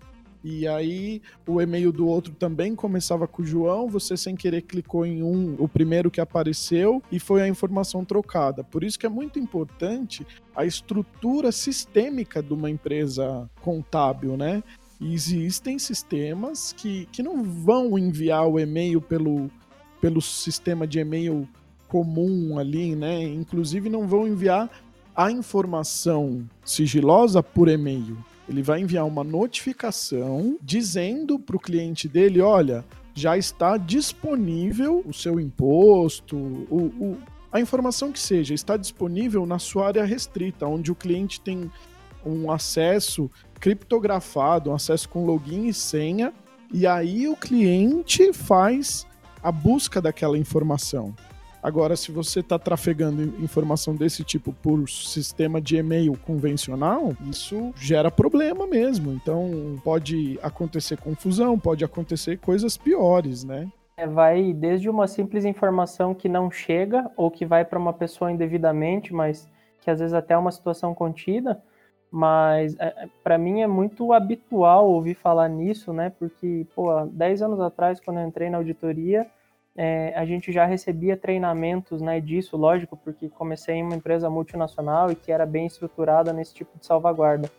e 0.45 0.69
aí 0.69 1.23
o 1.49 1.59
e-mail 1.59 1.91
do 1.91 2.07
outro 2.07 2.35
também 2.35 2.75
começava 2.75 3.27
com 3.27 3.43
João, 3.43 3.89
você 3.89 4.15
sem 4.15 4.37
querer 4.37 4.61
clicou 4.61 5.07
em 5.07 5.23
um, 5.23 5.57
o 5.59 5.67
primeiro 5.67 6.11
que 6.11 6.21
apareceu 6.21 7.03
e 7.11 7.19
foi 7.19 7.41
a 7.41 7.49
informação 7.49 8.05
trocada. 8.05 8.63
Por 8.63 8.85
isso 8.85 8.99
que 8.99 9.07
é 9.07 9.09
muito 9.09 9.39
importante 9.39 10.27
a 10.55 10.67
estrutura 10.67 11.51
sistêmica 11.51 12.43
de 12.43 12.53
uma 12.53 12.69
empresa 12.69 13.49
contábil, 13.63 14.37
né? 14.37 14.63
Existem 15.01 15.79
sistemas 15.79 16.75
que, 16.75 17.07
que 17.07 17.23
não 17.23 17.43
vão 17.43 17.99
enviar 17.99 18.47
o 18.47 18.61
e-mail 18.61 19.01
pelo, 19.01 19.51
pelo 20.05 20.21
sistema 20.21 20.87
de 20.87 20.99
e-mail 20.99 21.49
comum 21.89 22.59
ali, 22.59 22.95
né? 22.95 23.23
Inclusive 23.23 23.89
não 23.89 24.07
vão 24.07 24.29
enviar 24.29 24.69
a 25.17 25.31
informação 25.31 26.45
sigilosa 26.63 27.43
por 27.43 27.69
e-mail 27.69 28.19
ele 28.49 28.63
vai 28.63 28.81
enviar 28.81 29.07
uma 29.07 29.25
notificação 29.25 30.59
dizendo 30.61 31.39
para 31.39 31.57
o 31.57 31.61
cliente 31.61 32.07
dele: 32.07 32.41
olha, 32.41 32.85
já 33.15 33.37
está 33.37 33.77
disponível 33.77 35.03
o 35.07 35.13
seu 35.13 35.41
imposto, 35.41 36.37
o, 36.37 36.93
o, 37.01 37.19
a 37.51 37.61
informação 37.61 38.13
que 38.13 38.21
seja, 38.21 38.53
está 38.53 38.77
disponível 38.77 39.47
na 39.47 39.59
sua 39.59 39.87
área 39.87 40.05
restrita, 40.05 40.67
onde 40.67 40.93
o 40.93 40.95
cliente 40.95 41.41
tem 41.41 41.71
um 42.25 42.51
acesso 42.51 43.31
criptografado, 43.59 44.71
um 44.71 44.75
acesso 44.75 45.09
com 45.09 45.25
login 45.25 45.69
e 45.69 45.75
senha, 45.75 46.33
e 46.73 46.87
aí 46.87 47.29
o 47.29 47.37
cliente 47.37 48.33
faz 48.33 49.07
a 49.45 49.53
busca 49.53 50.01
daquela 50.01 50.39
informação. 50.39 51.15
Agora, 51.63 51.97
se 51.97 52.11
você 52.11 52.41
está 52.41 52.59
trafegando 52.59 53.23
informação 53.43 53.95
desse 53.95 54.25
tipo 54.25 54.53
por 54.53 54.89
sistema 54.89 55.61
de 55.61 55.77
e-mail 55.77 56.17
convencional, 56.27 57.15
isso 57.31 57.73
gera 57.77 58.11
problema 58.11 58.67
mesmo. 58.67 59.13
Então, 59.13 59.81
pode 59.85 60.39
acontecer 60.43 60.97
confusão, 60.99 61.59
pode 61.59 61.85
acontecer 61.85 62.39
coisas 62.39 62.77
piores, 62.77 63.45
né? 63.45 63.71
É, 63.97 64.07
vai 64.07 64.53
desde 64.53 64.91
uma 64.91 65.07
simples 65.07 65.45
informação 65.45 66.15
que 66.15 66.29
não 66.29 66.51
chega 66.51 67.11
ou 67.17 67.31
que 67.31 67.47
vai 67.47 67.65
para 67.65 67.79
uma 67.79 67.93
pessoa 67.93 68.33
indevidamente, 68.33 69.15
mas 69.15 69.49
que 69.81 69.91
às 69.91 70.01
vezes 70.01 70.15
até 70.15 70.35
é 70.35 70.39
uma 70.39 70.51
situação 70.51 70.95
contida, 70.95 71.63
mas 72.15 72.77
é, 72.79 72.95
é 72.97 73.09
para 73.25 73.37
mim 73.37 73.63
é 73.63 73.67
muito 73.67 74.13
habitual 74.13 74.89
ouvir 74.89 75.15
falar 75.15 75.49
nisso, 75.49 75.93
né? 75.93 76.13
Porque, 76.17 76.65
pô, 76.73 77.05
10 77.07 77.43
anos 77.43 77.59
atrás, 77.59 77.99
quando 77.99 78.21
eu 78.21 78.29
entrei 78.29 78.49
na 78.49 78.59
auditoria, 78.59 79.27
é, 79.77 80.15
a 80.15 80.25
gente 80.25 80.53
já 80.53 80.65
recebia 80.65 81.17
treinamentos 81.17 82.01
né, 82.01 82.21
disso, 82.21 82.57
lógico, 82.57 82.97
porque 82.97 83.29
comecei 83.29 83.75
em 83.75 83.83
uma 83.83 83.97
empresa 83.97 84.31
multinacional 84.31 85.11
e 85.11 85.17
que 85.17 85.33
era 85.33 85.45
bem 85.45 85.67
estruturada 85.67 86.33
nesse 86.33 86.55
tipo 86.55 86.79
de 86.79 86.87
salvaguarda. 86.87 87.51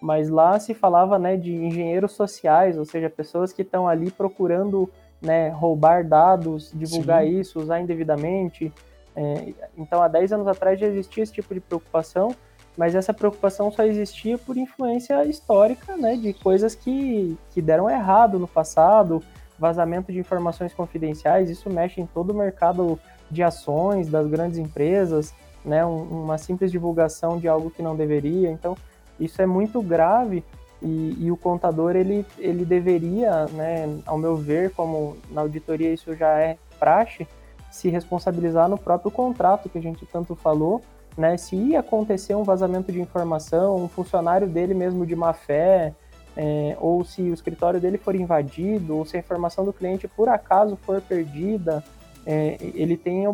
Mas 0.00 0.28
lá 0.28 0.56
se 0.60 0.72
falava 0.72 1.18
né, 1.18 1.36
de 1.36 1.52
engenheiros 1.52 2.12
sociais, 2.12 2.78
ou 2.78 2.84
seja, 2.84 3.10
pessoas 3.10 3.52
que 3.52 3.62
estão 3.62 3.88
ali 3.88 4.12
procurando 4.12 4.88
né, 5.20 5.48
roubar 5.48 6.06
dados, 6.06 6.70
divulgar 6.72 7.24
Sim. 7.24 7.40
isso, 7.40 7.58
usar 7.58 7.80
indevidamente. 7.80 8.72
É, 9.16 9.52
então, 9.76 10.00
há 10.00 10.06
10 10.06 10.34
anos 10.34 10.46
atrás 10.46 10.78
já 10.78 10.86
existia 10.86 11.24
esse 11.24 11.32
tipo 11.32 11.52
de 11.52 11.58
preocupação, 11.58 12.36
mas 12.76 12.94
essa 12.94 13.14
preocupação 13.14 13.70
só 13.70 13.82
existia 13.84 14.36
por 14.36 14.56
influência 14.56 15.24
histórica 15.24 15.96
né, 15.96 16.16
de 16.16 16.32
coisas 16.34 16.74
que, 16.74 17.36
que 17.52 17.62
deram 17.62 17.88
errado 17.88 18.38
no 18.38 18.46
passado, 18.46 19.22
vazamento 19.58 20.12
de 20.12 20.18
informações 20.18 20.74
confidenciais, 20.74 21.48
isso 21.48 21.70
mexe 21.70 22.00
em 22.00 22.06
todo 22.06 22.30
o 22.30 22.34
mercado 22.34 22.98
de 23.30 23.42
ações 23.42 24.08
das 24.08 24.26
grandes 24.26 24.58
empresas, 24.58 25.32
né, 25.64 25.84
uma 25.84 26.38
simples 26.38 26.70
divulgação 26.70 27.38
de 27.38 27.48
algo 27.48 27.70
que 27.70 27.82
não 27.82 27.96
deveria. 27.96 28.50
Então, 28.50 28.76
isso 29.18 29.40
é 29.40 29.46
muito 29.46 29.82
grave 29.82 30.44
e, 30.82 31.16
e, 31.18 31.30
o 31.30 31.36
contador 31.36 31.96
ele, 31.96 32.24
ele 32.38 32.64
deveria, 32.64 33.46
né, 33.46 33.98
ao 34.04 34.18
meu 34.18 34.36
ver, 34.36 34.70
como 34.72 35.16
na 35.30 35.40
auditoria 35.40 35.92
isso 35.92 36.14
já 36.14 36.38
é 36.38 36.58
praxe, 36.78 37.26
se 37.70 37.88
responsabilizar 37.88 38.68
no 38.68 38.78
próprio 38.78 39.10
contrato 39.10 39.68
que 39.68 39.78
a 39.78 39.82
gente 39.82 40.06
tanto 40.06 40.34
falou, 40.36 40.82
né, 41.16 41.36
se 41.36 41.56
ia 41.56 41.80
acontecer 41.80 42.34
um 42.34 42.42
vazamento 42.42 42.92
de 42.92 43.00
informação, 43.00 43.76
um 43.76 43.88
funcionário 43.88 44.46
dele 44.46 44.74
mesmo 44.74 45.06
de 45.06 45.16
má 45.16 45.32
fé, 45.32 45.94
é, 46.36 46.76
ou 46.78 47.02
se 47.04 47.22
o 47.22 47.32
escritório 47.32 47.80
dele 47.80 47.96
for 47.96 48.14
invadido, 48.14 48.98
ou 48.98 49.06
se 49.06 49.16
a 49.16 49.20
informação 49.20 49.64
do 49.64 49.72
cliente 49.72 50.06
por 50.06 50.28
acaso 50.28 50.76
for 50.76 51.00
perdida, 51.00 51.82
é, 52.26 52.58
ele 52.60 52.96
tem 52.96 53.26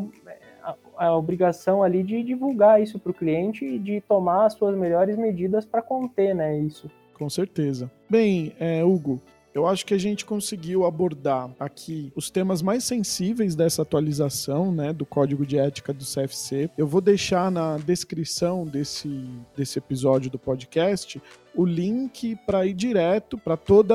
a, 0.62 0.74
a, 0.96 1.16
obrigação 1.16 1.82
ali 1.82 2.02
de 2.02 2.22
divulgar 2.22 2.80
isso 2.80 2.98
para 2.98 3.10
o 3.10 3.14
cliente 3.14 3.64
e 3.64 3.78
de 3.78 4.00
tomar 4.02 4.46
as 4.46 4.52
suas 4.52 4.76
melhores 4.76 5.16
medidas 5.16 5.64
para 5.64 5.82
conter 5.82 6.34
né, 6.34 6.56
isso. 6.58 6.88
Com 7.14 7.28
certeza. 7.28 7.90
Bem, 8.08 8.54
é, 8.60 8.84
Hugo, 8.84 9.20
eu 9.54 9.66
acho 9.66 9.84
que 9.84 9.92
a 9.92 9.98
gente 9.98 10.24
conseguiu 10.24 10.86
abordar 10.86 11.50
aqui 11.60 12.12
os 12.16 12.30
temas 12.30 12.62
mais 12.62 12.84
sensíveis 12.84 13.54
dessa 13.54 13.82
atualização, 13.82 14.72
né, 14.72 14.92
do 14.92 15.04
código 15.04 15.44
de 15.44 15.58
ética 15.58 15.92
do 15.92 16.04
CFC. 16.04 16.70
Eu 16.76 16.86
vou 16.86 17.00
deixar 17.00 17.50
na 17.50 17.76
descrição 17.76 18.66
desse, 18.66 19.24
desse 19.56 19.78
episódio 19.78 20.30
do 20.30 20.38
podcast 20.38 21.20
o 21.54 21.66
link 21.66 22.36
para 22.46 22.64
ir 22.64 22.72
direto 22.72 23.36
para 23.36 23.56
toda 23.58 23.94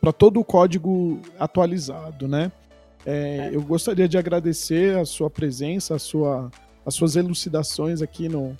para 0.00 0.12
todo 0.12 0.40
o 0.40 0.44
código 0.44 1.20
atualizado, 1.38 2.26
né? 2.26 2.50
É, 3.06 3.50
eu 3.52 3.62
gostaria 3.62 4.08
de 4.08 4.18
agradecer 4.18 4.98
a 4.98 5.04
sua 5.04 5.30
presença, 5.30 5.94
a 5.94 5.98
sua, 5.98 6.50
as 6.84 6.94
suas 6.94 7.16
elucidações 7.16 8.02
aqui 8.02 8.28
no, 8.28 8.56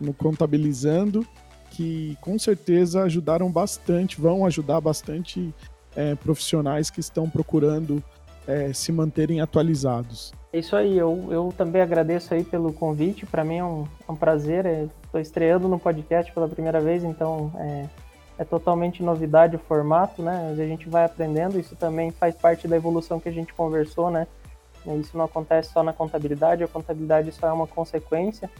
no 0.00 0.14
Contabilizando 0.14 1.26
que 1.70 2.16
com 2.20 2.38
certeza 2.38 3.02
ajudaram 3.02 3.50
bastante, 3.50 4.20
vão 4.20 4.44
ajudar 4.44 4.80
bastante 4.80 5.54
é, 5.96 6.14
profissionais 6.14 6.90
que 6.90 7.00
estão 7.00 7.28
procurando 7.28 8.02
é, 8.46 8.72
se 8.72 8.90
manterem 8.92 9.40
atualizados. 9.40 10.32
É 10.52 10.58
isso 10.58 10.74
aí, 10.74 10.98
eu, 10.98 11.28
eu 11.30 11.54
também 11.56 11.80
agradeço 11.80 12.34
aí 12.34 12.42
pelo 12.42 12.72
convite, 12.72 13.24
para 13.24 13.44
mim 13.44 13.58
é 13.58 13.64
um, 13.64 13.86
é 14.08 14.12
um 14.12 14.16
prazer, 14.16 14.66
estou 14.66 15.20
é, 15.20 15.22
estreando 15.22 15.68
no 15.68 15.78
podcast 15.78 16.32
pela 16.32 16.48
primeira 16.48 16.80
vez, 16.80 17.04
então 17.04 17.52
é, 17.56 17.86
é 18.38 18.44
totalmente 18.44 19.00
novidade 19.00 19.54
o 19.54 19.60
formato, 19.60 20.22
né, 20.22 20.48
mas 20.50 20.58
a 20.58 20.66
gente 20.66 20.88
vai 20.88 21.04
aprendendo, 21.04 21.58
isso 21.58 21.76
também 21.76 22.10
faz 22.10 22.34
parte 22.34 22.66
da 22.66 22.76
evolução 22.76 23.20
que 23.20 23.28
a 23.28 23.32
gente 23.32 23.54
conversou, 23.54 24.10
né, 24.10 24.26
isso 24.98 25.16
não 25.16 25.26
acontece 25.26 25.72
só 25.72 25.84
na 25.84 25.92
contabilidade, 25.92 26.64
a 26.64 26.68
contabilidade 26.68 27.30
só 27.30 27.46
é 27.46 27.52
uma 27.52 27.66
consequência, 27.68 28.50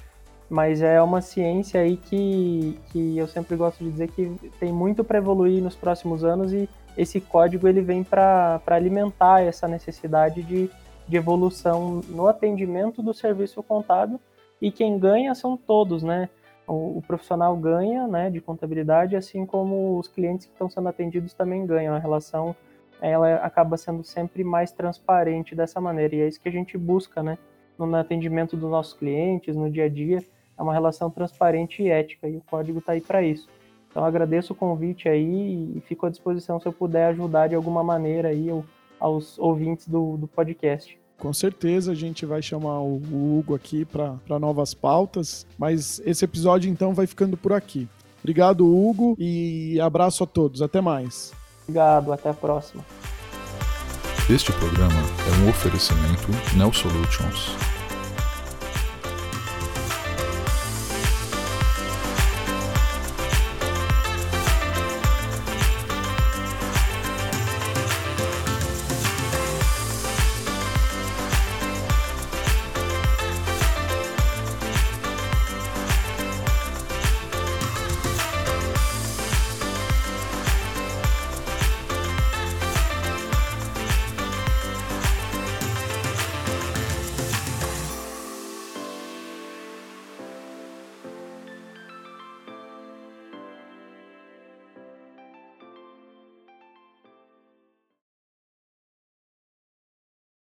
mas 0.50 0.82
é 0.82 1.00
uma 1.00 1.20
ciência 1.20 1.80
aí 1.80 1.96
que, 1.96 2.76
que 2.90 3.16
eu 3.16 3.28
sempre 3.28 3.54
gosto 3.54 3.84
de 3.84 3.90
dizer 3.92 4.08
que 4.10 4.28
tem 4.58 4.72
muito 4.72 5.04
para 5.04 5.18
evoluir 5.18 5.62
nos 5.62 5.76
próximos 5.76 6.24
anos 6.24 6.52
e 6.52 6.68
esse 6.98 7.20
código 7.20 7.68
ele 7.68 7.80
vem 7.80 8.02
para 8.02 8.60
alimentar 8.66 9.42
essa 9.42 9.68
necessidade 9.68 10.42
de, 10.42 10.68
de 11.06 11.16
evolução 11.16 12.00
no 12.08 12.26
atendimento 12.26 13.00
do 13.00 13.14
serviço 13.14 13.62
contábil 13.62 14.20
e 14.60 14.72
quem 14.72 14.98
ganha 14.98 15.32
são 15.36 15.56
todos, 15.56 16.02
né? 16.02 16.28
O, 16.66 16.98
o, 16.98 17.02
profissional 17.06 17.56
ganha, 17.56 18.06
né, 18.06 18.28
de 18.28 18.40
contabilidade, 18.40 19.16
assim 19.16 19.46
como 19.46 19.98
os 19.98 20.06
clientes 20.06 20.46
que 20.46 20.52
estão 20.52 20.68
sendo 20.68 20.88
atendidos 20.88 21.32
também 21.32 21.64
ganham. 21.64 21.94
A 21.94 21.98
relação 21.98 22.54
ela 23.00 23.36
acaba 23.36 23.76
sendo 23.76 24.04
sempre 24.04 24.44
mais 24.44 24.70
transparente 24.72 25.54
dessa 25.54 25.80
maneira 25.80 26.16
e 26.16 26.20
é 26.20 26.28
isso 26.28 26.40
que 26.40 26.48
a 26.48 26.52
gente 26.52 26.76
busca, 26.76 27.22
né, 27.22 27.38
no 27.78 27.94
atendimento 27.94 28.56
dos 28.56 28.68
nossos 28.68 28.94
clientes, 28.94 29.56
no 29.56 29.70
dia 29.70 29.84
a 29.84 29.88
dia 29.88 30.22
é 30.60 30.62
uma 30.62 30.74
relação 30.74 31.10
transparente 31.10 31.82
e 31.82 31.88
ética, 31.88 32.28
e 32.28 32.36
o 32.36 32.42
código 32.42 32.80
está 32.80 32.92
aí 32.92 33.00
para 33.00 33.22
isso. 33.22 33.48
Então 33.90 34.04
agradeço 34.04 34.52
o 34.52 34.56
convite 34.56 35.08
aí 35.08 35.72
e 35.74 35.80
fico 35.88 36.04
à 36.04 36.10
disposição 36.10 36.60
se 36.60 36.66
eu 36.68 36.72
puder 36.72 37.06
ajudar 37.06 37.48
de 37.48 37.54
alguma 37.54 37.82
maneira 37.82 38.28
aí 38.28 38.48
aos 39.00 39.38
ouvintes 39.38 39.88
do, 39.88 40.18
do 40.18 40.28
podcast. 40.28 40.98
Com 41.18 41.32
certeza 41.32 41.92
a 41.92 41.94
gente 41.94 42.24
vai 42.26 42.42
chamar 42.42 42.80
o, 42.80 43.00
o 43.10 43.38
Hugo 43.38 43.54
aqui 43.54 43.84
para 43.86 44.38
novas 44.38 44.74
pautas, 44.74 45.46
mas 45.58 46.00
esse 46.04 46.24
episódio 46.24 46.70
então 46.70 46.92
vai 46.92 47.06
ficando 47.06 47.36
por 47.36 47.52
aqui. 47.54 47.88
Obrigado, 48.20 48.66
Hugo, 48.66 49.16
e 49.18 49.80
abraço 49.80 50.22
a 50.22 50.26
todos. 50.26 50.60
Até 50.60 50.82
mais. 50.82 51.32
Obrigado, 51.62 52.12
até 52.12 52.28
a 52.28 52.34
próxima. 52.34 52.84
Este 54.28 54.52
programa 54.52 55.00
é 55.26 55.44
um 55.44 55.48
oferecimento 55.48 56.28
Neo 56.56 56.72
Solutions. 56.72 57.69